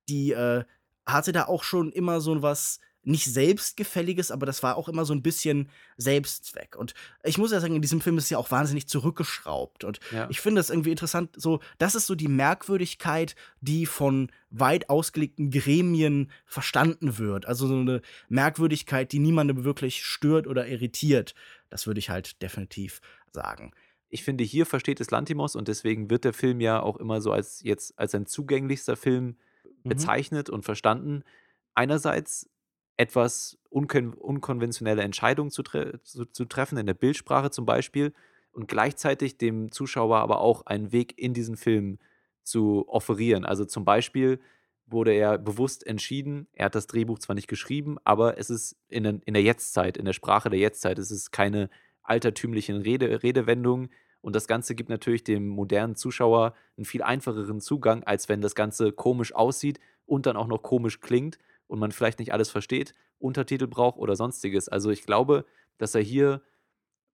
die 0.09 0.31
äh, 0.31 0.63
hatte 1.05 1.31
da 1.31 1.45
auch 1.45 1.63
schon 1.63 1.91
immer 1.91 2.21
so 2.21 2.41
was 2.41 2.79
nicht 3.09 3.25
selbstgefälliges, 3.25 4.31
aber 4.31 4.45
das 4.45 4.63
war 4.63 4.77
auch 4.77 4.87
immer 4.87 5.03
so 5.03 5.13
ein 5.13 5.21
bisschen 5.21 5.69
Selbstzweck. 5.97 6.75
Und 6.75 6.93
ich 7.23 7.37
muss 7.37 7.51
ja 7.51 7.59
sagen, 7.59 7.75
in 7.75 7.81
diesem 7.81 8.01
Film 8.01 8.17
ist 8.17 8.25
es 8.25 8.29
ja 8.29 8.37
auch 8.37 8.51
wahnsinnig 8.51 8.87
zurückgeschraubt. 8.87 9.83
Und 9.83 9.99
ja. 10.11 10.27
ich 10.29 10.39
finde 10.39 10.59
das 10.59 10.69
irgendwie 10.69 10.91
interessant, 10.91 11.31
so, 11.35 11.59
das 11.77 11.95
ist 11.95 12.07
so 12.07 12.15
die 12.15 12.27
Merkwürdigkeit, 12.27 13.35
die 13.61 13.85
von 13.85 14.31
weit 14.51 14.89
ausgelegten 14.89 15.51
Gremien 15.51 16.31
verstanden 16.45 17.17
wird. 17.17 17.45
Also 17.45 17.67
so 17.67 17.75
eine 17.75 18.01
Merkwürdigkeit, 18.29 19.11
die 19.11 19.19
niemandem 19.19 19.63
wirklich 19.63 20.05
stört 20.05 20.47
oder 20.47 20.67
irritiert. 20.67 21.35
Das 21.69 21.87
würde 21.87 21.99
ich 21.99 22.09
halt 22.09 22.41
definitiv 22.41 23.01
sagen. 23.31 23.71
Ich 24.09 24.23
finde, 24.23 24.43
hier 24.43 24.65
versteht 24.65 25.01
es 25.01 25.11
Lantimos 25.11 25.55
und 25.55 25.67
deswegen 25.67 26.09
wird 26.09 26.25
der 26.25 26.33
Film 26.33 26.61
ja 26.61 26.81
auch 26.81 26.97
immer 26.97 27.21
so 27.21 27.31
als 27.31 27.61
jetzt 27.63 27.97
als 27.97 28.15
ein 28.15 28.25
zugänglichster 28.25 28.95
Film 28.95 29.37
mhm. 29.83 29.89
bezeichnet 29.89 30.49
und 30.49 30.63
verstanden. 30.63 31.23
Einerseits 31.75 32.49
etwas 32.99 33.57
unkon 33.69 34.13
unkonventionelle 34.13 35.01
Entscheidungen 35.03 35.51
zu, 35.51 35.63
tre 35.63 36.01
zu, 36.03 36.25
zu, 36.25 36.43
treffen, 36.43 36.77
in 36.77 36.85
der 36.85 36.93
Bildsprache 36.93 37.49
zum 37.49 37.65
Beispiel, 37.65 38.13
und 38.51 38.67
gleichzeitig 38.67 39.37
dem 39.37 39.71
Zuschauer 39.71 40.17
aber 40.17 40.41
auch 40.41 40.65
einen 40.65 40.91
Weg 40.91 41.17
in 41.17 41.33
diesen 41.33 41.55
Film 41.55 41.99
zu 42.43 42.89
offerieren. 42.89 43.45
Also 43.45 43.63
zum 43.63 43.85
Beispiel 43.85 44.41
wurde 44.85 45.13
er 45.13 45.37
bewusst 45.37 45.87
entschieden, 45.87 46.47
er 46.51 46.65
hat 46.65 46.75
das 46.75 46.87
Drehbuch 46.87 47.19
zwar 47.19 47.35
nicht 47.35 47.47
geschrieben, 47.47 47.97
aber 48.03 48.37
es 48.37 48.49
ist 48.49 48.75
in, 48.89 49.05
in 49.05 49.33
der 49.33 49.43
Jetztzeit, 49.43 49.95
in 49.95 50.03
der 50.03 50.13
Sprache 50.13 50.49
der 50.49 50.59
Jetztzeit, 50.59 50.99
es 50.99 51.11
ist 51.11 51.31
keine 51.31 51.69
altertümlichen 52.03 52.77
Rede, 52.77 53.23
Redewendungen. 53.23 53.91
Und 54.19 54.35
das 54.35 54.47
Ganze 54.47 54.75
gibt 54.75 54.89
natürlich 54.89 55.23
dem 55.23 55.47
modernen 55.47 55.95
Zuschauer 55.95 56.53
einen 56.75 56.85
viel 56.85 57.03
einfacheren 57.03 57.61
Zugang, 57.61 58.03
als 58.03 58.27
wenn 58.27 58.41
das 58.41 58.55
Ganze 58.55 58.91
komisch 58.91 59.33
aussieht 59.33 59.79
und 60.05 60.25
dann 60.25 60.35
auch 60.35 60.47
noch 60.47 60.63
komisch 60.63 60.99
klingt 60.99 61.37
und 61.69 61.79
man 61.79 61.91
vielleicht 61.91 62.19
nicht 62.19 62.33
alles 62.33 62.49
versteht, 62.49 62.93
Untertitel 63.19 63.67
braucht 63.67 63.97
oder 63.97 64.15
sonstiges. 64.15 64.67
Also 64.67 64.89
ich 64.89 65.05
glaube, 65.05 65.45
dass 65.77 65.95
er 65.95 66.01
hier 66.01 66.41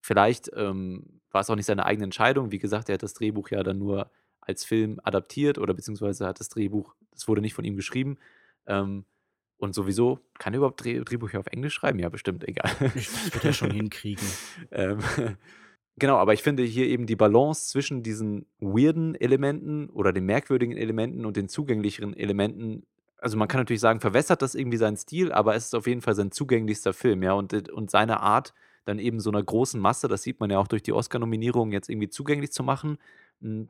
vielleicht 0.02 0.50
ähm, 0.56 1.22
war 1.32 1.42
es 1.42 1.50
auch 1.50 1.56
nicht 1.56 1.66
seine 1.66 1.86
eigene 1.86 2.06
Entscheidung. 2.06 2.52
Wie 2.52 2.60
gesagt, 2.60 2.90
er 2.90 2.94
hat 2.94 3.04
das 3.04 3.14
Drehbuch 3.14 3.50
ja 3.50 3.62
dann 3.62 3.78
nur 3.78 4.10
als 4.40 4.64
Film 4.64 5.00
adaptiert 5.04 5.58
oder 5.58 5.74
beziehungsweise 5.74 6.26
hat 6.26 6.40
das 6.40 6.50
Drehbuch, 6.50 6.96
das 7.12 7.28
wurde 7.28 7.42
nicht 7.42 7.54
von 7.54 7.66
ihm 7.66 7.76
geschrieben. 7.76 8.18
Ähm, 8.68 9.06
und 9.58 9.76
sowieso, 9.76 10.20
kann 10.38 10.54
er 10.54 10.58
überhaupt 10.58 10.84
Dreh, 10.84 11.02
Drehbücher 11.04 11.40
auf 11.40 11.48
Englisch 11.48 11.74
schreiben? 11.74 12.00
Ja, 12.00 12.10
bestimmt, 12.10 12.48
egal. 12.48 12.72
Das 12.80 13.34
wird 13.34 13.46
er 13.46 13.54
schon 13.54 13.72
hinkriegen. 13.72 14.26
ähm, 14.72 15.00
genau, 15.98 16.18
aber 16.18 16.34
ich 16.34 16.44
finde 16.44 16.64
hier 16.64 16.88
eben 16.88 17.06
die 17.06 17.16
Balance 17.16 17.68
zwischen 17.68 18.02
diesen 18.04 18.46
weirden 18.60 19.16
Elementen 19.16 19.90
oder 19.90 20.14
den 20.14 20.26
merkwürdigen 20.26 20.78
Elementen 20.78 21.26
und 21.26 21.36
den 21.36 21.50
zugänglicheren 21.50 22.16
Elementen 22.16 22.86
also 23.26 23.38
man 23.38 23.48
kann 23.48 23.60
natürlich 23.60 23.82
sagen, 23.82 24.02
verwässert 24.02 24.44
das 24.44 24.54
irgendwie 24.54 24.78
seinen 24.78 24.98
Stil, 24.98 25.32
aber 25.32 25.56
es 25.56 25.66
ist 25.66 25.74
auf 25.74 25.88
jeden 25.88 26.02
Fall 26.02 26.14
sein 26.14 26.32
zugänglichster 26.32 26.94
Film, 26.94 27.24
ja. 27.24 27.34
Und, 27.34 27.54
äh, 27.54 27.64
und 27.72 27.90
seine 27.90 28.20
Art, 28.20 28.54
dann 28.86 29.00
eben 29.00 29.20
so 29.20 29.32
einer 29.32 29.42
großen 29.42 29.82
Masse, 29.82 30.08
das 30.08 30.22
sieht 30.22 30.40
man 30.40 30.52
ja 30.52 30.60
auch 30.60 30.68
durch 30.68 30.84
die 30.84 30.94
Oscar-Nominierung, 30.94 31.72
jetzt 31.72 31.90
irgendwie 31.90 32.10
zugänglich 32.10 32.52
zu 32.52 32.62
machen, 32.62 33.00
hm, 33.42 33.70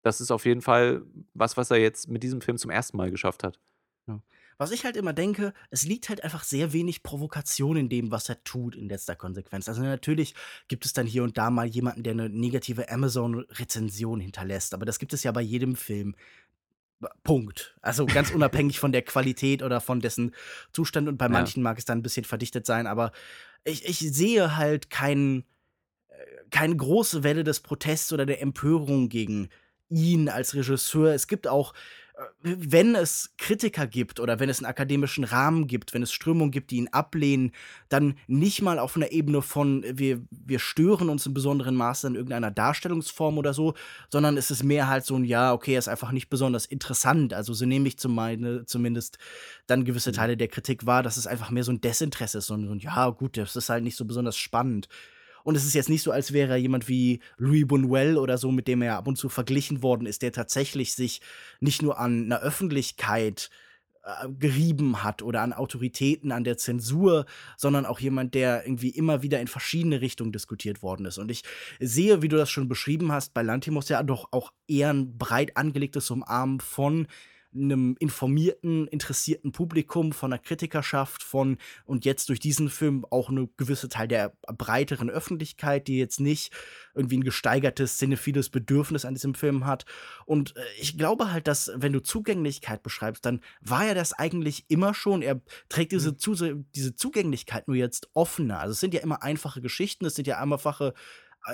das 0.00 0.22
ist 0.22 0.30
auf 0.30 0.46
jeden 0.46 0.62
Fall 0.62 1.02
was, 1.34 1.58
was 1.58 1.70
er 1.70 1.76
jetzt 1.76 2.08
mit 2.08 2.22
diesem 2.22 2.40
Film 2.40 2.56
zum 2.56 2.70
ersten 2.70 2.96
Mal 2.96 3.10
geschafft 3.10 3.44
hat. 3.44 3.60
Ja. 4.06 4.22
Was 4.56 4.70
ich 4.70 4.86
halt 4.86 4.96
immer 4.96 5.12
denke, 5.12 5.52
es 5.70 5.84
liegt 5.84 6.08
halt 6.08 6.24
einfach 6.24 6.42
sehr 6.42 6.72
wenig 6.72 7.02
Provokation 7.02 7.76
in 7.76 7.90
dem, 7.90 8.10
was 8.10 8.30
er 8.30 8.42
tut, 8.42 8.74
in 8.74 8.88
letzter 8.88 9.16
Konsequenz. 9.16 9.68
Also 9.68 9.82
natürlich 9.82 10.34
gibt 10.66 10.86
es 10.86 10.94
dann 10.94 11.06
hier 11.06 11.24
und 11.24 11.36
da 11.36 11.50
mal 11.50 11.66
jemanden, 11.66 12.04
der 12.04 12.14
eine 12.14 12.30
negative 12.30 12.90
Amazon-Rezension 12.90 14.18
hinterlässt, 14.18 14.72
aber 14.72 14.86
das 14.86 14.98
gibt 14.98 15.12
es 15.12 15.24
ja 15.24 15.32
bei 15.32 15.42
jedem 15.42 15.76
Film. 15.76 16.16
Punkt. 17.22 17.76
Also 17.80 18.06
ganz 18.06 18.30
unabhängig 18.34 18.78
von 18.78 18.92
der 18.92 19.02
Qualität 19.02 19.62
oder 19.62 19.80
von 19.80 20.00
dessen 20.00 20.34
Zustand. 20.72 21.08
Und 21.08 21.18
bei 21.18 21.28
manchen 21.28 21.60
ja. 21.60 21.64
mag 21.64 21.78
es 21.78 21.84
dann 21.84 21.98
ein 21.98 22.02
bisschen 22.02 22.24
verdichtet 22.24 22.66
sein, 22.66 22.86
aber 22.86 23.12
ich, 23.64 23.86
ich 23.86 23.98
sehe 23.98 24.56
halt 24.56 24.90
kein, 24.90 25.44
äh, 26.08 26.14
keine 26.50 26.76
große 26.76 27.22
Welle 27.22 27.44
des 27.44 27.60
Protests 27.60 28.12
oder 28.12 28.26
der 28.26 28.42
Empörung 28.42 29.08
gegen 29.08 29.48
ihn 29.88 30.28
als 30.28 30.54
Regisseur. 30.54 31.14
Es 31.14 31.26
gibt 31.26 31.48
auch 31.48 31.74
wenn 32.40 32.94
es 32.94 33.34
Kritiker 33.36 33.88
gibt 33.88 34.20
oder 34.20 34.38
wenn 34.38 34.48
es 34.48 34.60
einen 34.60 34.70
akademischen 34.70 35.24
Rahmen 35.24 35.66
gibt, 35.66 35.92
wenn 35.92 36.02
es 36.02 36.12
Strömungen 36.12 36.52
gibt, 36.52 36.70
die 36.70 36.76
ihn 36.76 36.88
ablehnen, 36.88 37.50
dann 37.88 38.14
nicht 38.28 38.62
mal 38.62 38.78
auf 38.78 38.94
einer 38.94 39.10
Ebene 39.10 39.42
von 39.42 39.84
wir, 39.90 40.20
wir 40.30 40.60
stören 40.60 41.08
uns 41.08 41.26
im 41.26 41.34
besonderen 41.34 41.74
Maße 41.74 42.06
an 42.06 42.14
irgendeiner 42.14 42.52
Darstellungsform 42.52 43.38
oder 43.38 43.54
so, 43.54 43.74
sondern 44.08 44.36
es 44.36 44.52
ist 44.52 44.62
mehr 44.62 44.86
halt 44.86 45.04
so 45.04 45.16
ein 45.16 45.24
Ja, 45.24 45.52
okay, 45.52 45.72
er 45.72 45.80
ist 45.80 45.88
einfach 45.88 46.12
nicht 46.12 46.28
besonders 46.28 46.64
interessant. 46.64 47.34
Also 47.34 47.54
so 47.54 47.66
nehme 47.66 47.88
ich 47.88 47.98
zum 47.98 48.14
meine, 48.14 48.64
zumindest 48.66 49.18
dann 49.66 49.84
gewisse 49.84 50.10
mhm. 50.10 50.14
Teile 50.14 50.36
der 50.36 50.48
Kritik 50.48 50.86
wahr, 50.86 51.02
dass 51.02 51.16
es 51.16 51.26
einfach 51.26 51.50
mehr 51.50 51.64
so 51.64 51.72
ein 51.72 51.80
Desinteresse 51.80 52.38
ist, 52.38 52.46
so 52.46 52.54
ein 52.54 52.78
Ja, 52.78 53.10
gut, 53.10 53.36
das 53.36 53.56
ist 53.56 53.68
halt 53.68 53.82
nicht 53.82 53.96
so 53.96 54.04
besonders 54.04 54.36
spannend. 54.36 54.88
Und 55.44 55.56
es 55.56 55.64
ist 55.64 55.74
jetzt 55.74 55.88
nicht 55.88 56.02
so, 56.02 56.10
als 56.10 56.32
wäre 56.32 56.52
er 56.52 56.56
jemand 56.56 56.88
wie 56.88 57.20
Louis 57.36 57.64
Buñuel 57.64 58.16
oder 58.16 58.38
so, 58.38 58.50
mit 58.50 58.68
dem 58.68 58.82
er 58.82 58.96
ab 58.96 59.06
und 59.06 59.16
zu 59.16 59.28
verglichen 59.28 59.82
worden 59.82 60.06
ist, 60.06 60.22
der 60.22 60.32
tatsächlich 60.32 60.94
sich 60.94 61.20
nicht 61.60 61.82
nur 61.82 61.98
an 61.98 62.24
einer 62.24 62.40
Öffentlichkeit 62.40 63.50
äh, 64.04 64.28
gerieben 64.38 65.02
hat 65.02 65.22
oder 65.22 65.42
an 65.42 65.52
Autoritäten, 65.52 66.32
an 66.32 66.44
der 66.44 66.56
Zensur, 66.56 67.26
sondern 67.56 67.84
auch 67.84 68.00
jemand, 68.00 68.34
der 68.34 68.64
irgendwie 68.64 68.90
immer 68.90 69.22
wieder 69.22 69.40
in 69.40 69.48
verschiedene 69.48 70.00
Richtungen 70.00 70.32
diskutiert 70.32 70.82
worden 70.82 71.04
ist. 71.06 71.18
Und 71.18 71.30
ich 71.30 71.42
sehe, 71.78 72.22
wie 72.22 72.28
du 72.28 72.36
das 72.36 72.50
schon 72.50 72.68
beschrieben 72.68 73.12
hast, 73.12 73.34
bei 73.34 73.42
Lantimos 73.42 73.88
ja 73.88 74.02
doch 74.02 74.32
auch 74.32 74.52
eher 74.66 74.90
ein 74.90 75.18
breit 75.18 75.56
angelegtes 75.56 76.10
Umarmen 76.10 76.60
von 76.60 77.06
einem 77.54 77.96
informierten, 77.98 78.86
interessierten 78.88 79.52
Publikum, 79.52 80.12
von 80.12 80.30
der 80.30 80.38
Kritikerschaft, 80.38 81.22
von 81.22 81.56
und 81.84 82.04
jetzt 82.04 82.28
durch 82.28 82.40
diesen 82.40 82.68
Film 82.68 83.04
auch 83.10 83.30
eine 83.30 83.48
gewisse 83.56 83.88
Teil 83.88 84.08
der 84.08 84.34
breiteren 84.46 85.10
Öffentlichkeit, 85.10 85.88
die 85.88 85.98
jetzt 85.98 86.20
nicht 86.20 86.52
irgendwie 86.94 87.18
ein 87.18 87.24
gesteigertes 87.24 87.98
cinephiles 87.98 88.50
Bedürfnis 88.50 89.04
an 89.04 89.14
diesem 89.14 89.34
Film 89.34 89.66
hat. 89.66 89.84
Und 90.26 90.56
äh, 90.56 90.60
ich 90.80 90.98
glaube 90.98 91.32
halt, 91.32 91.46
dass 91.46 91.70
wenn 91.74 91.92
du 91.92 92.02
Zugänglichkeit 92.02 92.82
beschreibst, 92.82 93.24
dann 93.24 93.40
war 93.60 93.86
er 93.86 93.94
das 93.94 94.12
eigentlich 94.12 94.64
immer 94.68 94.94
schon. 94.94 95.22
Er 95.22 95.40
trägt 95.68 95.92
diese, 95.92 96.12
mhm. 96.12 96.18
Zu 96.18 96.34
diese 96.74 96.94
Zugänglichkeit 96.94 97.68
nur 97.68 97.76
jetzt 97.76 98.10
offener. 98.14 98.60
Also 98.60 98.72
es 98.72 98.80
sind 98.80 98.94
ja 98.94 99.00
immer 99.00 99.22
einfache 99.22 99.60
Geschichten, 99.60 100.04
es 100.04 100.14
sind 100.14 100.26
ja 100.26 100.38
einfache 100.38 100.94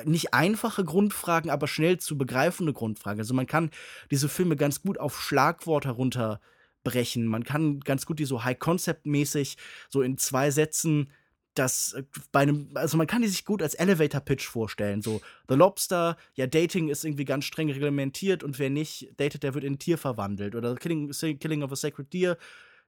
nicht 0.05 0.35
einfache 0.35 0.85
Grundfragen, 0.85 1.51
aber 1.51 1.69
schnell 1.69 1.99
zu 1.99 2.19
begreifende 2.19 2.73
Grundfragen. 2.73 3.21
Also 3.21 3.35
man 3.35 3.47
kann 3.47 3.71
diese 4.11 4.29
Filme 4.29 4.57
ganz 4.57 4.83
gut 4.83 4.99
auf 4.99 5.21
Schlagwort 5.21 5.85
herunterbrechen. 5.85 7.27
Man 7.27 7.45
kann 7.45 7.81
ganz 7.81 8.07
gut 8.07 8.19
die 8.19 8.25
so 8.25 8.45
High-Concept-mäßig 8.45 9.57
so 9.89 10.03
in 10.03 10.19
zwei 10.19 10.51
Sätzen 10.51 11.11
das 11.55 11.93
äh, 11.93 12.03
bei 12.33 12.41
einem, 12.41 12.71
also 12.75 12.97
man 12.97 13.07
kann 13.07 13.23
die 13.23 13.29
sich 13.29 13.45
gut 13.45 13.63
als 13.63 13.75
Elevator-Pitch 13.75 14.47
vorstellen. 14.47 15.03
So, 15.03 15.21
The 15.49 15.55
Lobster, 15.55 16.17
ja, 16.35 16.47
Dating 16.47 16.89
ist 16.89 17.05
irgendwie 17.05 17.25
ganz 17.25 17.45
streng 17.45 17.71
reglementiert 17.71 18.43
und 18.43 18.59
wer 18.59 18.71
nicht 18.71 19.13
datet, 19.19 19.43
der 19.43 19.55
wird 19.55 19.65
in 19.65 19.75
ein 19.75 19.79
Tier 19.79 19.99
verwandelt. 19.99 20.55
Oder 20.55 20.75
Killing, 20.75 21.11
Killing 21.39 21.63
of 21.63 21.73
a 21.73 21.77
Sacred 21.77 22.13
Deer, 22.13 22.37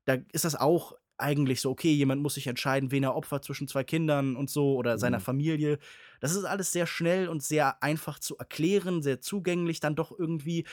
da 0.05 0.17
ist 0.33 0.45
das 0.45 0.57
auch 0.57 0.95
eigentlich 1.19 1.61
so, 1.61 1.71
okay, 1.71 1.93
jemand 1.93 2.23
muss 2.23 2.35
sich 2.35 2.47
entscheiden, 2.47 2.91
wen 2.91 3.03
er 3.05 3.15
opfert 3.17 3.45
zwischen 3.45 3.69
zwei 3.69 3.85
Kindern 3.85 4.37
und 4.37 4.51
so 4.51 4.75
oder 4.77 4.99
seiner 4.99 5.19
mhm. 5.19 5.23
Familie. 5.25 5.79
Das 6.21 6.35
ist 6.35 6.45
alles 6.45 6.73
sehr 6.73 6.87
schnell 6.87 7.29
und 7.29 7.43
sehr 7.43 7.83
einfach 7.83 8.19
zu 8.19 8.37
erklären, 8.37 9.03
sehr 9.03 9.21
zugänglich, 9.21 9.81
dann 9.81 9.97
doch 9.97 10.17
irgendwie. 10.17 10.65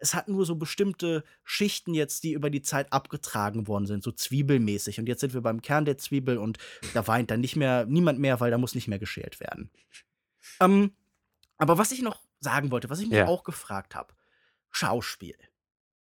es 0.00 0.14
hat 0.14 0.28
nur 0.28 0.46
so 0.46 0.54
bestimmte 0.54 1.24
Schichten 1.42 1.92
jetzt, 1.92 2.22
die 2.22 2.32
über 2.32 2.50
die 2.50 2.62
Zeit 2.62 2.92
abgetragen 2.92 3.66
worden 3.66 3.86
sind, 3.86 4.04
so 4.04 4.12
zwiebelmäßig. 4.12 5.00
Und 5.00 5.08
jetzt 5.08 5.20
sind 5.20 5.34
wir 5.34 5.40
beim 5.40 5.60
Kern 5.60 5.84
der 5.84 5.98
Zwiebel 5.98 6.38
und 6.38 6.58
da 6.94 7.06
weint 7.08 7.30
dann 7.30 7.40
nicht 7.40 7.56
mehr 7.56 7.84
niemand 7.86 8.18
mehr, 8.20 8.38
weil 8.38 8.50
da 8.52 8.58
muss 8.58 8.74
nicht 8.76 8.86
mehr 8.88 9.00
geschält 9.00 9.40
werden. 9.40 9.70
Ähm, 10.60 10.92
aber 11.56 11.78
was 11.78 11.90
ich 11.90 12.02
noch 12.02 12.22
sagen 12.40 12.70
wollte, 12.70 12.90
was 12.90 13.00
ich 13.00 13.08
mich 13.08 13.18
Ja. 13.18 13.26
auch 13.26 13.42
gefragt 13.42 13.94
habe, 13.96 14.14
Schauspiel. 14.70 15.34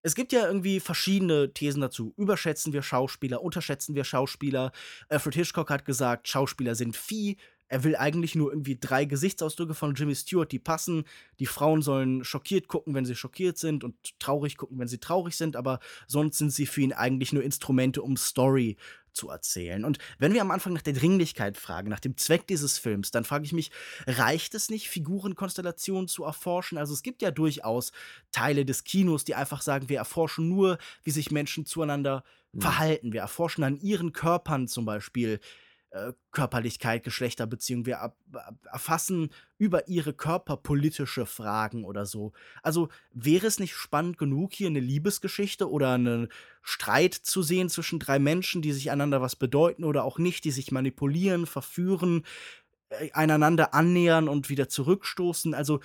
Es 0.04 0.16
gibt 0.16 0.34
ja 0.34 0.48
irgendwie 0.48 0.80
verschiedene 0.80 1.54
Thesen 1.54 1.82
dazu. 1.82 2.14
Überschätzen 2.18 2.74
wir 2.74 2.82
Schauspieler, 2.82 3.44
unterschätzen 3.44 3.96
wir 3.96 4.04
Schauspieler. 4.04 4.72
Alfred 5.10 5.36
Hitchcock 5.36 5.70
hat 5.70 5.86
gesagt, 5.86 6.28
Schauspieler 6.28 6.76
sind 6.76 6.96
Vieh. 6.96 7.38
Er 7.68 7.86
will 7.86 7.96
eigentlich 7.96 8.36
nur 8.36 8.52
irgendwie 8.52 8.78
drei 8.78 9.06
Gesichtsausdrücke 9.06 9.74
von 9.74 9.96
Jimmy 9.96 10.14
Stewart, 10.14 10.52
die 10.52 10.60
passen. 10.60 11.06
Die 11.40 11.46
Frauen 11.46 11.82
sollen 11.82 12.26
schockiert 12.26 12.68
gucken, 12.68 12.94
wenn 12.94 13.06
sie 13.06 13.16
schockiert 13.16 13.58
sind 13.58 13.86
und 13.86 13.96
traurig 14.20 14.58
gucken, 14.58 14.78
wenn 14.78 14.90
sie 14.90 14.98
traurig 14.98 15.38
sind, 15.38 15.56
aber 15.56 15.80
sonst 16.06 16.38
sind 16.38 16.52
sie 16.52 16.66
für 16.66 16.82
ihn 16.82 16.92
eigentlich 16.92 17.32
nur 17.32 17.44
Instrumente, 17.44 18.02
um 18.02 18.18
Story 18.18 18.76
zu 19.14 19.30
erzählen. 19.30 19.86
Und 19.86 19.98
wenn 20.20 20.34
wir 20.34 20.42
am 20.42 20.52
Anfang 20.52 20.74
nach 20.74 20.82
der 20.82 20.94
Dringlichkeit 20.94 21.58
fragen, 21.58 21.90
nach 21.90 22.00
dem 22.00 22.18
Zweck 22.18 22.48
dieses 22.48 22.78
Films, 22.78 23.12
dann 23.12 23.24
frage 23.26 23.46
ich 23.46 23.54
mich, 23.54 23.72
reicht 24.08 24.56
es 24.56 24.70
nicht, 24.70 24.90
Figurenkonstellationen 24.90 26.08
zu 26.08 26.24
erforschen? 26.24 26.78
Also 26.78 26.94
es 26.94 27.04
gibt 27.04 27.22
ja 27.22 27.32
durchaus 27.32 27.92
Teile 28.32 28.66
des 28.66 28.84
Kinos, 28.84 29.24
die 29.24 29.36
einfach 29.36 29.62
sagen, 29.62 29.90
wir 29.90 29.98
erforschen 29.98 30.48
nur, 30.50 30.78
wie 31.04 31.12
sich 31.12 31.32
Menschen 31.32 31.66
zueinander 31.66 32.24
Mhm. 32.54 32.62
verhalten. 32.62 33.14
Wir 33.14 33.22
erforschen 33.22 33.64
an 33.64 33.78
ihren 33.80 34.12
Körpern 34.14 34.68
zum 34.68 34.86
Beispiel 34.86 35.40
äh, 35.92 36.14
Körperlichkeit, 36.32 37.04
Geschlechterbeziehungen. 37.04 37.86
Wir 37.86 38.02
ab- 38.02 38.18
erfassen 38.72 39.30
über 39.58 39.88
ihre 39.88 40.14
Körper 40.14 40.58
politische 40.58 41.26
Fragen 41.26 41.84
oder 41.84 42.06
so. 42.06 42.32
Also 42.64 42.90
wäre 43.14 43.48
es 43.48 43.60
nicht 43.60 43.76
spannend 43.76 44.18
genug, 44.18 44.54
hier 44.54 44.68
eine 44.68 44.80
Liebesgeschichte 44.80 45.70
oder 45.70 45.94
einen 45.94 46.30
Streit 46.62 47.14
zu 47.14 47.44
sehen 47.44 47.70
zwischen 47.70 48.00
drei 48.00 48.20
Menschen, 48.20 48.62
die 48.62 48.72
sich 48.72 48.90
einander 48.90 49.22
was 49.22 49.36
bedeuten 49.36 49.84
oder 49.84 50.04
auch 50.04 50.18
nicht, 50.18 50.46
die 50.46 50.52
sich 50.52 50.72
manipulieren, 50.72 51.46
verführen, 51.46 52.24
äh, 52.90 53.12
einander 53.12 53.74
annähern 53.74 54.28
und 54.30 54.50
wieder 54.50 54.70
zurückstoßen? 54.70 55.54
Also 55.54 55.82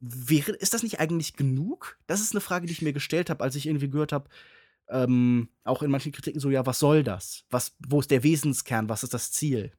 wäre, 0.00 0.52
ist 0.52 0.72
das 0.72 0.82
nicht 0.82 1.00
eigentlich 1.00 1.34
genug? 1.34 1.98
Das 2.06 2.22
ist 2.22 2.32
eine 2.32 2.40
Frage, 2.40 2.66
die 2.66 2.72
ich 2.72 2.82
mir 2.82 2.94
gestellt 2.94 3.28
habe, 3.28 3.44
als 3.44 3.54
ich 3.56 3.66
irgendwie 3.66 3.90
gehört 3.90 4.12
habe, 4.12 4.30
ähm, 4.90 5.48
auch 5.64 5.82
in 5.82 5.90
manchen 5.90 6.12
Kritiken 6.12 6.40
so, 6.40 6.50
ja, 6.50 6.66
was 6.66 6.78
soll 6.78 7.02
das? 7.02 7.44
Was, 7.50 7.76
wo 7.88 8.00
ist 8.00 8.10
der 8.10 8.22
Wesenskern? 8.22 8.88
Was 8.88 9.02
ist 9.02 9.14
das 9.14 9.32
Ziel? 9.32 9.72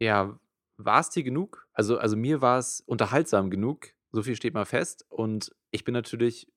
Ja, 0.00 0.38
war 0.76 1.00
es 1.00 1.10
dir 1.10 1.22
genug? 1.22 1.66
Also 1.72 1.98
also, 1.98 2.16
mir 2.16 2.40
war 2.40 2.58
es 2.58 2.80
unterhaltsam 2.86 3.50
genug, 3.50 3.88
so 4.12 4.22
viel 4.22 4.36
steht 4.36 4.54
mal 4.54 4.64
fest. 4.64 5.06
Und 5.08 5.54
ich 5.70 5.84
bin 5.84 5.92
natürlich 5.92 6.48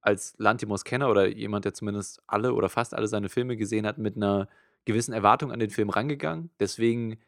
als 0.00 0.34
Lanthimos-Kenner 0.38 1.10
oder 1.10 1.26
jemand, 1.28 1.64
der 1.64 1.74
zumindest 1.74 2.22
alle 2.26 2.54
oder 2.54 2.68
fast 2.68 2.94
alle 2.94 3.08
seine 3.08 3.28
Filme 3.28 3.56
gesehen 3.56 3.86
hat, 3.86 3.98
mit 3.98 4.16
einer 4.16 4.48
gewissen 4.84 5.12
Erwartung 5.12 5.52
an 5.52 5.60
den 5.60 5.70
Film 5.70 5.90
rangegangen. 5.90 6.50
Deswegen, 6.60 7.18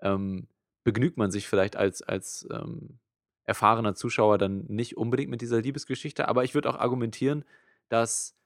ähm, 0.00 0.48
begnügt 0.84 1.16
man 1.16 1.30
sich 1.30 1.48
vielleicht 1.48 1.76
als 1.76 2.02
als, 2.02 2.46
ähm, 2.52 2.98
erfahrener 3.44 3.94
Zuschauer 3.94 4.38
dann 4.38 4.66
nicht 4.68 4.96
unbedingt 4.96 5.30
mit 5.30 5.40
dieser 5.40 5.60
Liebesgeschichte. 5.62 6.28
Aber 6.28 6.44
ich 6.44 6.54
würde 6.54 6.68
auch 6.70 6.78
argumentieren, 6.78 7.44
dass 7.88 8.37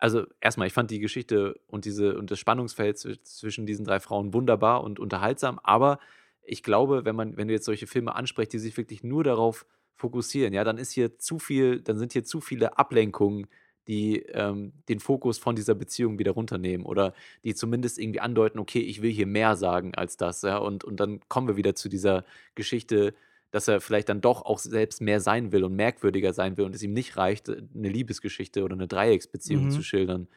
also, 0.00 0.24
erstmal, 0.40 0.66
ich 0.68 0.72
fand 0.74 0.90
die 0.90 0.98
Geschichte 1.00 1.60
und 1.68 1.84
diese 1.84 2.18
und 2.18 2.30
das 2.30 2.38
Spannungsfeld 2.38 2.98
zwi 2.98 3.20
zwischen 3.22 3.66
diesen 3.66 3.84
3 3.84 4.00
Frauen 4.00 4.34
wunderbar 4.34 4.82
und 4.84 4.98
unterhaltsam, 5.00 5.60
aber 5.62 5.98
ich 6.42 6.62
glaube, 6.62 7.04
wenn 7.04 7.16
man 7.16 7.36
wenn 7.36 7.48
du 7.48 7.54
jetzt 7.54 7.66
solche 7.66 7.86
Filme 7.86 8.14
ansprichst, 8.14 8.52
die 8.52 8.58
sich 8.58 8.76
wirklich 8.76 9.02
nur 9.04 9.24
darauf 9.24 9.66
fokussieren, 9.94 10.54
ja, 10.54 10.64
dann 10.64 10.78
ist 10.78 10.92
hier 10.92 11.18
zu 11.18 11.38
viel 11.38 11.80
dann 11.82 11.98
sind 11.98 12.12
hier 12.14 12.24
zu 12.24 12.40
viele 12.40 12.78
Ablenkungen, 12.78 13.46
die, 13.88 14.20
ähm, 14.34 14.72
den 14.88 15.00
Fokus 15.00 15.38
von 15.38 15.56
dieser 15.56 15.74
Beziehung 15.74 16.18
wieder 16.18 16.32
runternehmen 16.32 16.86
oder 16.86 17.14
die 17.44 17.54
zumindest 17.54 17.98
irgendwie 17.98 18.20
andeuten: 18.20 18.58
„Okay, 18.58 18.80
ich 18.80 19.02
will 19.02 19.10
hier 19.12 19.26
mehr 19.26 19.56
sagen 19.56 19.94
als 19.94 20.16
das“, 20.16 20.42
ja? 20.42 20.58
Und 20.58 20.84
und 20.84 20.98
dann 21.00 21.20
kommen 21.28 21.48
wir 21.48 21.56
wieder 21.56 21.74
zu 21.74 21.88
dieser 21.88 22.24
Geschichte, 22.54 23.14
dass 23.52 23.68
er 23.68 23.80
vielleicht 23.80 24.08
dann 24.08 24.20
doch 24.20 24.42
auch 24.42 24.58
selbst 24.58 25.00
mehr 25.00 25.20
sein 25.20 25.52
will 25.52 25.64
und 25.64 25.74
merkwürdiger 25.76 26.32
sein 26.32 26.56
will 26.56 26.64
und 26.66 26.74
es 26.74 26.82
ihm 26.82 26.92
nicht 26.92 27.16
reicht, 27.16 27.48
äh, 27.48 27.62
'ne 27.74 27.88
Liebesgeschichte 27.88 28.64
oder 28.64 28.74
eine 28.74 28.88
Dreiecksbeziehung 28.88 29.68
zu 29.70 29.82
Mhm. 29.82 29.84
schildern. 29.84 30.28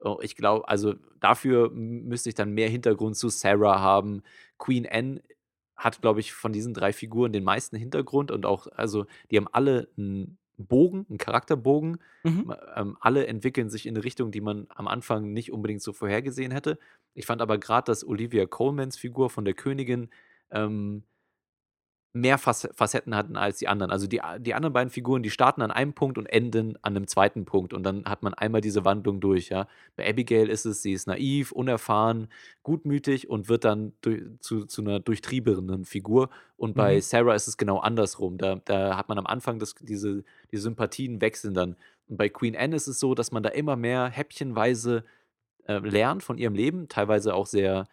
Oh, 0.00 0.18
ich 0.22 0.36
glaube 0.36 0.68
also, 0.68 0.94
dafür 1.20 1.70
müsste 1.72 2.28
ich 2.30 2.34
dann 2.36 2.52
mehr 2.52 2.68
Hintergrund 2.70 3.16
zu 3.16 3.28
Sarah 3.28 3.80
haben. 3.80 4.22
Queen 4.58 4.86
Anne 4.90 5.22
hat, 5.76 6.00
glaube 6.02 6.20
ich, 6.20 6.32
von 6.32 6.52
diesen 6.52 6.74
3 6.74 6.92
Figuren 6.92 7.32
den 7.32 7.44
meisten 7.44 7.76
Hintergrund 7.76 8.30
und 8.30 8.46
auch 8.46 8.66
also, 8.68 9.06
die 9.30 9.36
haben 9.38 9.48
alle 9.52 9.88
einen 9.98 10.38
Bogen, 10.58 11.06
einen 11.08 11.18
Charakterbogen. 11.18 11.98
Mhm. 12.24 12.50
Ähm, 12.76 12.96
alle 13.00 13.26
entwickeln 13.26 13.70
sich 13.70 13.86
in 13.86 13.94
'ne 13.94 14.04
Richtung, 14.04 14.30
die 14.32 14.40
man 14.42 14.66
am 14.70 14.88
Anfang 14.88 15.32
nicht 15.32 15.52
unbedingt 15.52 15.82
so 15.82 15.92
vorhergesehen 15.92 16.52
hätte. 16.52 16.78
Ich 17.14 17.26
fand 17.26 17.42
aber 17.42 17.58
gerade, 17.58 17.86
dass 17.86 18.06
Olivia 18.06 18.46
Colmans 18.46 18.96
Figur 18.98 19.30
von 19.30 19.44
der 19.44 19.54
Königin, 19.54 20.10
ähm 20.50 21.04
mehr 22.12 22.38
Face 22.38 22.68
Facetten 22.74 23.14
hatten 23.14 23.36
als 23.36 23.58
die 23.58 23.68
anderen. 23.68 23.90
Also, 23.92 24.06
die 24.08 24.20
die 24.40 24.54
anderen 24.54 24.72
beiden 24.72 24.90
Figuren, 24.90 25.22
die 25.22 25.30
starten 25.30 25.62
an 25.62 25.70
einem 25.70 25.92
Punkt 25.94 26.18
und 26.18 26.26
enden 26.26 26.76
an 26.82 26.94
'nem 26.94 27.06
zweiten 27.06 27.44
Punkt 27.44 27.72
und 27.74 27.84
dann 27.84 28.04
hat 28.06 28.22
man 28.22 28.34
einmal 28.34 28.60
diese 28.60 28.84
Wandlung 28.84 29.20
durch, 29.20 29.48
ja. 29.50 29.68
Bei 29.96 30.08
Abigail 30.08 30.48
ist 30.48 30.64
es, 30.66 30.82
sie 30.82 30.92
ist 30.92 31.06
naiv, 31.06 31.52
unerfahren, 31.52 32.28
gutmütig 32.64 33.30
und 33.30 33.48
wird 33.48 33.64
dann 33.64 33.92
durch 34.02 34.22
zu 34.40 34.64
zu 34.66 34.82
'ner 34.82 35.00
durchtriebenen 35.00 35.84
Figur 35.84 36.30
und 36.56 36.74
bei 36.74 36.98
Mhm. 36.98 37.02
Sarah 37.02 37.34
ist 37.34 37.48
es 37.48 37.56
genau 37.56 37.78
andersrum. 37.78 38.38
Da 38.38 38.56
da 38.64 38.96
hat 38.96 39.08
man 39.08 39.18
am 39.18 39.26
Anfang 39.26 39.58
das 39.60 39.74
diese 39.76 40.24
die 40.52 40.56
Sympathien 40.58 41.20
wechseln 41.20 41.54
dann. 41.54 41.76
Und 42.08 42.16
bei 42.16 42.28
Queen 42.28 42.56
Anne 42.56 42.74
ist 42.76 42.88
es 42.88 42.98
so, 43.00 43.14
dass 43.14 43.30
man 43.32 43.42
da 43.44 43.50
immer 43.50 43.76
mehr 43.76 44.06
häppchenweise, 44.08 45.04
äh, 45.66 45.78
lernt 45.80 46.22
von 46.24 46.38
ihrem 46.38 46.54
Leben, 46.54 46.88
teilweise 46.88 47.34
auch 47.34 47.46
sehr 47.46 47.88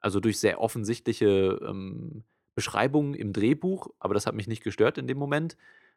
also, 0.00 0.20
durch 0.20 0.38
sehr 0.40 0.60
offensichtliche, 0.60 1.60
ähm, 1.68 2.24
Beschreibungen 2.54 3.14
im 3.14 3.32
Drehbuch, 3.32 3.88
aber 3.98 4.14
das 4.14 4.26
hat 4.26 4.34
mich 4.34 4.48
nicht 4.48 4.62
gestört 4.62 4.98
in 4.98 5.06
dem 5.06 5.18
Moment. 5.18 5.56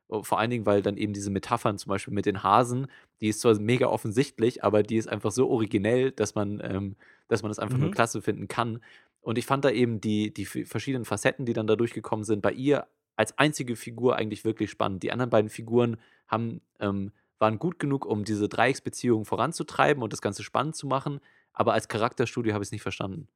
Äh, 0.09 0.23
vor 0.23 0.39
allen 0.39 0.49
Dingen, 0.49 0.65
weil 0.65 0.81
dann 0.81 0.97
eben 0.97 1.13
diese 1.13 1.29
Metaphern 1.31 1.77
zum 1.77 1.89
Beispiel 1.89 2.13
mit 2.13 2.25
den 2.25 2.43
Hasen, 2.43 2.87
die 3.21 3.29
ist 3.29 3.41
zwar 3.41 3.57
mega 3.59 3.87
offensichtlich, 3.87 4.63
aber 4.63 4.83
die 4.83 4.97
ist 4.97 5.07
einfach 5.09 5.31
so 5.31 5.49
originell, 5.49 6.11
dass 6.11 6.35
man 6.35 6.59
ähm, 6.63 6.95
dass 7.27 7.41
man 7.43 7.49
das 7.49 7.59
einfach 7.59 7.77
nur 7.79 7.89
Mhm. 7.89 7.91
klasse 7.91 8.21
finden 8.21 8.47
kann. 8.47 8.81
Und 9.21 9.37
ich 9.37 9.45
fand 9.45 9.65
da 9.65 9.69
eben 9.71 9.99
die 10.01 10.33
die 10.33 10.45
verschiedenen 10.45 11.05
Facetten, 11.05 11.45
die 11.45 11.53
dann 11.53 11.67
da 11.67 11.75
durchgekommen 11.75 12.23
sind, 12.25 12.41
bei 12.41 12.51
ihr 12.53 12.87
als 13.15 13.37
einzige 13.37 13.75
Figur 13.75 14.15
eigentlich 14.15 14.45
wirklich 14.45 14.69
spannend. 14.71 15.03
Die 15.03 15.11
anderen 15.11 15.29
beiden 15.31 15.49
Figuren 15.49 15.97
haben 16.27 16.61
ähm, 16.79 17.11
waren 17.39 17.59
gut 17.59 17.77
genug, 17.79 18.05
um 18.05 18.23
diese 18.23 18.49
Dreiecksbeziehung 18.49 19.25
voranzutreiben 19.25 20.01
und 20.03 20.13
das 20.13 20.21
Ganze 20.21 20.43
spannend 20.43 20.75
zu 20.75 20.87
machen, 20.87 21.19
aber 21.53 21.73
als 21.73 21.87
Charakterstudie 21.87 22.53
habe 22.53 22.63
ich's 22.63 22.71
nicht 22.71 22.81
verstanden. 22.81 23.27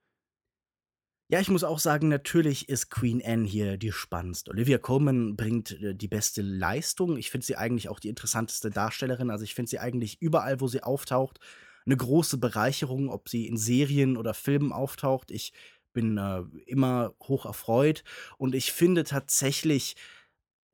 Ja, 1.32 1.40
ich 1.40 1.48
muss 1.48 1.64
auch 1.64 1.80
sagen, 1.80 2.10
natürlich 2.10 2.68
ist 2.68 2.90
Queen 2.90 3.22
Anne 3.26 3.48
hier 3.48 3.78
die 3.78 3.94
spannendste. 3.94 4.52
Olivia 4.52 4.78
Colman 4.78 5.38
bringt, 5.38 5.72
äh, 5.82 5.96
die 5.96 6.10
beste 6.10 6.42
Leistung. 6.42 7.16
Ich 7.16 7.32
finde 7.32 7.46
sie 7.46 7.56
eigentlich 7.56 7.88
auch 7.88 8.02
die 8.02 8.10
interessanteste 8.10 8.70
Darstellerin. 8.70 9.30
Also, 9.30 9.46
ich 9.46 9.56
finde 9.56 9.70
sie 9.70 9.80
eigentlich 9.80 10.22
überall, 10.22 10.60
wo 10.60 10.68
sie 10.68 10.84
auftaucht, 10.84 11.40
eine 11.86 11.96
große 11.96 12.38
Bereicherung, 12.38 13.08
ob 13.08 13.30
sie 13.30 13.48
in 13.48 13.56
Serien 13.56 14.18
oder 14.18 14.34
Filmen 14.34 14.74
auftaucht. 14.74 15.32
Ich 15.32 15.54
bin, 15.94 16.18
äh, 16.18 16.42
immer 16.66 17.14
hoch 17.24 17.46
erfreut 17.46 18.04
und 18.38 18.54
ich 18.54 18.74
finde 18.74 19.06
tatsächlich, 19.06 19.96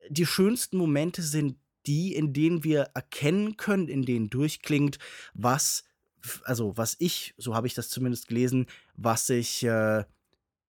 die 0.08 0.26
schönsten 0.26 0.76
Momente 0.76 1.22
sind 1.22 1.56
die, 1.86 2.16
in 2.16 2.32
denen 2.32 2.64
wir 2.64 2.90
erkennen 2.94 3.56
können, 3.56 3.86
in 3.86 4.02
denen 4.02 4.28
durchklingt, 4.28 4.98
was 5.34 5.84
also, 6.44 6.76
was 6.76 6.96
ich, 6.98 7.32
so 7.36 7.54
habe 7.54 7.68
ich 7.68 7.74
das 7.74 7.90
zumindest 7.90 8.26
gelesen, 8.26 8.66
was 8.96 9.26
sich, 9.26 9.62
äh, 9.62 10.04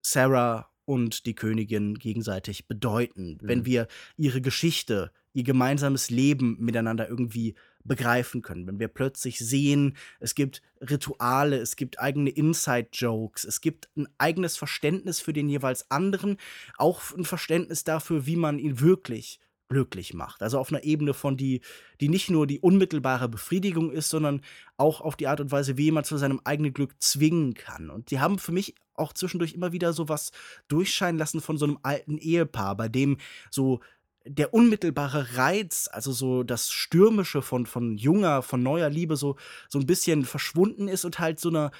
Sarah 0.01 0.69
und 0.85 1.25
die 1.25 1.35
Königin 1.35 1.95
gegenseitig 1.95 2.67
bedeuten. 2.67 3.37
Wenn 3.41 3.59
Mhm. 3.59 3.65
wir 3.65 3.87
ihre 4.17 4.41
Geschichte, 4.41 5.11
ihr 5.33 5.43
gemeinsames 5.43 6.09
Leben 6.09 6.57
miteinander 6.59 7.07
irgendwie 7.07 7.55
begreifen 7.83 8.41
können. 8.41 8.67
Wenn 8.67 8.79
wir 8.79 8.87
plötzlich 8.87 9.39
sehen, 9.39 9.95
es 10.19 10.35
gibt 10.35 10.61
Rituale, 10.81 11.57
es 11.57 11.75
gibt 11.75 11.99
eigene 11.99 12.29
Inside-Jokes, 12.29 13.45
es 13.45 13.61
gibt 13.61 13.89
ein 13.95 14.07
eigenes 14.17 14.57
Verständnis 14.57 15.21
für 15.21 15.33
den 15.33 15.47
jeweils 15.47 15.89
anderen, 15.89 16.37
auch 16.77 17.01
ein 17.15 17.23
Verständnis 17.25 17.83
dafür, 17.83 18.25
wie 18.25 18.35
man 18.35 18.59
ihn 18.59 18.79
wirklich 18.79 19.39
glücklich 19.69 20.13
macht. 20.15 20.41
Also, 20.41 20.57
auf 20.59 20.71
einer 20.71 20.83
Ebene 20.83 21.13
von 21.13 21.37
die 21.37 21.61
die 22.01 22.09
nicht 22.09 22.29
nur 22.31 22.47
die 22.47 22.59
unmittelbare 22.59 23.29
Befriedigung 23.29 23.91
ist, 23.91 24.09
sondern 24.09 24.41
auch 24.77 25.01
auf 25.01 25.15
die 25.15 25.27
Art 25.27 25.39
und 25.41 25.51
Weise, 25.51 25.77
wie 25.77 25.83
jemand 25.85 26.07
zu 26.07 26.17
seinem 26.17 26.41
eigenen 26.43 26.73
Glück 26.73 26.95
zwingen 27.01 27.53
kann. 27.53 27.89
Und 27.91 28.09
die 28.11 28.19
haben 28.19 28.39
für 28.39 28.51
mich 28.51 28.73
auch 28.99 29.13
zwischendurch 29.13 29.53
immer 29.53 29.71
wieder 29.73 29.93
so 29.93 30.09
was 30.09 30.31
durchscheinen 30.67 31.17
lassen 31.19 31.41
von 31.41 31.57
so 31.57 31.65
einem 31.65 31.79
alten 31.83 32.17
Ehepaar, 32.17 32.75
bei 32.77 32.89
dem 32.89 33.17
so 33.51 33.79
der 34.25 34.53
unmittelbare 34.53 35.37
Reiz, 35.37 35.89
also 35.91 36.11
so 36.11 36.43
das 36.43 36.71
Stürmische 36.71 37.41
von 37.41 37.65
von 37.65 37.97
junger 37.97 38.41
von 38.43 38.61
neuer 38.63 38.89
Liebe 38.89 39.15
so 39.17 39.37
so 39.69 39.79
ein 39.79 39.85
bisschen 39.87 40.25
verschwunden 40.25 40.87
ist 40.89 41.05
und 41.05 41.19
halt 41.19 41.39
so 41.39 41.49
'ner 41.49 41.71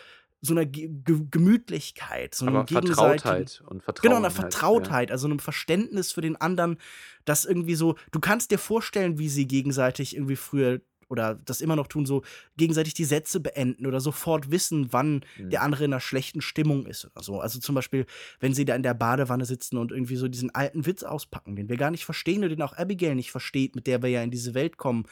so 0.42 0.54
'ner 0.56 0.66
Ge 0.66 0.90
Ge 1.06 1.22
Gemütlichkeit, 1.32 2.36
so 2.36 2.62
gegenseitigen 2.64 3.46
Vertrautheit 3.46 3.62
und 3.68 3.84
Genau, 4.02 4.20
'ner 4.20 4.32
Vertrauen 4.32 4.38
halt, 4.38 4.70
ja. 4.72 4.96
Vertrautheit, 4.96 5.12
also 5.12 5.28
'nem 5.28 5.40
Verständnis 5.40 6.12
für 6.14 6.22
den 6.22 6.38
anderen, 6.38 6.78
das 7.26 7.46
irgendwie 7.46 7.76
so 7.76 7.96
du 8.12 8.20
kannst 8.22 8.52
dir 8.52 8.60
vorstellen, 8.60 9.20
wie 9.20 9.30
sie 9.30 9.48
gegenseitig 9.48 10.16
irgendwie 10.16 10.38
früher 10.38 10.82
oder 11.10 11.36
das 11.46 11.62
immer 11.62 11.76
noch 11.76 11.88
tun, 11.88 12.06
so 12.06 12.24
gegenseitig 12.58 12.94
die 12.94 13.06
Sätze 13.06 13.40
beenden 13.40 13.86
oder 13.86 14.00
sofort 14.00 14.52
wissen, 14.52 14.88
wann 14.92 15.26
mhm. 15.38 15.50
der 15.50 15.64
andere 15.64 15.86
in 15.86 15.94
einer 15.94 16.00
schlechten 16.00 16.42
Stimmung 16.42 16.86
ist 16.86 17.06
oder 17.06 17.24
so. 17.24 17.40
Also 17.40 17.60
zum 17.60 17.76
Beispiel, 17.76 18.06
wenn 18.40 18.54
sie 18.54 18.66
da 18.66 18.76
in 18.76 18.84
der 18.84 18.94
Badewanne 18.94 19.46
sitzen 19.46 19.78
und 19.78 19.92
irgendwie 19.92 20.16
so 20.16 20.28
diesen 20.28 20.54
alten 20.54 20.86
Witz 20.86 21.04
auspacken, 21.04 21.56
den 21.56 21.70
wir 21.70 21.78
gar 21.78 21.92
nicht 21.92 22.06
verstehen 22.06 22.40
oder 22.40 22.56
den 22.56 22.62
auch 22.62 22.78
Abigail 22.78 23.16
nicht 23.16 23.32
versteht, 23.32 23.76
mit 23.76 23.88
der 23.88 24.02
wir 24.02 24.10
ja 24.10 24.24
in 24.24 24.32
diese 24.32 24.54
Welt 24.54 24.78
kommen 24.78 25.06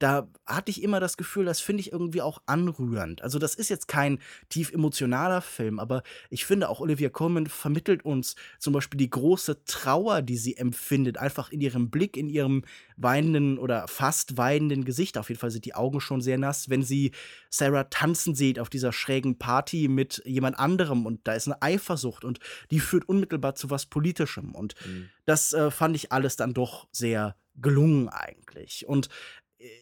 da 0.00 0.28
hatte 0.46 0.70
ich 0.70 0.82
immer 0.82 0.98
das 0.98 1.18
Gefühl, 1.18 1.44
das 1.44 1.60
finde 1.60 1.82
ich 1.82 1.92
irgendwie 1.92 2.22
auch 2.22 2.40
anrührend. 2.46 3.20
Also 3.20 3.38
das 3.38 3.54
ist 3.54 3.68
jetzt 3.68 3.86
kein 3.86 4.18
tief 4.48 4.72
emotionaler 4.72 5.42
Film, 5.42 5.78
aber 5.78 6.02
ich 6.30 6.46
finde 6.46 6.70
auch 6.70 6.80
Olivia 6.80 7.10
Colman 7.10 7.46
vermittelt 7.46 8.02
uns 8.02 8.34
zum 8.58 8.72
Beispiel 8.72 8.96
die 8.96 9.10
große 9.10 9.62
Trauer, 9.66 10.22
die 10.22 10.38
sie 10.38 10.56
empfindet, 10.56 11.18
einfach 11.18 11.52
in 11.52 11.60
ihrem 11.60 11.90
Blick, 11.90 12.16
in 12.16 12.30
ihrem 12.30 12.64
weinenden 12.96 13.58
oder 13.58 13.86
fast 13.88 14.38
weinenden 14.38 14.86
Gesicht. 14.86 15.18
Auf 15.18 15.28
jeden 15.28 15.38
Fall 15.38 15.50
sind 15.50 15.66
die 15.66 15.74
Augen 15.74 16.00
schon 16.00 16.22
sehr 16.22 16.38
nass, 16.38 16.70
wenn 16.70 16.82
sie 16.82 17.12
Sarah 17.50 17.84
tanzen 17.84 18.34
sieht 18.34 18.58
auf 18.58 18.70
dieser 18.70 18.94
schrägen 18.94 19.36
Party 19.36 19.88
mit 19.88 20.22
jemand 20.24 20.58
anderem 20.58 21.04
und 21.04 21.20
da 21.24 21.34
ist 21.34 21.46
eine 21.46 21.60
Eifersucht 21.60 22.24
und 22.24 22.38
die 22.70 22.80
führt 22.80 23.06
unmittelbar 23.06 23.54
zu 23.54 23.68
was 23.68 23.84
Politischem. 23.84 24.54
Und 24.54 24.74
mhm. 24.86 25.10
das 25.26 25.52
äh, 25.52 25.70
fand 25.70 25.94
ich 25.94 26.10
alles 26.10 26.36
dann 26.36 26.54
doch 26.54 26.88
sehr 26.90 27.36
gelungen 27.56 28.08
eigentlich. 28.08 28.86
Und 28.86 29.08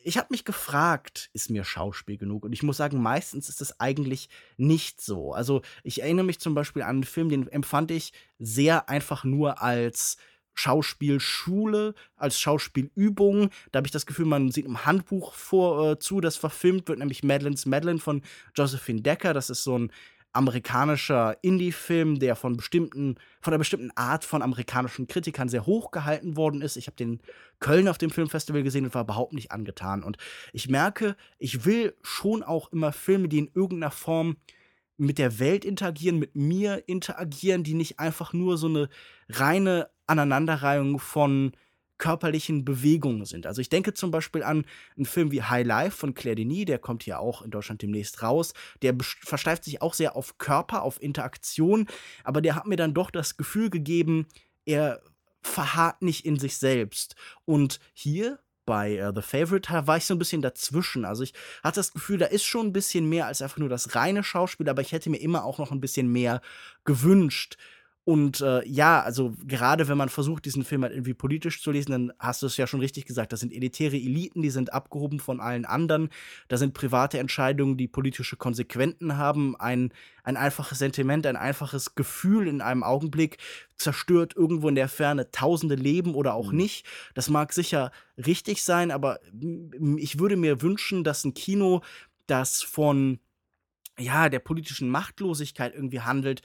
ich 0.03 0.18
habe 0.18 0.29
mich 0.31 0.45
gefragt, 0.45 1.31
ist 1.33 1.51
mir 1.51 1.64
Schauspiel 1.64 2.18
genug? 2.18 2.45
Und 2.45 2.53
ich 2.53 2.62
muss 2.62 2.76
sagen, 2.76 3.01
meistens 3.01 3.49
ist 3.49 3.61
es 3.61 3.79
eigentlich 3.79 4.29
nicht 4.57 5.01
so. 5.01 5.33
Also 5.33 5.62
ich 5.85 6.03
erinnere 6.03 6.26
mich 6.26 6.41
zum 6.41 6.55
Beispiel 6.55 6.83
an 6.83 6.89
einen 6.97 7.05
Film, 7.05 7.29
den 7.29 7.47
empfand 7.49 7.91
ich 7.93 8.12
sehr 8.39 8.89
einfach 8.89 9.22
nur 9.22 9.62
als 9.62 10.16
Schauspielschule, 10.55 11.95
als 12.16 12.41
Schauspielübung. 12.41 13.51
Da 13.70 13.79
habe 13.79 13.87
ich 13.87 13.93
das 13.93 14.07
Gefühl, 14.07 14.26
man 14.26 14.51
sieht 14.51 14.66
im 14.66 14.85
Handbuch 14.85 15.33
vor, 15.33 15.93
äh, 15.93 15.99
zu, 16.01 16.20
das 16.20 16.37
verfilmt 16.37 16.89
wird, 16.89 16.99
nämlich 16.99 17.22
Madeline's 17.22 17.64
Madeline 17.64 18.01
von 18.01 18.22
Josephine 18.57 19.03
Decker. 19.03 19.33
Das 19.33 19.51
ist 19.51 19.62
so 19.62 19.79
ein 19.79 19.93
amerikanischer 20.33 21.37
Indie-Film, 21.43 22.18
der 22.18 22.37
von 22.37 22.57
bestimmten, 22.57 23.16
von 23.41 23.53
einer 23.53 23.59
bestimmten 23.59 23.91
Art 23.97 24.24
von 24.24 24.43
amerikanischen 24.43 25.07
Kritikern 25.07 25.49
sehr 25.49 25.66
hoch 25.66 25.91
gehalten 25.91 26.37
worden 26.37 26.62
ist. 26.62 26.76
Ich 26.76 26.87
habe 26.87 26.97
den 26.97 27.20
Köln 27.61 27.89
auf 27.89 27.99
dem 27.99 28.11
Filmfestival 28.11 28.62
gesehen 28.62 28.85
und 28.85 28.95
war 28.95 29.03
überhaupt 29.03 29.33
nicht 29.33 29.51
angetan. 29.51 30.03
Und 30.03 30.16
ich 30.53 30.68
merke, 30.68 31.16
ich 31.39 31.64
will 31.64 31.95
schon 32.03 32.43
auch 32.43 32.70
immer 32.72 32.93
Filme, 32.93 33.29
die 33.29 33.39
in 33.39 33.51
irgendeiner 33.55 33.91
Form 33.91 34.37
mit 34.99 35.18
der 35.18 35.39
Welt 35.39 35.64
interagieren, 35.64 36.18
mit 36.18 36.35
mir 36.35 36.85
interagieren, 36.89 37.62
die 37.62 37.74
nicht 37.74 37.99
einfach 37.99 38.33
nur 38.33 38.59
so 38.59 38.66
eine 38.66 38.89
reine 39.29 39.89
Aneinanderreihung 40.07 40.99
von 40.99 41.53
körperlichen 41.99 42.64
Bewegungen 42.64 43.24
sind. 43.24 43.46
Also 43.46 43.61
ich 43.61 43.68
denke 43.68 43.94
zum 43.94 44.11
Beispiel 44.11 44.42
an 44.42 44.64
einen 44.96 45.07
Film 45.07 45.30
wie 45.32 45.42
High 45.42 45.66
Life 45.66 45.96
von 45.96 46.14
Claire 46.14 46.36
Denis, 46.36 46.66
der 46.66 46.78
kommt 46.78 47.05
ja 47.07 47.18
auch 47.18 47.42
in 47.42 47.51
Deutschland 47.51 47.82
demnächst 47.82 48.22
raus. 48.22 48.55
Der 48.82 48.96
versteift 49.01 49.64
sich 49.64 49.82
auch 49.82 49.94
sehr 49.94 50.16
auf 50.16 50.38
Körper, 50.38 50.82
auf 50.82 51.03
Interaktion, 51.03 51.86
aber 52.24 52.40
der 52.40 52.55
hat 52.55 52.66
mir 52.66 52.76
dann 52.76 52.94
doch 52.94 53.11
das 53.11 53.36
Gefühl 53.36 53.70
gegeben, 53.70 54.26
er 54.64 55.01
verharrt 55.42 56.03
nicht 56.03 56.24
in 56.24 56.38
sich 56.38 56.57
selbst. 56.57 57.14
Und 57.44 57.80
hier 57.92 58.38
bei 58.68 59.03
uh, 59.03 59.12
The 59.14 59.22
Favorite 59.22 59.86
war 59.86 59.96
ich 59.96 60.05
so 60.05 60.14
ein 60.14 60.18
bisschen 60.18 60.42
dazwischen. 60.42 61.07
Also 61.07 61.22
ich 61.22 61.32
hatte 61.64 61.80
das 61.80 61.94
Gefühl, 61.94 62.18
da 62.18 62.26
ist 62.26 62.44
schon 62.44 62.66
ein 62.66 62.72
bisschen 62.74 63.09
mehr 63.09 63.26
als 63.26 63.40
einfach 63.40 63.57
nur 63.57 63.70
das 63.70 63.94
reine 63.94 64.22
Schauspiel, 64.22 64.68
aber 64.68 64.82
ich 64.82 64.92
hätte 64.92 65.09
mir 65.09 65.16
immer 65.16 65.44
auch 65.44 65.59
noch 65.59 65.72
ein 65.72 65.80
bisschen 65.80 66.12
mehr 66.12 66.42
gewünscht. 66.84 67.57
Und 68.09 68.40
äh, 68.40 68.66
ja, 68.66 69.02
also 69.02 69.34
gerade 69.46 69.86
wenn 69.86 69.98
man 69.98 70.09
versucht, 70.09 70.46
diesen 70.46 70.64
Film 70.64 70.82
halt 70.82 70.94
irgendwie 70.94 71.12
politisch 71.12 71.61
zu 71.61 71.70
lesen, 71.70 71.90
dann 71.92 72.12
hast 72.18 72.40
du 72.40 72.46
es 72.46 72.56
ja 72.56 72.66
schon 72.66 72.80
richtig 72.80 73.04
gesagt, 73.04 73.34
das 73.34 73.40
sind 73.40 73.52
elitäre 73.52 73.96
Eliten, 73.96 74.40
die 74.40 74.48
sind 74.48 74.72
abgehoben 74.72 75.20
von 75.20 75.40
allen 75.40 75.66
anderen. 75.66 76.09
Da 76.48 76.56
sind 76.56 76.72
private 76.72 77.18
Entscheidungen, 77.18 77.76
die 77.76 77.86
politische 77.86 78.38
Konsequenzen 78.38 79.18
haben. 79.18 79.56
Ein, 79.56 79.92
ein 80.22 80.38
einfaches 80.38 80.78
Sentiment, 80.78 81.26
ein 81.26 81.36
einfaches 81.36 81.96
Gefühl 81.96 82.48
in 82.48 82.62
einem 82.62 82.82
Augenblick 82.82 83.36
zerstört 83.76 84.34
irgendwo 84.34 84.70
in 84.70 84.74
der 84.74 84.88
Ferne 84.88 85.30
tausende 85.30 85.74
Leben 85.74 86.14
oder 86.14 86.32
auch 86.32 86.50
mhm. 86.50 86.56
nicht. 86.56 86.86
Das 87.12 87.28
mag 87.28 87.52
sicher 87.52 87.92
richtig 88.16 88.62
sein, 88.62 88.90
aber 88.90 89.20
ich 89.98 90.18
würde 90.18 90.36
mir 90.36 90.62
wünschen, 90.62 91.04
dass 91.04 91.24
ein 91.24 91.34
Kino, 91.34 91.82
das 92.26 92.62
von 92.62 93.18
ja, 93.98 94.30
der 94.30 94.38
politischen 94.38 94.88
Machtlosigkeit 94.88 95.74
irgendwie 95.74 96.00
handelt, 96.00 96.40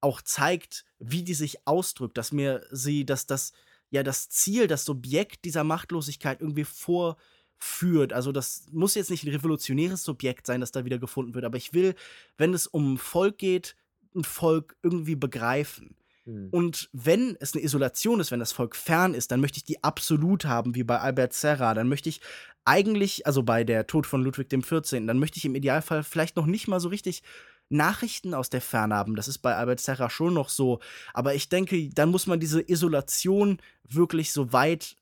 auch 0.00 0.22
zeigt, 0.22 0.84
wie 0.98 1.22
die 1.22 1.34
sich 1.34 1.66
ausdrückt, 1.66 2.18
dass 2.18 2.32
mir 2.32 2.64
sie, 2.70 3.04
dass 3.04 3.26
das, 3.26 3.52
ja, 3.90 4.02
das 4.02 4.28
Ziel, 4.28 4.66
das 4.66 4.84
Subjekt 4.84 5.44
dieser 5.44 5.64
Machtlosigkeit 5.64 6.40
irgendwie 6.40 6.64
vorführt. 6.64 8.12
Also, 8.12 8.32
das 8.32 8.66
muss 8.72 8.94
jetzt 8.94 9.10
nicht 9.10 9.24
ein 9.24 9.32
revolutionäres 9.32 10.04
Subjekt 10.04 10.46
sein, 10.46 10.60
das 10.60 10.72
da 10.72 10.84
wieder 10.84 10.98
gefunden 10.98 11.34
wird, 11.34 11.44
aber 11.44 11.56
ich 11.56 11.72
will, 11.72 11.94
wenn 12.36 12.54
es 12.54 12.66
um 12.66 12.98
Volk 12.98 13.38
geht, 13.38 13.76
ein 14.14 14.24
Volk 14.24 14.76
irgendwie 14.82 15.16
begreifen. 15.16 15.96
Mhm. 16.28 16.48
Und 16.50 16.90
wenn 16.92 17.36
es 17.40 17.54
eine 17.54 17.64
Isolation 17.64 18.20
ist, 18.20 18.30
wenn 18.30 18.40
das 18.40 18.52
Volk 18.52 18.76
fern 18.76 19.14
ist, 19.14 19.30
dann 19.30 19.40
möchte 19.40 19.58
ich 19.58 19.64
die 19.64 19.82
absolut 19.82 20.44
haben, 20.44 20.74
wie 20.74 20.84
bei 20.84 20.98
Albert 20.98 21.32
Serra. 21.32 21.74
Dann 21.74 21.88
möchte 21.88 22.08
ich 22.08 22.20
eigentlich, 22.64 23.26
also 23.26 23.42
bei 23.42 23.64
der 23.64 23.86
Tod 23.86 24.06
von 24.06 24.22
Ludwig 24.22 24.50
XIV., 24.50 25.06
dann 25.06 25.18
möchte 25.18 25.38
ich 25.38 25.46
im 25.46 25.54
Idealfall 25.54 26.02
vielleicht 26.02 26.36
noch 26.36 26.46
nicht 26.46 26.68
mal 26.68 26.80
so 26.80 26.90
richtig 26.90 27.22
Nachrichten 27.68 28.34
aus 28.34 28.50
der 28.50 28.60
Ferne 28.60 28.94
haben. 28.94 29.14
Das 29.14 29.28
ist 29.28 29.38
bei 29.38 29.54
Albert 29.54 29.80
Serra 29.80 30.10
schon 30.10 30.34
noch 30.34 30.48
so. 30.48 30.80
Aber 31.12 31.34
ich 31.34 31.48
denke, 31.48 31.90
dann 31.90 32.10
muss 32.10 32.26
man 32.26 32.40
diese 32.40 32.62
Isolation 32.68 33.58
wirklich 33.84 34.32
so 34.32 34.52
weit 34.52 34.96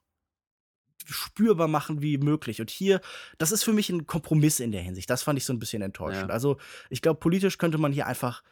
spürbar 1.05 1.69
machen 1.69 2.03
wie 2.03 2.19
möglich. 2.19 2.61
Und 2.61 2.71
hier, 2.71 3.01
das 3.39 3.53
ist 3.53 3.63
für 3.63 3.73
mich 3.73 3.91
ein 3.91 4.07
Kompromiss 4.07 4.61
in 4.61 4.73
der 4.73 4.83
Hinsicht. 4.83 5.09
Das 5.09 5.23
fand 5.23 5.39
ich 5.39 5.45
so 5.45 5.53
ein 5.53 5.59
bisschen 5.59 5.83
enttäuschend. 5.83 6.29
Ja. 6.29 6.35
Also, 6.35 6.59
ich 6.91 7.03
glaube, 7.03 7.21
politisch 7.21 7.59
könnte 7.59 7.79
man 7.79 7.93
hier 7.93 8.07
einfach 8.07 8.43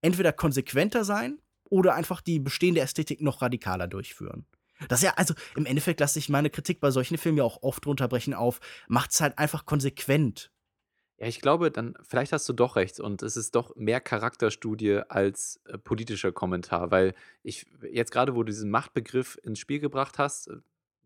entweder 0.00 0.32
konsequenter 0.32 1.04
sein 1.04 1.40
oder 1.64 1.94
einfach 1.94 2.20
die 2.20 2.38
bestehende 2.38 2.80
Ästhetik 2.80 3.20
noch 3.20 3.42
radikaler 3.42 3.88
durchführen. 3.88 4.46
Das 4.88 5.00
ist 5.00 5.04
ja, 5.04 5.14
also 5.16 5.34
im 5.56 5.66
Endeffekt 5.66 6.00
lasse 6.00 6.18
ich 6.18 6.28
meine 6.28 6.50
Kritik 6.50 6.80
bei 6.80 6.90
solchen 6.90 7.16
Filmen 7.16 7.38
ja 7.38 7.44
auch 7.44 7.62
oft 7.62 7.86
runterbrechen 7.86 8.34
auf, 8.34 8.60
macht's 8.88 9.20
halt 9.20 9.38
einfach 9.38 9.64
konsequent. 9.66 10.50
Ja, 11.24 11.28
ich 11.28 11.40
glaube, 11.40 11.70
dann 11.70 11.94
vielleicht 12.06 12.34
hast 12.34 12.46
du 12.50 12.52
doch 12.52 12.76
recht 12.76 13.00
und 13.00 13.22
es 13.22 13.38
ist 13.38 13.54
doch 13.54 13.74
mehr 13.76 13.98
Charakterstudie 13.98 15.00
als 15.08 15.58
äh, 15.64 15.78
politischer 15.78 16.32
Kommentar, 16.32 16.90
weil 16.90 17.14
ich 17.42 17.64
jetzt 17.90 18.10
gerade, 18.10 18.34
wo 18.34 18.42
du 18.42 18.52
diesen 18.52 18.70
Machtbegriff 18.70 19.38
ins 19.42 19.58
Spiel 19.58 19.78
gebracht 19.78 20.18
hast, 20.18 20.48
äh, 20.48 20.56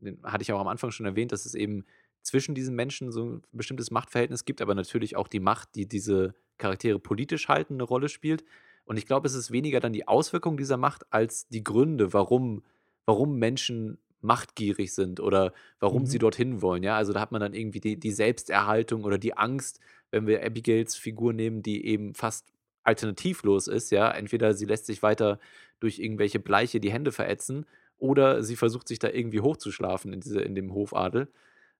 den 0.00 0.20
hatte 0.24 0.42
ich 0.42 0.52
auch 0.52 0.58
am 0.58 0.66
Anfang 0.66 0.90
schon 0.90 1.06
erwähnt, 1.06 1.30
dass 1.30 1.46
es 1.46 1.54
eben 1.54 1.84
zwischen 2.22 2.56
diesen 2.56 2.74
Menschen 2.74 3.12
so 3.12 3.26
ein 3.26 3.42
bestimmtes 3.52 3.92
Machtverhältnis 3.92 4.44
gibt, 4.44 4.60
aber 4.60 4.74
natürlich 4.74 5.14
auch 5.14 5.28
die 5.28 5.38
Macht, 5.38 5.76
die 5.76 5.86
diese 5.86 6.34
Charaktere 6.56 6.98
politisch 6.98 7.46
halten, 7.46 7.74
eine 7.74 7.84
Rolle 7.84 8.08
spielt. 8.08 8.44
Und 8.86 8.96
ich 8.96 9.06
glaube, 9.06 9.28
es 9.28 9.34
ist 9.34 9.52
weniger 9.52 9.78
dann 9.78 9.92
die 9.92 10.08
Auswirkung 10.08 10.56
dieser 10.56 10.78
Macht 10.78 11.04
als 11.12 11.46
die 11.46 11.62
Gründe, 11.62 12.12
warum, 12.12 12.64
warum 13.06 13.38
Menschen 13.38 13.98
machtgierig 14.20 14.92
sind 14.92 15.20
oder 15.20 15.52
warum 15.78 16.02
mhm. 16.02 16.06
sie 16.06 16.18
dorthin 16.18 16.62
wollen. 16.62 16.82
Ja, 16.82 16.96
also 16.96 17.12
da 17.12 17.20
hat 17.20 17.32
man 17.32 17.40
dann 17.40 17.54
irgendwie 17.54 17.80
die, 17.80 17.98
die 17.98 18.10
Selbsterhaltung 18.10 19.04
oder 19.04 19.18
die 19.18 19.36
Angst, 19.36 19.80
wenn 20.10 20.26
wir 20.26 20.44
Abigails 20.44 20.96
Figur 20.96 21.32
nehmen, 21.32 21.62
die 21.62 21.86
eben 21.86 22.14
fast 22.14 22.46
alternativlos 22.82 23.68
ist. 23.68 23.90
Ja, 23.90 24.10
entweder 24.10 24.54
sie 24.54 24.64
lässt 24.64 24.86
sich 24.86 25.02
weiter 25.02 25.38
durch 25.80 25.98
irgendwelche 25.98 26.40
Bleiche 26.40 26.80
die 26.80 26.92
Hände 26.92 27.12
verätzen 27.12 27.66
oder 27.98 28.42
sie 28.42 28.56
versucht 28.56 28.88
sich 28.88 28.98
da 28.98 29.08
irgendwie 29.08 29.40
hochzuschlafen 29.40 30.12
in, 30.12 30.20
diese, 30.20 30.40
in 30.40 30.54
dem 30.54 30.72
Hofadel. 30.74 31.28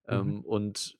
Ähm, 0.06 0.18
mhm. 0.18 0.28
Ähm, 0.28 0.40
und 0.44 0.98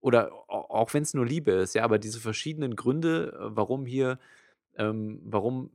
oder 0.00 0.32
auch 0.48 0.94
wenn 0.94 1.02
es 1.02 1.12
nur 1.12 1.26
Liebe 1.26 1.52
ist, 1.52 1.74
ja, 1.74 1.84
aber 1.84 1.98
diese 1.98 2.20
verschiedenen 2.20 2.74
Gründe, 2.74 3.32
äh, 3.38 3.56
warum 3.56 3.84
hier, 3.84 4.18
ähm, 4.76 5.20
warum 5.24 5.70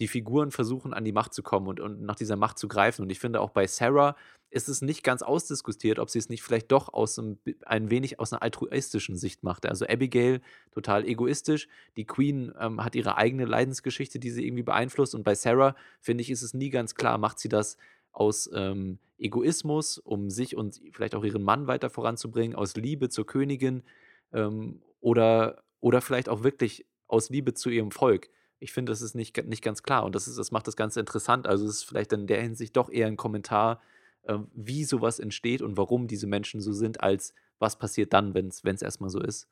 die 0.00 0.08
Figuren 0.08 0.50
versuchen, 0.50 0.94
an 0.94 1.04
die 1.04 1.12
Macht 1.12 1.34
zu 1.34 1.42
kommen 1.42 1.68
und, 1.68 1.78
und 1.78 2.02
nach 2.02 2.16
dieser 2.16 2.36
Macht 2.36 2.58
zu 2.58 2.68
greifen. 2.68 3.02
Und 3.02 3.10
ich 3.10 3.20
finde 3.20 3.40
auch 3.40 3.50
bei 3.50 3.66
Sarah 3.66 4.16
ist 4.48 4.68
es 4.68 4.82
nicht 4.82 5.04
ganz 5.04 5.22
ausdiskutiert, 5.22 5.98
ob 5.98 6.10
sie 6.10 6.18
es 6.18 6.28
nicht 6.28 6.42
vielleicht 6.42 6.72
doch 6.72 6.92
aus 6.92 7.18
einem, 7.18 7.38
ein 7.66 7.90
wenig 7.90 8.18
aus 8.18 8.32
einer 8.32 8.42
altruistischen 8.42 9.16
Sicht 9.16 9.44
macht. 9.44 9.66
Also 9.66 9.86
Abigail 9.86 10.40
total 10.72 11.06
egoistisch, 11.06 11.68
die 11.96 12.06
Queen 12.06 12.52
ähm, 12.58 12.82
hat 12.82 12.96
ihre 12.96 13.16
eigene 13.16 13.44
Leidensgeschichte, 13.44 14.18
die 14.18 14.30
sie 14.30 14.44
irgendwie 14.44 14.64
beeinflusst. 14.64 15.14
Und 15.14 15.22
bei 15.22 15.34
Sarah, 15.34 15.76
finde 16.00 16.22
ich, 16.22 16.30
ist 16.30 16.42
es 16.42 16.54
nie 16.54 16.70
ganz 16.70 16.94
klar, 16.94 17.18
macht 17.18 17.38
sie 17.38 17.48
das 17.48 17.76
aus 18.10 18.50
ähm, 18.52 18.98
Egoismus, 19.18 19.98
um 19.98 20.30
sich 20.30 20.56
und 20.56 20.80
vielleicht 20.92 21.14
auch 21.14 21.24
ihren 21.24 21.42
Mann 21.42 21.66
weiter 21.66 21.90
voranzubringen, 21.90 22.56
aus 22.56 22.74
Liebe 22.74 23.10
zur 23.10 23.26
Königin 23.26 23.84
ähm, 24.32 24.80
oder, 25.00 25.62
oder 25.78 26.00
vielleicht 26.00 26.28
auch 26.28 26.42
wirklich 26.42 26.86
aus 27.06 27.28
Liebe 27.28 27.54
zu 27.54 27.68
ihrem 27.68 27.90
Volk 27.90 28.30
ich 28.60 28.72
finde, 28.72 28.92
das 28.92 29.02
ist 29.02 29.14
nicht, 29.14 29.36
nicht 29.46 29.62
ganz 29.62 29.82
klar 29.82 30.04
und 30.04 30.14
das, 30.14 30.28
ist, 30.28 30.38
das 30.38 30.50
macht 30.52 30.66
das 30.66 30.76
Ganze 30.76 31.00
interessant. 31.00 31.46
Also 31.46 31.66
es 31.66 31.76
ist 31.76 31.84
vielleicht 31.84 32.12
in 32.12 32.26
der 32.26 32.42
Hinsicht 32.42 32.76
doch 32.76 32.90
eher 32.90 33.06
ein 33.06 33.16
Kommentar, 33.16 33.80
äh, 34.22 34.38
wie 34.54 34.84
sowas 34.84 35.18
entsteht 35.18 35.62
und 35.62 35.76
warum 35.76 36.06
diese 36.06 36.26
Menschen 36.26 36.60
so 36.60 36.72
sind, 36.72 37.02
als 37.02 37.34
was 37.58 37.78
passiert 37.78 38.12
dann, 38.12 38.34
wenn 38.34 38.48
es 38.48 38.82
erstmal 38.82 39.10
so 39.10 39.20
ist. 39.20 39.48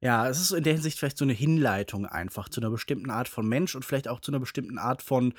Ja, 0.00 0.28
es 0.28 0.40
ist 0.40 0.52
in 0.52 0.62
der 0.62 0.74
Hinsicht 0.74 0.98
vielleicht 0.98 1.18
so 1.18 1.24
eine 1.24 1.32
Hinleitung 1.32 2.06
einfach 2.06 2.48
zu 2.48 2.60
einer 2.60 2.70
bestimmten 2.70 3.10
Art 3.10 3.28
von 3.28 3.48
Mensch 3.48 3.74
und 3.74 3.84
vielleicht 3.84 4.06
auch 4.06 4.20
zu 4.20 4.30
einer 4.30 4.38
bestimmten 4.38 4.78
Art 4.78 5.02
von 5.02 5.34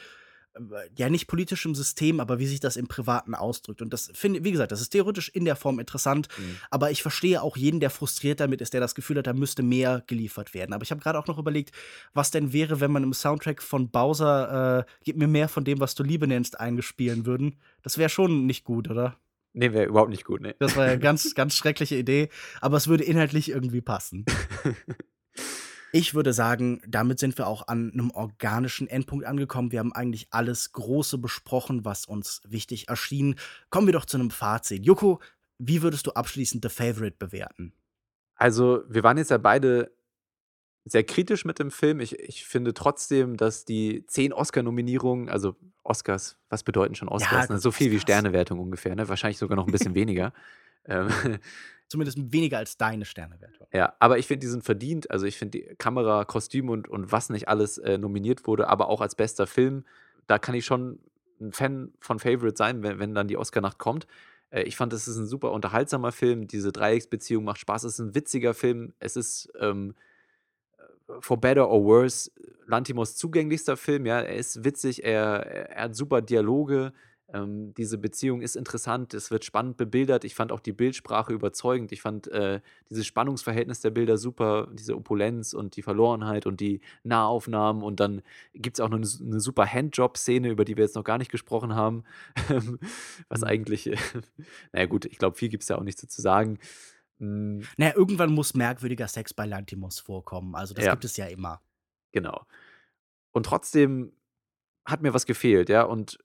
ja 0.96 1.10
nicht 1.10 1.28
politisch 1.28 1.66
im 1.66 1.76
System, 1.76 2.20
aber 2.20 2.40
wie 2.40 2.48
sich 2.48 2.60
das 2.60 2.76
im 2.76 2.88
Privaten 2.88 3.36
ausdrückt. 3.36 3.82
Und 3.82 3.94
das 3.94 4.12
finde, 4.14 4.44
wie 4.44 4.52
gesagt, 4.52 4.72
das 4.72 4.82
ist 4.82 4.90
theoretisch 4.90 5.30
in 5.30 5.46
der 5.46 5.56
Form 5.56 5.80
interessant, 5.80 6.28
mhm. 6.38 6.58
aber 6.70 6.92
ich 6.92 7.02
verstehe 7.02 7.42
auch 7.42 7.56
jeden, 7.56 7.80
der 7.80 7.90
frustriert 7.90 8.40
damit 8.40 8.62
ist, 8.62 8.74
der 8.74 8.82
das 8.82 8.96
Gefühl 8.96 9.18
hat, 9.18 9.28
da 9.28 9.34
müsste 9.34 9.64
mehr 9.64 10.04
geliefert 10.08 10.54
werden. 10.54 10.74
Aber 10.74 10.84
ich 10.84 10.92
habe 10.92 11.02
gerade 11.02 11.20
auch 11.20 11.28
noch 11.28 11.38
überlegt, 11.38 11.72
was 12.14 12.32
denn 12.32 12.54
wäre, 12.54 12.80
wenn 12.80 12.92
man 12.92 13.04
im 13.04 13.14
Soundtrack 13.14 13.62
von 13.62 13.90
Bowser 13.90 14.80
äh, 14.80 14.86
Gib 15.04 15.18
mir 15.18 15.28
mehr 15.28 15.50
von 15.50 15.64
dem, 15.64 15.80
was 15.80 15.96
du 15.96 16.04
Liebe 16.04 16.28
nennst, 16.28 16.60
eingespielen 16.60 17.26
würden. 17.26 17.56
Das 17.82 17.98
wäre 17.98 18.10
schon 18.10 18.46
nicht 18.46 18.64
gut, 18.64 18.90
oder? 18.90 19.18
Nee, 19.54 19.74
wäre 19.74 19.86
überhaupt 19.86 20.12
nicht 20.12 20.26
gut, 20.26 20.42
ne. 20.42 20.56
Das 20.60 20.76
war 20.76 20.86
ja 20.86 20.92
eine 20.92 21.00
ganz, 21.00 21.34
ganz 21.36 21.56
schreckliche 21.56 21.96
Idee, 21.96 22.30
aber 22.62 22.78
es 22.78 22.88
würde 22.88 23.04
inhaltlich 23.04 23.50
irgendwie 23.50 23.82
passen. 23.82 24.26
Ich 25.92 26.14
würde 26.14 26.34
sagen, 26.34 26.82
damit 26.88 27.20
sind 27.20 27.38
wir 27.38 27.48
auch 27.48 27.68
an 27.68 27.92
einem 27.92 28.12
organischen 28.12 28.88
Endpunkt 28.88 29.26
angekommen. 29.26 29.72
Wir 29.72 29.80
haben 29.80 29.94
eigentlich 29.94 30.28
alles 30.32 30.72
Große 30.72 31.18
besprochen, 31.18 31.86
was 31.86 32.06
uns 32.06 32.42
wichtig 32.48 32.90
erschien. 32.90 33.36
Kommen 33.70 33.88
wir 33.88 33.94
doch 33.94 34.06
zu 34.06 34.18
einem 34.18 34.32
Fazit. 34.32 34.86
Joko, 34.86 35.20
wie 35.58 35.82
würdest 35.82 36.08
du 36.08 36.12
abschließend 36.12 36.64
The 36.64 36.70
Favorite 36.70 37.18
bewerten? 37.18 37.74
Also, 38.36 38.84
wir 38.88 39.04
waren 39.04 39.18
jetzt 39.18 39.32
ja 39.32 39.38
beide 39.38 39.92
sehr 40.86 41.04
kritisch 41.04 41.46
mit 41.46 41.60
dem 41.60 41.72
Film. 41.72 42.00
Ich, 42.00 42.18
ich 42.20 42.46
finde 42.46 42.74
trotzdem, 42.74 43.38
dass 43.38 43.66
die 43.66 44.06
zehn 44.08 44.32
Oscar-Nominierungen, 44.34 45.30
also 45.30 45.56
Oscars, 45.84 46.38
was 46.50 46.64
bedeuten 46.64 46.96
schon 46.96 47.10
Oscars? 47.10 47.50
Ja, 47.50 47.56
ne? 47.56 47.60
So 47.60 47.72
viel 47.72 47.92
wie 47.92 48.00
Sternewertung 48.00 48.60
ungefähr, 48.60 48.96
ne? 48.96 49.10
wahrscheinlich 49.10 49.38
sogar 49.38 49.56
noch 49.56 49.68
ein 49.68 49.72
bisschen 49.72 49.96
weniger. 49.96 50.34
Ähm, 50.86 51.10
Zumindest 51.90 52.32
weniger 52.32 52.60
als 52.60 52.78
deine 52.78 53.04
Sternewertung. 53.04 53.68
Ja, 53.74 53.94
aber 54.00 54.20
ich 54.20 54.28
finde, 54.28 54.42
die 54.42 54.52
sind 54.52 54.64
verdient. 54.64 55.10
Also 55.10 55.26
ich 55.26 55.38
finde 55.38 55.58
die 55.58 55.76
Kamera, 55.76 56.24
Kostüm 56.24 56.70
und, 56.70 56.88
und 56.88 57.12
was 57.12 57.30
nicht 57.30 57.48
alles 57.48 57.80
äh, 57.80 57.98
nominiert 57.98 58.46
wurde, 58.46 58.68
aber 58.68 58.90
auch 58.90 59.02
als 59.02 59.16
bester 59.16 59.48
Film, 59.48 59.84
da 60.28 60.38
kann 60.38 60.54
ich 60.54 60.66
schon 60.66 61.00
ein 61.42 61.52
Fan 61.52 61.92
von 62.00 62.20
Favorite 62.20 62.56
sein, 62.56 62.84
wenn, 62.84 63.00
wenn 63.00 63.16
dann 63.16 63.28
die 63.28 63.38
Oscar-Nacht 63.38 63.80
kommt. 63.80 64.06
Äh, 64.52 64.64
ich 64.64 64.76
fand, 64.76 64.94
es 64.94 65.08
ist 65.08 65.18
ein 65.18 65.26
super 65.26 65.52
unterhaltsamer 65.52 66.12
Film. 66.12 66.48
Diese 66.48 66.72
Dreiecksbeziehung 66.72 67.44
macht 67.44 67.60
Spaß. 67.60 67.84
Es 67.84 67.94
ist 67.94 68.00
ein 68.00 68.16
witziger 68.16 68.54
Film. 68.54 68.94
Es 69.00 69.16
ist 69.16 69.52
ähm, 69.60 69.96
For 71.22 71.42
Better 71.42 71.68
or 71.70 71.84
Worse 71.84 72.32
Lantimos 72.68 73.16
zugänglichster 73.16 73.78
Film. 73.78 74.06
Ja, 74.06 74.22
er 74.22 74.36
ist 74.36 74.64
witzig, 74.64 75.04
er, 75.04 75.72
er 75.72 75.84
hat 75.86 75.96
super 75.96 76.22
Dialoge. 76.22 76.94
Ähm, 77.32 77.74
diese 77.76 77.98
Beziehung 77.98 78.42
ist 78.42 78.56
interessant, 78.56 79.14
es 79.14 79.30
wird 79.30 79.46
spannend 79.46 79.78
bebildert. 79.78 80.24
Ich 80.24 80.34
fand 80.34 80.52
auch 80.52 80.60
die 80.60 80.72
Bildsprache 80.72 81.32
überzeugend. 81.32 81.92
Ich 81.92 82.02
fand 82.02 82.28
äh, 82.28 82.60
dieses 82.90 83.06
Spannungsverhältnis 83.06 83.82
der 83.82 83.92
Bilder 83.92 84.18
super, 84.18 84.68
diese 84.74 84.96
Opulenz 84.96 85.54
und 85.54 85.76
die 85.76 85.84
Verlorenheit 85.84 86.48
und 86.48 86.60
die 86.60 86.82
Nahaufnahmen. 87.04 87.84
Und 87.84 88.00
dann 88.00 88.24
gibt 88.54 88.78
es 88.78 88.82
auch 88.82 88.90
noch 88.90 88.98
eine, 88.98 89.08
eine 89.22 89.40
super 89.40 89.66
Handjob-Szene, 89.66 90.50
über 90.50 90.66
die 90.66 90.76
wir 90.76 90.84
jetzt 90.84 90.96
noch 90.96 91.04
gar 91.04 91.20
nicht 91.20 91.32
gesprochen 91.32 91.76
haben. 91.76 92.04
Was 93.30 93.42
mhm. 93.42 93.48
eigentlich, 93.48 93.88
äh, 93.88 93.98
naja, 94.74 94.88
gut, 94.88 95.06
ich 95.06 95.20
glaube, 95.20 95.38
viel 95.38 95.50
gibt 95.50 95.64
es 95.64 95.70
ja 95.70 95.78
auch 95.78 95.84
nicht 95.84 96.00
so 96.00 96.08
zu 96.08 96.22
sagen. 96.22 96.58
Mhm. 97.20 97.64
Naja, 97.78 97.94
irgendwann 97.96 98.34
muss 98.34 98.56
merkwürdiger 98.56 99.08
Sex 99.08 99.36
bei 99.36 99.46
Lantimos 99.46 100.00
vorkommen. 100.00 100.56
Also, 100.56 100.74
das 100.74 100.86
ja. 100.86 100.92
gibt 100.92 101.06
es 101.06 101.16
ja 101.18 101.28
immer. 101.28 101.62
Genau. 102.12 102.46
Und 103.32 103.46
trotzdem 103.46 104.14
hat 104.84 105.04
mir 105.04 105.14
was 105.14 105.28
gefehlt, 105.28 105.70
ja. 105.70 105.84
Und 105.84 106.18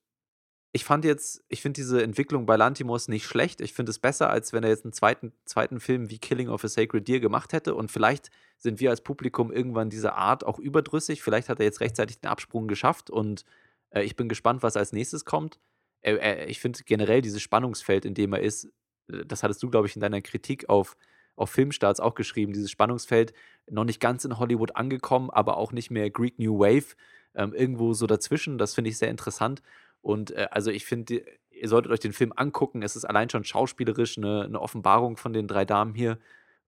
ich 0.77 0.85
fand 0.85 1.05
jetzt, 1.05 1.45
ich 1.49 1.62
finde 1.62 1.77
diese 1.79 2.03
Entwicklung 2.03 2.47
bei 2.47 2.57
Lantimos 2.57 3.07
nicht 3.07 3.27
schlecht. 3.27 3.61
Ich 3.61 3.72
finde 3.75 3.91
es 3.91 4.01
besser, 4.01 4.29
als 4.29 4.53
wenn 4.53 4.64
er 4.64 4.70
jetzt 4.70 4.85
einen 4.85 4.93
zweiten, 4.93 5.33
zweiten 5.45 5.79
Film 5.79 6.11
wie 6.11 6.18
Killing 6.18 6.49
of 6.49 6.64
a 6.64 6.68
Sacred 6.68 7.07
Deer 7.07 7.20
gemacht 7.20 7.53
hätte. 7.53 7.77
Und 7.77 7.93
vielleicht 7.93 8.33
sind 8.59 8.81
wir 8.81 8.91
als 8.91 9.01
Publikum 9.01 9.53
irgendwann 9.53 9.89
dieser 9.89 10.16
Art 10.16 10.45
auch 10.45 10.59
überdrüssig. 10.59 11.22
Vielleicht 11.22 11.49
hat 11.49 11.61
er 11.61 11.64
jetzt 11.64 11.81
rechtzeitig 11.81 12.18
den 12.18 12.29
Absprung 12.29 12.66
geschafft 12.66 13.09
und 13.09 13.45
äh, 13.91 14.03
ich 14.03 14.16
bin 14.16 14.29
gespannt, 14.29 14.64
was 14.64 14.77
als 14.77 14.93
nächstes 14.93 15.25
kommt. 15.25 15.61
Äh, 16.01 16.16
äh, 16.16 16.47
ich 16.47 16.59
finde 16.59 16.81
generell 16.85 17.22
dieses 17.22 17.41
Spannungsfeld, 17.41 18.05
in 18.05 18.14
dem 18.14 18.33
er 18.33 18.41
ist, 18.41 18.64
äh, 19.07 19.25
das 19.25 19.45
hattest 19.45 19.62
du, 19.62 19.70
glaube 19.70 19.87
ich, 19.87 19.95
in 19.95 20.01
deiner 20.01 20.22
Kritik 20.22 20.68
auf, 20.68 20.97
auf 21.37 21.51
Filmstarts 21.51 22.01
auch 22.01 22.16
geschrieben, 22.16 22.53
dieses 22.53 22.72
Spannungsfeld 22.72 23.33
noch 23.70 23.85
nicht 23.85 24.01
ganz 24.01 24.25
in 24.25 24.41
Hollywood 24.41 24.75
angekommen, 24.75 25.31
aber 25.31 25.57
auch 25.57 25.70
nicht 25.70 25.93
mehr 25.93 26.11
Greek 26.11 26.41
New 26.41 26.59
Wave, 26.59 26.97
ähm, 27.37 27.55
irgendwo 27.55 27.93
so 27.93 28.09
dazwischen. 28.09 28.59
Das 28.59 28.75
finde 28.75 28.91
ich 28.91 28.99
sehr 28.99 29.11
interessant. 29.11 29.62
Und 30.05 30.32
äh, 30.32 30.48
also 30.50 30.70
ich 30.70 30.84
finde, 30.84 31.24
ihr 31.50 31.68
solltet 31.68 31.90
euch 31.90 32.00
den 32.00 32.12
Film 32.12 32.32
angucken. 32.36 32.82
Es 32.82 32.94
ist 32.94 33.07
allein 33.07 33.30
schon 33.30 33.42
schauspielerisch 33.42 34.18
eine, 34.18 34.42
eine, 34.42 34.61
Offenbarung 34.61 35.16
von 35.16 35.32
den 35.32 35.48
drei 35.48 35.64
Damen 35.64 35.94
hier. 35.94 36.18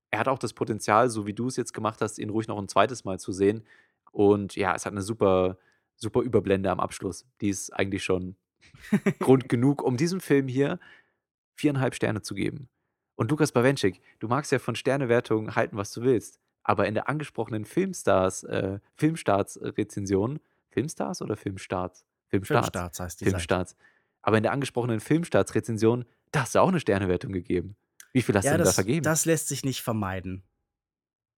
Er 0.09 0.19
hat 0.19 0.27
auch 0.27 0.39
das 0.39 0.53
Potenzial, 0.53 1.09
so 1.09 1.27
wie 1.27 1.33
du 1.33 1.47
es 1.47 1.55
jetzt 1.55 1.73
gemacht 1.73 2.01
hast, 2.01 2.17
ihn 2.17 2.31
ruhig 2.31 2.47
noch 2.47 2.57
ein 2.57 2.67
zweites 2.67 3.05
Mal 3.05 3.19
zu 3.19 3.31
sehen. 3.31 3.63
Und 4.11 4.55
ja, 4.55 4.73
es 4.73 4.87
hat 4.87 4.93
eine 4.93 5.03
super, 5.03 5.59
super 5.97 6.21
Überblende 6.21 6.71
am 6.71 6.79
Abschluss. 6.79 7.27
Die 7.41 7.49
ist 7.49 7.69
eigentlich 7.71 8.03
schon 8.03 8.35
Grund 9.19 9.47
genug, 9.49 9.83
um 9.83 9.97
diesem 9.97 10.19
Film 10.19 10.47
hier 10.47 10.79
viereinhalb 11.53 11.93
Sterne 11.93 12.23
zu 12.23 12.33
geben. 12.33 12.69
Und 13.15 13.29
Lukas 13.29 13.51
Bawenschik, 13.51 14.01
du 14.17 14.27
magst 14.27 14.51
ja 14.51 14.57
von 14.57 14.75
Sternewertungen 14.75 15.55
halten, 15.55 15.77
was 15.77 15.91
du 15.91 16.01
willst. 16.01 16.39
Aber 16.63 16.87
in 16.87 16.95
der 16.95 17.07
angesprochenen 17.07 17.65
Filmstars, 17.65 18.43
äh, 18.45 18.79
Filmstarts-Rezension, 18.95 20.39
Filmstars 20.71 21.21
oder 21.21 21.37
Filmstarts? 21.37 22.03
Filmstarts. 22.29 22.67
Filmstarts 22.67 22.99
heißt 22.99 23.21
die 23.21 23.25
Filmstarts. 23.25 23.75
Aber 24.21 24.37
in 24.37 24.43
der 24.43 24.51
angesprochenen 24.51 24.99
Filmstarts-Rezension, 24.99 26.05
da 26.31 26.41
hast 26.41 26.55
du 26.55 26.59
auch 26.59 26.67
eine 26.67 26.79
Sternewertung 26.79 27.31
gegeben. 27.31 27.75
Wie 28.13 28.21
viel 28.21 28.35
hast 28.35 28.45
ja, 28.45 28.51
du 28.51 28.57
denn 28.57 28.65
das, 28.65 28.75
da 28.75 28.81
vergeben? 28.81 29.03
Das 29.03 29.25
lässt 29.25 29.47
sich 29.47 29.63
nicht 29.63 29.81
vermeiden. 29.81 30.43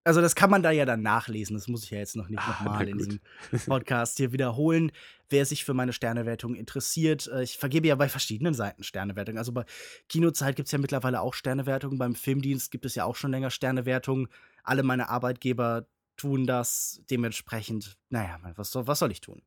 Also, 0.05 0.21
das 0.21 0.33
kann 0.33 0.49
man 0.49 0.63
da 0.63 0.71
ja 0.71 0.85
dann 0.85 1.01
nachlesen. 1.01 1.55
Das 1.55 1.67
muss 1.67 1.83
ich 1.83 1.91
ja 1.91 1.99
jetzt 1.99 2.15
noch 2.15 2.29
nicht 2.29 2.39
ah, 2.39 2.63
nochmal 2.63 2.87
in 2.87 2.97
diesem 2.97 3.19
Podcast 3.67 4.17
hier 4.17 4.31
wiederholen. 4.31 4.91
Wer 5.29 5.45
sich 5.45 5.65
für 5.65 5.73
meine 5.73 5.93
Sternewertung 5.93 6.55
interessiert, 6.55 7.27
äh, 7.27 7.43
ich 7.43 7.57
vergebe 7.57 7.87
ja 7.87 7.95
bei 7.95 8.09
verschiedenen 8.09 8.53
Seiten 8.53 8.83
Sternewertungen. 8.83 9.37
Also 9.37 9.51
bei 9.51 9.65
Kinozeit 10.07 10.55
gibt 10.55 10.67
es 10.67 10.71
ja 10.71 10.79
mittlerweile 10.79 11.21
auch 11.21 11.33
Sternewertungen. 11.33 11.99
Beim 11.99 12.15
Filmdienst 12.15 12.71
gibt 12.71 12.85
es 12.85 12.95
ja 12.95 13.03
auch 13.03 13.15
schon 13.15 13.31
länger 13.31 13.51
Sternewertungen. 13.51 14.29
Alle 14.63 14.83
meine 14.83 15.09
Arbeitgeber 15.09 15.85
tun 16.15 16.47
das. 16.47 17.01
Dementsprechend, 17.11 17.97
naja, 18.09 18.39
was 18.55 18.71
soll, 18.71 18.87
was 18.87 18.99
soll 18.99 19.11
ich 19.11 19.21
tun? 19.21 19.41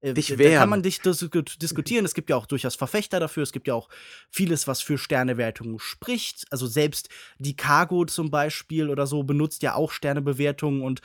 Äh, 0.00 0.14
dich 0.14 0.34
da 0.36 0.58
kann 0.58 0.68
man 0.68 0.82
dich 0.82 1.00
dis 1.00 1.28
diskutieren. 1.58 2.04
Es 2.04 2.14
gibt 2.14 2.30
ja 2.30 2.36
auch 2.36 2.46
durchaus 2.46 2.74
Verfechter 2.74 3.20
dafür. 3.20 3.42
Es 3.42 3.52
gibt 3.52 3.66
ja 3.66 3.74
auch 3.74 3.88
vieles, 4.30 4.66
was 4.66 4.80
für 4.80 4.98
Sternewertungen 4.98 5.78
spricht. 5.78 6.44
Also 6.50 6.66
selbst 6.66 7.08
die 7.38 7.56
Cargo 7.56 8.04
zum 8.04 8.30
Beispiel 8.30 8.90
oder 8.90 9.06
so 9.06 9.22
benutzt 9.22 9.62
ja 9.62 9.74
auch 9.74 9.92
Sternebewertungen 9.92 10.82
und 10.82 11.00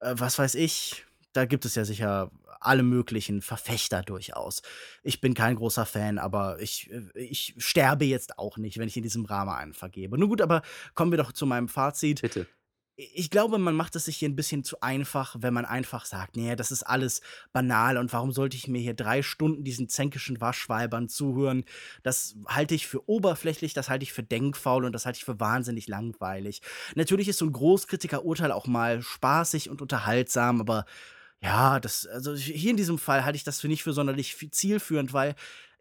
äh, 0.00 0.14
was 0.16 0.38
weiß 0.38 0.54
ich. 0.54 1.04
Da 1.32 1.46
gibt 1.46 1.64
es 1.64 1.74
ja 1.74 1.84
sicher 1.84 2.30
alle 2.60 2.82
möglichen 2.82 3.42
Verfechter 3.42 4.02
durchaus. 4.02 4.62
Ich 5.02 5.20
bin 5.20 5.34
kein 5.34 5.56
großer 5.56 5.84
Fan, 5.84 6.18
aber 6.18 6.60
ich, 6.60 6.90
äh, 6.90 7.20
ich 7.20 7.54
sterbe 7.58 8.04
jetzt 8.04 8.38
auch 8.38 8.56
nicht, 8.56 8.78
wenn 8.78 8.88
ich 8.88 8.96
in 8.96 9.02
diesem 9.02 9.26
Rahmen 9.26 9.50
einen 9.50 9.74
vergebe. 9.74 10.16
Nun 10.18 10.28
gut, 10.28 10.40
aber 10.40 10.62
kommen 10.94 11.12
wir 11.12 11.18
doch 11.18 11.32
zu 11.32 11.44
meinem 11.46 11.68
Fazit. 11.68 12.22
Bitte 12.22 12.46
ich 12.96 13.28
glaube, 13.30 13.58
man 13.58 13.74
macht 13.74 13.96
es 13.96 14.04
sich 14.04 14.16
hier 14.18 14.28
ein 14.28 14.36
bisschen 14.36 14.62
zu 14.62 14.80
einfach, 14.80 15.36
wenn 15.40 15.52
man 15.52 15.64
einfach 15.64 16.04
sagt, 16.04 16.36
nee, 16.36 16.54
das 16.54 16.70
ist 16.70 16.84
alles 16.84 17.22
banal 17.52 17.96
und 17.98 18.12
warum 18.12 18.30
sollte 18.30 18.56
ich 18.56 18.68
mir 18.68 18.80
hier 18.80 18.94
drei 18.94 19.22
Stunden 19.22 19.64
diesen 19.64 19.88
zänkischen 19.88 20.40
Waschweibern 20.40 21.08
zuhören? 21.08 21.64
Das 22.04 22.36
halte 22.46 22.74
ich 22.74 22.86
für 22.86 23.08
oberflächlich, 23.08 23.74
das 23.74 23.88
halte 23.88 24.04
ich 24.04 24.12
für 24.12 24.22
denkfaul 24.22 24.84
und 24.84 24.92
das 24.92 25.06
halte 25.06 25.16
ich 25.16 25.24
für 25.24 25.40
wahnsinnig 25.40 25.88
langweilig. 25.88 26.62
Natürlich 26.94 27.28
ist 27.28 27.38
so 27.38 27.46
ein 27.46 27.52
Großkritiker-Urteil 27.52 28.52
auch 28.52 28.68
mal 28.68 29.02
spaßig 29.02 29.70
und 29.70 29.82
unterhaltsam, 29.82 30.60
aber 30.60 30.84
ja, 31.40 31.80
das, 31.80 32.06
also 32.06 32.34
hier 32.34 32.70
in 32.70 32.76
diesem 32.76 32.98
Fall 32.98 33.24
halte 33.24 33.36
ich 33.36 33.44
das 33.44 33.60
für 33.60 33.68
nicht 33.68 33.82
für 33.82 33.92
sonderlich 33.92 34.36
zielführend, 34.52 35.12
weil 35.12 35.34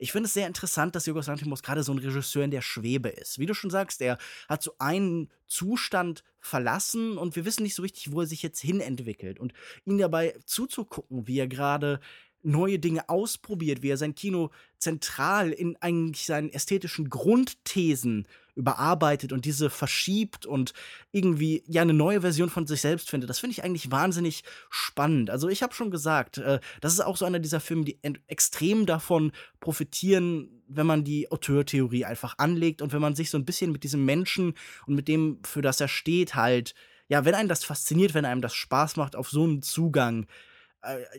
ich 0.03 0.11
finde 0.11 0.27
es 0.27 0.33
sehr 0.33 0.47
interessant, 0.47 0.95
dass 0.95 1.05
Jorgos 1.05 1.27
Lanthimos 1.27 1.63
gerade 1.63 1.81
so 1.81 1.93
ein 1.93 1.97
Regisseur 1.97 2.43
in 2.43 2.51
der 2.51 2.61
Schwebe 2.61 3.07
ist. 3.07 3.39
Wie 3.39 3.45
du 3.45 3.53
schon 3.53 3.69
sagst, 3.69 4.01
er 4.01 4.17
hat 4.49 4.61
so 4.61 4.75
einen 4.77 5.29
Zustand 5.47 6.25
verlassen 6.41 7.17
und 7.17 7.37
wir 7.37 7.45
wissen 7.45 7.63
nicht 7.63 7.73
so 7.73 7.83
richtig, 7.83 8.11
wo 8.11 8.19
er 8.19 8.27
sich 8.27 8.43
jetzt 8.43 8.59
hin 8.59 8.81
entwickelt. 8.81 9.39
Und 9.39 9.53
ihn 9.85 9.97
dabei 9.97 10.35
zuzugucken, 10.45 11.25
wie 11.25 11.39
er 11.39 11.47
gerade 11.47 12.01
neue 12.41 12.79
Dinge 12.79 13.07
ausprobiert, 13.07 13.81
wie 13.81 13.91
er 13.91 13.97
sein 13.97 14.13
Kino 14.13 14.51
zentral 14.77 15.53
in 15.53 15.77
eigentlich 15.77 16.25
seinen 16.25 16.49
ästhetischen 16.49 17.09
Grundthesen 17.09 18.27
überarbeitet 18.55 19.31
und 19.33 19.45
diese 19.45 19.69
verschiebt 19.69 20.45
und 20.45 20.73
irgendwie 21.11 21.63
ja 21.67 21.81
eine 21.81 21.93
neue 21.93 22.21
Version 22.21 22.49
von 22.49 22.67
sich 22.67 22.81
selbst 22.81 23.09
findet. 23.09 23.29
Das 23.29 23.39
finde 23.39 23.53
ich 23.53 23.63
eigentlich 23.63 23.91
wahnsinnig 23.91 24.43
spannend. 24.69 25.29
Also 25.29 25.49
ich 25.49 25.63
habe 25.63 25.73
schon 25.73 25.91
gesagt, 25.91 26.37
äh, 26.37 26.59
das 26.81 26.93
ist 26.93 26.99
auch 27.01 27.17
so 27.17 27.25
einer 27.25 27.39
dieser 27.39 27.59
Filme, 27.59 27.85
die 27.85 27.99
extrem 28.27 28.85
davon 28.85 29.31
profitieren, 29.59 30.61
wenn 30.67 30.85
man 30.85 31.03
die 31.03 31.31
Auteurtheorie 31.31 32.05
einfach 32.05 32.35
anlegt 32.37 32.81
und 32.81 32.93
wenn 32.93 33.01
man 33.01 33.15
sich 33.15 33.29
so 33.29 33.37
ein 33.37 33.45
bisschen 33.45 33.71
mit 33.71 33.83
diesem 33.83 34.05
Menschen 34.05 34.53
und 34.85 34.95
mit 34.95 35.07
dem, 35.07 35.39
für 35.43 35.61
das 35.61 35.81
er 35.81 35.87
steht, 35.87 36.35
halt, 36.35 36.73
ja, 37.07 37.25
wenn 37.25 37.35
einem 37.35 37.49
das 37.49 37.63
fasziniert, 37.63 38.13
wenn 38.13 38.25
einem 38.25 38.41
das 38.41 38.53
Spaß 38.53 38.95
macht, 38.95 39.15
auf 39.15 39.29
so 39.29 39.43
einen 39.43 39.61
Zugang 39.61 40.23
äh, 40.23 40.27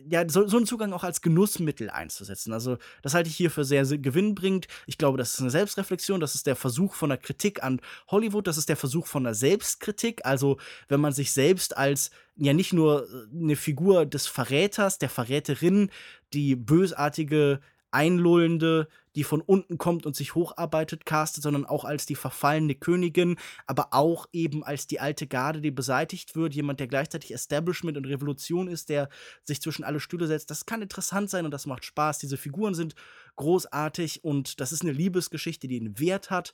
ja, 0.07 0.27
so, 0.29 0.47
so 0.47 0.57
einen 0.57 0.65
Zugang 0.65 0.93
auch 0.93 1.03
als 1.03 1.21
Genussmittel 1.21 1.89
einzusetzen. 1.89 2.53
Also, 2.53 2.77
das 3.01 3.13
halte 3.13 3.29
ich 3.29 3.35
hier 3.35 3.49
für 3.49 3.65
sehr, 3.65 3.85
sehr 3.85 3.97
gewinnbringend. 3.97 4.67
Ich 4.85 4.97
glaube, 4.97 5.17
das 5.17 5.33
ist 5.33 5.41
eine 5.41 5.49
Selbstreflexion, 5.49 6.19
das 6.19 6.35
ist 6.35 6.47
der 6.47 6.55
Versuch 6.55 6.93
von 6.93 7.11
einer 7.11 7.17
Kritik 7.17 7.63
an 7.63 7.81
Hollywood, 8.07 8.47
das 8.47 8.57
ist 8.57 8.69
der 8.69 8.77
Versuch 8.77 9.07
von 9.07 9.25
einer 9.25 9.33
Selbstkritik. 9.33 10.25
Also, 10.25 10.57
wenn 10.87 11.01
man 11.01 11.13
sich 11.13 11.31
selbst 11.31 11.75
als 11.77 12.11
ja 12.35 12.53
nicht 12.53 12.73
nur 12.73 13.07
äh, 13.07 13.35
eine 13.35 13.55
Figur 13.55 14.05
des 14.05 14.27
Verräters, 14.27 14.99
der 14.99 15.09
Verräterin, 15.09 15.89
die 16.33 16.55
bösartige 16.55 17.59
einlullende, 17.95 18.89
die 19.15 19.23
von 19.23 19.39
unten 19.39 19.77
kommt 19.77 20.05
und 20.05 20.17
sich 20.17 20.35
hocharbeitet, 20.35 21.05
castet, 21.05 21.41
sondern 21.41 21.65
auch 21.65 21.85
als 21.85 22.05
die 22.05 22.15
verfallene 22.15 22.75
Königin, 22.75 23.37
aber 23.65 23.87
auch 23.91 24.27
eben 24.33 24.65
als 24.65 24.85
die 24.85 24.99
alte 24.99 25.27
Garde, 25.27 25.61
die 25.61 25.71
beseitigt 25.71 26.35
wird, 26.35 26.53
jemand, 26.53 26.81
der 26.81 26.87
gleichzeitig 26.87 27.33
Establishment 27.33 27.97
und 27.97 28.05
Revolution 28.05 28.67
ist, 28.67 28.89
der 28.89 29.07
sich 29.43 29.61
zwischen 29.61 29.85
alle 29.85 30.01
Stühle 30.01 30.27
setzt. 30.27 30.51
Das 30.51 30.65
kann 30.65 30.81
interessant 30.81 31.29
sein 31.29 31.45
und 31.45 31.51
das 31.51 31.65
macht 31.65 31.85
Spaß. 31.85 32.19
Diese 32.19 32.35
Figuren 32.35 32.73
sind 32.73 32.95
großartig 33.37 34.25
und 34.25 34.59
das 34.59 34.73
ist 34.73 34.81
eine 34.81 34.91
Liebesgeschichte, 34.91 35.69
die 35.69 35.79
einen 35.79 35.97
Wert 35.97 36.29
hat. 36.29 36.51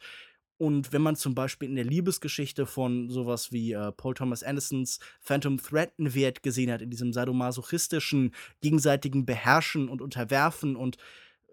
Und 0.62 0.94
wenn 0.94 1.02
man 1.02 1.16
zum 1.16 1.34
Beispiel 1.34 1.70
in 1.70 1.76
der 1.76 1.86
Liebesgeschichte 1.86 2.68
von 2.68 3.10
sowas 3.10 3.52
wie 3.52 3.72
äh, 3.72 3.92
Paul 3.92 4.14
Thomas 4.14 4.44
Andersons 4.44 5.00
Phantom 5.20 5.58
Thread 5.58 5.92
einen 5.98 6.14
Wert 6.14 6.44
gesehen 6.44 6.72
hat, 6.72 6.84
in 6.84 6.92
diesem 6.92 7.14
sadomasochistischen, 7.14 8.32
gegenseitigen 8.62 9.26
Beherrschen 9.26 9.89
und 9.89 10.04
Unterwerfen 10.04 10.76
und 10.76 10.98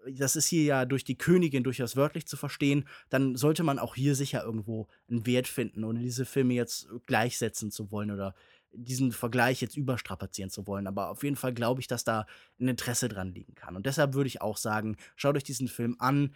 das 0.07 0.35
ist 0.35 0.47
hier 0.47 0.63
ja 0.63 0.85
durch 0.85 1.03
die 1.03 1.17
Königin 1.17 1.63
durchaus 1.63 1.95
wörtlich 1.95 2.27
zu 2.27 2.37
verstehen, 2.37 2.87
dann 3.09 3.35
sollte 3.35 3.63
man 3.63 3.79
auch 3.79 3.95
hier 3.95 4.15
sicher 4.15 4.43
irgendwo 4.43 4.87
einen 5.09 5.25
Wert 5.25 5.47
finden, 5.47 5.83
ohne 5.83 5.99
diese 5.99 6.25
Filme 6.25 6.53
jetzt 6.53 6.87
gleichsetzen 7.05 7.71
zu 7.71 7.91
wollen 7.91 8.11
oder 8.11 8.33
diesen 8.71 9.11
Vergleich 9.11 9.61
jetzt 9.61 9.77
überstrapazieren 9.77 10.49
zu 10.49 10.67
wollen. 10.67 10.87
Aber 10.87 11.09
auf 11.09 11.23
jeden 11.23 11.35
Fall 11.35 11.53
glaube 11.53 11.81
ich, 11.81 11.87
dass 11.87 12.03
da 12.03 12.25
ein 12.59 12.67
Interesse 12.67 13.09
dran 13.09 13.33
liegen 13.33 13.55
kann. 13.55 13.75
Und 13.75 13.85
deshalb 13.85 14.13
würde 14.13 14.27
ich 14.27 14.41
auch 14.41 14.57
sagen, 14.57 14.95
schaut 15.15 15.35
euch 15.35 15.43
diesen 15.43 15.67
Film 15.67 15.95
an. 15.99 16.35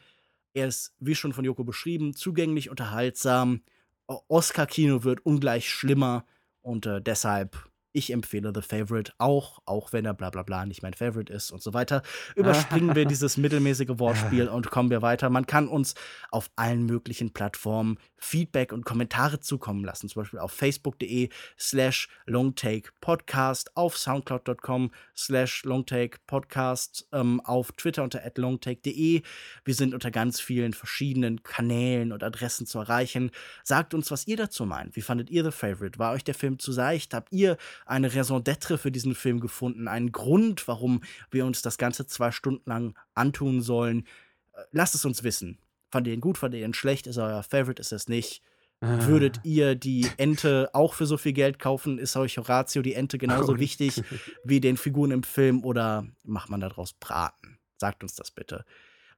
Er 0.54 0.68
ist, 0.68 0.96
wie 1.00 1.16
schon 1.16 1.34
von 1.34 1.46
Joko 1.46 1.64
beschrieben, 1.64 2.16
zugänglich, 2.16 2.70
unterhaltsam. 2.70 3.62
Oscar-Kino 4.08 5.04
wird 5.04 5.26
ungleich 5.26 5.70
schlimmer 5.70 6.26
und 6.62 6.86
äh, 6.86 7.02
deshalb 7.02 7.70
ich 7.94 8.12
empfehle 8.12 8.52
The 8.54 8.62
Favorite 8.62 9.14
auch, 9.18 9.60
auch 9.66 9.94
wenn 9.94 10.06
er 10.06 10.14
bla 10.14 10.30
bla 10.30 10.44
bla 10.44 10.66
nicht 10.66 10.84
mein 10.84 10.94
Favorite 10.94 11.32
ist 11.32 11.52
und 11.52 11.62
so 11.62 11.74
weiter. 11.74 12.02
Überspringen 12.36 12.96
wir 12.96 13.06
dieses 13.06 13.38
mittelmäßige 13.38 14.00
Wortspiel 14.00 14.50
und 14.50 14.70
kommen 14.72 14.90
wir 14.90 15.02
weiter. 15.02 15.30
Man 15.30 15.46
kann 15.46 15.68
uns 15.68 15.96
auf 16.32 16.50
allen 16.56 16.86
möglichen 16.86 17.32
Plattformen 17.32 17.98
Feedback 18.18 18.72
und 18.72 18.86
Kommentare 18.86 19.40
zukommen 19.40 19.84
lassen. 19.84 20.10
Zum 20.10 20.22
Beispiel 20.22 20.40
auf 20.40 20.52
facebook.de 20.52 21.30
slash 21.60 22.08
longtakepodcast, 22.26 23.76
auf 23.76 23.98
soundcloud.com 23.98 24.92
slash 25.16 25.64
longtakepodcast, 25.64 27.10
ähm, 27.12 27.42
auf 27.42 27.74
Twitter 27.74 28.04
unter 28.04 28.22
longtake.de. 28.36 29.22
Wir 29.66 29.76
sind 29.76 29.94
unter 29.94 30.10
ganz 30.10 30.40
vielen 30.40 30.74
verschiedenen 30.74 31.44
Kanälen 31.44 32.12
und 32.12 32.24
Adressen 32.24 32.66
zu 32.66 32.80
erreichen. 32.80 33.32
Sagt 33.64 33.94
uns, 33.94 34.10
was 34.10 34.26
ihr 34.26 34.38
dazu 34.38 34.66
meint. 34.66 34.96
Wie 34.96 35.02
fandet 35.02 35.30
ihr 35.30 35.44
The 35.44 35.52
Favorite? 35.52 36.00
War 36.00 36.14
euch 36.14 36.24
der 36.24 36.36
Film 36.36 36.60
zu 36.60 36.72
seicht? 36.72 37.14
Habt 37.14 37.32
ihr 37.32 37.58
eine 37.86 38.14
Raison 38.14 38.42
d'être 38.42 38.78
für 38.78 38.92
diesen 38.92 39.16
Film 39.16 39.40
gefunden, 39.40 39.88
einen 39.88 40.12
Grund, 40.12 40.68
warum 40.68 41.02
wir 41.32 41.46
uns 41.46 41.62
das 41.62 41.78
Ganze 41.78 42.08
zwei 42.08 42.32
Stunden 42.32 42.70
lang 42.70 42.98
antun 43.14 43.62
sollen. 43.62 44.06
Äh, 44.54 44.62
lasst 44.72 44.96
es 44.96 45.06
uns 45.06 45.24
wissen. 45.24 45.60
Fand 45.90 46.08
ihr 46.08 46.14
ihn 46.14 46.22
gut, 46.22 46.38
fand 46.38 46.56
ihr 46.56 46.66
ihn 46.66 46.74
schlecht? 46.74 47.08
Ist 47.08 47.18
euer 47.18 47.44
Favorite, 47.44 47.82
ist 47.82 47.92
es 47.92 48.08
nicht? 48.08 48.42
Ah. 48.82 49.06
Würdet 49.08 49.40
ihr 49.44 49.76
die 49.76 50.08
Ente 50.18 50.70
auch 50.74 50.94
für 50.94 51.06
so 51.06 51.18
viel 51.18 51.34
Geld 51.34 51.60
kaufen? 51.60 52.00
Ist 52.00 52.18
euch 52.18 52.38
Horatio 52.38 52.82
die 52.82 52.96
Ente 52.96 53.18
genauso 53.18 53.54
oh. 53.54 53.60
wichtig 53.60 54.04
wie 54.44 54.60
den 54.60 54.76
Figuren 54.76 55.12
im 55.12 55.24
Film 55.24 55.64
oder 55.64 56.06
macht 56.24 56.50
man 56.50 56.60
daraus 56.60 56.94
Braten? 56.94 57.60
Sagt 57.78 58.04
uns 58.04 58.16
das 58.16 58.32
bitte. 58.32 58.66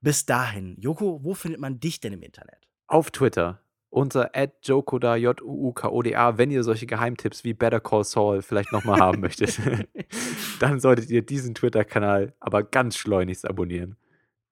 Bis 0.02 0.26
dahin, 0.26 0.76
Joko, 0.80 1.24
wo 1.24 1.34
findet 1.34 1.60
man 1.60 1.80
dich 1.80 2.00
denn 2.00 2.14
im 2.14 2.22
Internet? 2.22 2.68
Auf 2.88 3.10
Twitter 3.10 3.60
unter 3.96 4.30
@jokoda 4.62 5.16
j 5.16 5.42
u 5.42 5.70
u 5.70 5.74
k 5.74 5.88
o 5.88 6.02
d 6.02 6.16
a, 6.16 6.38
wenn 6.38 6.52
ihr 6.52 6.64
solche 6.64 6.86
Geheimtipps 6.86 7.46
wie 7.46 7.54
Better 7.54 7.80
Call 7.80 8.04
Saul 8.04 8.42
vielleicht 8.42 8.74
nochmal 8.74 9.00
haben 9.00 9.22
möchtet, 9.22 9.58
dann 10.60 10.82
solltet 10.82 11.10
ihr 11.10 11.22
diesen 11.22 11.56
Twitter-Kanal 11.56 12.34
aber 12.42 12.64
ganz 12.64 12.98
schleunigst 12.98 13.48
abonnieren. 13.48 13.96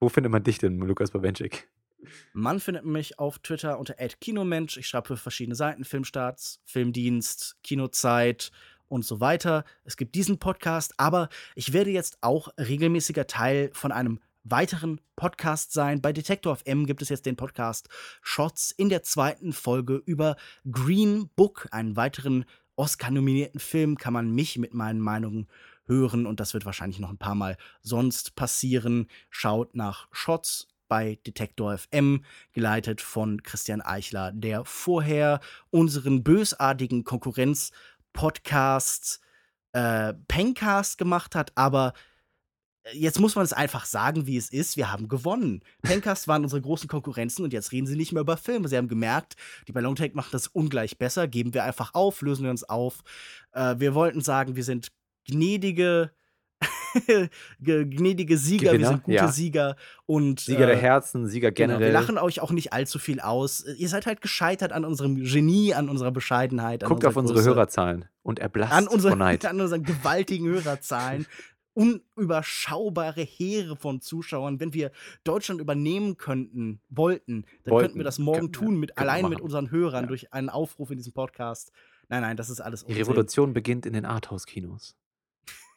Wo 0.00 0.08
findet 0.08 0.32
man 0.32 0.42
dich 0.42 0.58
denn, 0.58 0.78
Lukas 0.78 1.10
Bawenschik? 1.10 1.68
Man 2.32 2.58
findet 2.58 2.86
mich 2.86 3.18
auf 3.18 3.38
Twitter 3.38 3.78
unter 3.78 3.94
@kinomensch. 3.94 4.78
Ich 4.78 4.86
schreibe 4.86 5.08
für 5.08 5.16
verschiedene 5.18 5.54
Seiten, 5.54 5.84
Filmstarts, 5.84 6.60
Filmdienst, 6.64 7.56
Kinozeit 7.62 8.50
und 8.88 9.04
so 9.04 9.20
weiter. 9.20 9.64
Es 9.84 9.98
gibt 9.98 10.14
diesen 10.14 10.38
Podcast, 10.38 10.94
aber 10.96 11.28
ich 11.54 11.74
werde 11.74 11.90
jetzt 11.90 12.16
auch 12.22 12.48
regelmäßiger 12.56 13.26
Teil 13.26 13.70
von 13.74 13.92
einem 13.92 14.20
weiteren 14.44 15.00
Podcast 15.16 15.72
sein. 15.72 16.00
Bei 16.00 16.12
Detektor 16.12 16.54
FM 16.56 16.86
gibt 16.86 17.02
es 17.02 17.08
jetzt 17.08 17.26
den 17.26 17.34
Podcast 17.36 17.88
Shots 18.22 18.70
in 18.70 18.90
der 18.90 19.02
zweiten 19.02 19.52
Folge 19.52 20.00
über 20.04 20.36
Green 20.70 21.28
Book, 21.34 21.66
einen 21.72 21.96
weiteren 21.96 22.44
Oscar-nominierten 22.76 23.58
Film. 23.58 23.96
Kann 23.96 24.12
man 24.12 24.30
mich 24.30 24.56
mit 24.58 24.74
meinen 24.74 25.00
Meinungen 25.00 25.48
hören 25.86 26.26
und 26.26 26.38
das 26.40 26.52
wird 26.54 26.66
wahrscheinlich 26.66 27.00
noch 27.00 27.10
ein 27.10 27.18
paar 27.18 27.34
Mal 27.34 27.56
sonst 27.80 28.36
passieren. 28.36 29.08
Schaut 29.30 29.74
nach 29.74 30.06
Shots 30.12 30.68
bei 30.88 31.18
Detektor 31.26 31.78
FM, 31.78 32.22
geleitet 32.52 33.00
von 33.00 33.42
Christian 33.42 33.80
Eichler, 33.80 34.30
der 34.32 34.66
vorher 34.66 35.40
unseren 35.70 36.22
bösartigen 36.22 37.04
Konkurrenz-Podcast 37.04 39.20
äh, 39.72 40.12
Pencast 40.28 40.98
gemacht 40.98 41.34
hat, 41.34 41.52
aber 41.54 41.94
jetzt 42.92 43.20
muss 43.20 43.34
man 43.34 43.44
es 43.44 43.52
einfach 43.52 43.84
sagen, 43.84 44.26
wie 44.26 44.36
es 44.36 44.50
ist. 44.50 44.76
Wir 44.76 44.92
haben 44.92 45.08
gewonnen. 45.08 45.62
Pencast 45.82 46.28
waren 46.28 46.42
unsere 46.42 46.60
großen 46.60 46.88
Konkurrenzen 46.88 47.44
und 47.44 47.52
jetzt 47.52 47.72
reden 47.72 47.86
sie 47.86 47.96
nicht 47.96 48.12
mehr 48.12 48.22
über 48.22 48.36
Filme. 48.36 48.68
Sie 48.68 48.76
haben 48.76 48.88
gemerkt, 48.88 49.36
die 49.68 49.72
Ballontech 49.72 50.14
macht 50.14 50.34
das 50.34 50.48
ungleich 50.48 50.98
besser. 50.98 51.26
Geben 51.26 51.54
wir 51.54 51.64
einfach 51.64 51.94
auf, 51.94 52.20
lösen 52.20 52.44
wir 52.44 52.50
uns 52.50 52.64
auf. 52.64 53.00
Äh, 53.52 53.76
wir 53.78 53.94
wollten 53.94 54.20
sagen, 54.20 54.56
wir 54.56 54.64
sind 54.64 54.88
gnädige. 55.26 56.10
gnädige 57.60 58.38
Sieger, 58.38 58.70
Gewinner, 58.70 58.82
wir 58.82 58.88
sind 58.88 59.02
gute 59.02 59.16
ja. 59.16 59.28
Sieger 59.28 59.76
und 60.06 60.38
Sieger 60.38 60.66
der 60.66 60.76
äh, 60.76 60.80
Herzen, 60.80 61.26
Sieger 61.26 61.50
generell. 61.50 61.80
Genau, 61.80 61.86
wir 61.86 61.92
lachen 61.92 62.18
euch 62.18 62.40
auch 62.40 62.52
nicht 62.52 62.72
allzu 62.72 63.00
viel 63.00 63.18
aus. 63.18 63.64
Ihr 63.76 63.88
seid 63.88 64.06
halt 64.06 64.20
gescheitert 64.20 64.72
an 64.72 64.84
unserem 64.84 65.16
Genie, 65.16 65.74
an 65.74 65.88
unserer 65.88 66.12
Bescheidenheit. 66.12 66.84
Guckt 66.84 67.04
auf 67.04 67.16
unsere 67.16 67.42
Hörerzahlen 67.42 68.04
und 68.22 68.38
erblasst 68.38 68.72
an 68.72 68.86
unsere, 68.86 69.16
Neid. 69.16 69.44
An 69.44 69.60
unseren 69.60 69.82
gewaltigen 69.82 70.46
Hörerzahlen 70.46 71.26
unüberschaubare 71.74 73.22
Heere 73.22 73.76
von 73.76 74.00
Zuschauern. 74.00 74.60
Wenn 74.60 74.72
wir 74.72 74.90
Deutschland 75.24 75.60
übernehmen 75.60 76.16
könnten, 76.16 76.80
wollten, 76.88 77.44
dann 77.64 77.72
wollten. 77.72 77.86
könnten 77.86 77.98
wir 77.98 78.04
das 78.04 78.18
morgen 78.18 78.52
tun, 78.52 78.78
mit, 78.78 78.96
allein 78.98 79.28
mit 79.28 79.40
unseren 79.40 79.70
Hörern, 79.70 80.04
ja. 80.04 80.08
durch 80.08 80.32
einen 80.32 80.48
Aufruf 80.48 80.90
in 80.90 80.96
diesem 80.96 81.12
Podcast. 81.12 81.72
Nein, 82.08 82.22
nein, 82.22 82.36
das 82.36 82.50
ist 82.50 82.60
alles 82.60 82.82
Unsinn. 82.82 82.96
Die 82.96 83.02
Revolution 83.02 83.52
beginnt 83.52 83.86
in 83.86 83.92
den 83.92 84.04
Arthouse-Kinos. 84.04 84.96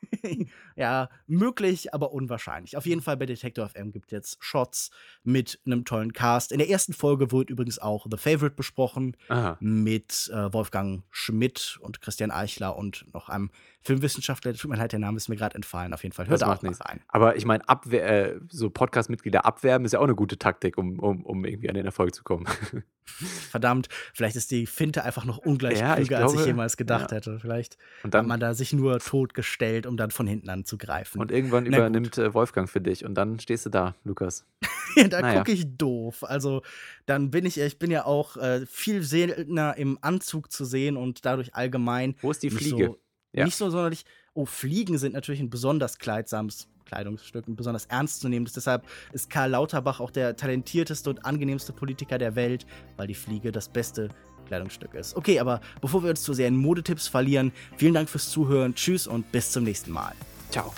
ja, 0.75 1.09
möglich, 1.25 1.93
aber 1.93 2.11
unwahrscheinlich. 2.11 2.77
Auf 2.77 2.85
jeden 2.85 3.01
Fall 3.01 3.17
bei 3.17 3.25
Detector 3.25 3.67
FM 3.67 3.91
gibt 3.91 4.07
es 4.07 4.11
jetzt 4.11 4.37
Shots 4.39 4.91
mit 5.23 5.59
einem 5.65 5.85
tollen 5.85 6.13
Cast. 6.13 6.51
In 6.51 6.59
der 6.59 6.69
ersten 6.69 6.93
Folge 6.93 7.31
wurde 7.31 7.51
übrigens 7.51 7.79
auch 7.79 8.05
The 8.09 8.17
Favorite 8.17 8.55
besprochen 8.55 9.17
Aha. 9.29 9.57
mit 9.59 10.29
äh, 10.33 10.53
Wolfgang 10.53 11.03
Schmidt 11.09 11.77
und 11.81 12.01
Christian 12.01 12.31
Eichler 12.31 12.75
und 12.75 13.05
noch 13.13 13.29
einem 13.29 13.49
Filmwissenschaftler. 13.87 14.53
Tut 14.53 14.69
mir 14.69 14.77
leid, 14.77 14.91
der 14.91 14.99
Name 14.99 15.15
ist 15.15 15.29
mir 15.29 15.37
gerade 15.37 15.55
entfallen. 15.55 15.93
Auf 15.93 16.03
jeden 16.03 16.13
Fall 16.13 16.27
hört 16.27 16.41
das 16.41 16.47
auch 16.47 16.61
nichts 16.61 16.81
rein. 16.81 16.99
Aber 17.07 17.37
ich 17.37 17.45
meine, 17.45 17.63
äh, 17.91 18.39
so 18.49 18.69
Podcast-Mitglieder 18.69 19.45
abwerben 19.45 19.85
ist 19.85 19.93
ja 19.93 19.99
auch 19.99 20.03
eine 20.03 20.15
gute 20.15 20.37
Taktik, 20.37 20.77
um, 20.77 20.99
um, 20.99 21.25
um 21.25 21.45
irgendwie 21.45 21.69
an 21.69 21.75
den 21.75 21.85
Erfolg 21.85 22.13
zu 22.13 22.23
kommen. 22.23 22.45
Verdammt, 23.49 23.87
vielleicht 24.13 24.35
ist 24.35 24.51
die 24.51 24.65
Finte 24.65 25.05
einfach 25.05 25.23
noch 25.23 25.37
ungleich 25.37 25.79
ja, 25.79 25.95
klüger, 25.95 26.19
als 26.19 26.33
ich 26.33 26.45
jemals 26.45 26.75
gedacht 26.75 27.11
ja. 27.11 27.17
hätte. 27.17 27.39
Vielleicht 27.39 27.77
und 28.03 28.13
dann, 28.13 28.23
hat 28.23 28.27
man 28.27 28.39
da 28.41 28.53
sich 28.53 28.73
nur 28.73 28.99
totgestellt, 28.99 29.85
um 29.85 29.95
dann 29.95 30.11
von 30.11 30.27
hinten 30.27 30.49
anzugreifen. 30.49 31.21
Und 31.21 31.31
irgendwann 31.31 31.63
Na, 31.63 31.77
übernimmt 31.77 32.15
gut. 32.15 32.25
Äh, 32.25 32.33
Wolfgang 32.33 32.69
für 32.69 32.81
dich 32.81 33.05
und 33.05 33.15
dann 33.15 33.39
stehst 33.39 33.65
du 33.65 33.69
da, 33.69 33.95
Lukas. 34.03 34.45
ja, 34.97 35.07
da 35.07 35.21
naja. 35.21 35.39
gucke 35.39 35.53
ich 35.53 35.77
doof. 35.77 36.25
Also 36.25 36.61
dann 37.05 37.31
bin 37.31 37.45
ich, 37.45 37.57
ich 37.57 37.79
bin 37.79 37.89
ja 37.89 38.03
auch 38.03 38.35
äh, 38.35 38.65
viel 38.65 39.01
seltener 39.01 39.77
im 39.77 39.97
Anzug 40.01 40.51
zu 40.51 40.65
sehen 40.65 40.97
und 40.97 41.25
dadurch 41.25 41.55
allgemein. 41.55 42.15
Wo 42.21 42.31
ist 42.31 42.43
die 42.43 42.49
Fliege? 42.49 42.87
So, 42.87 42.99
ja. 43.33 43.45
Nicht 43.45 43.55
so 43.55 43.69
sonderlich. 43.69 44.05
Oh, 44.33 44.45
Fliegen 44.45 44.97
sind 44.97 45.13
natürlich 45.13 45.41
ein 45.41 45.49
besonders 45.49 45.97
kleidsames 45.97 46.67
Kleidungsstück, 46.85 47.47
ein 47.47 47.55
besonders 47.55 47.85
ernstzunehmendes. 47.85 48.53
Deshalb 48.53 48.85
ist 49.11 49.29
Karl 49.29 49.51
Lauterbach 49.51 49.99
auch 49.99 50.11
der 50.11 50.35
talentierteste 50.35 51.09
und 51.09 51.25
angenehmste 51.25 51.73
Politiker 51.73 52.17
der 52.17 52.35
Welt, 52.35 52.65
weil 52.95 53.07
die 53.07 53.15
Fliege 53.15 53.51
das 53.51 53.67
beste 53.67 54.09
Kleidungsstück 54.47 54.93
ist. 54.93 55.15
Okay, 55.15 55.39
aber 55.39 55.61
bevor 55.81 56.03
wir 56.03 56.09
uns 56.09 56.23
zu 56.23 56.33
sehr 56.33 56.47
in 56.47 56.55
Modetipps 56.55 57.07
verlieren, 57.07 57.51
vielen 57.75 57.93
Dank 57.93 58.09
fürs 58.09 58.29
Zuhören. 58.29 58.73
Tschüss 58.75 59.05
und 59.05 59.31
bis 59.31 59.51
zum 59.51 59.63
nächsten 59.63 59.91
Mal. 59.91 60.13
Ciao. 60.49 60.73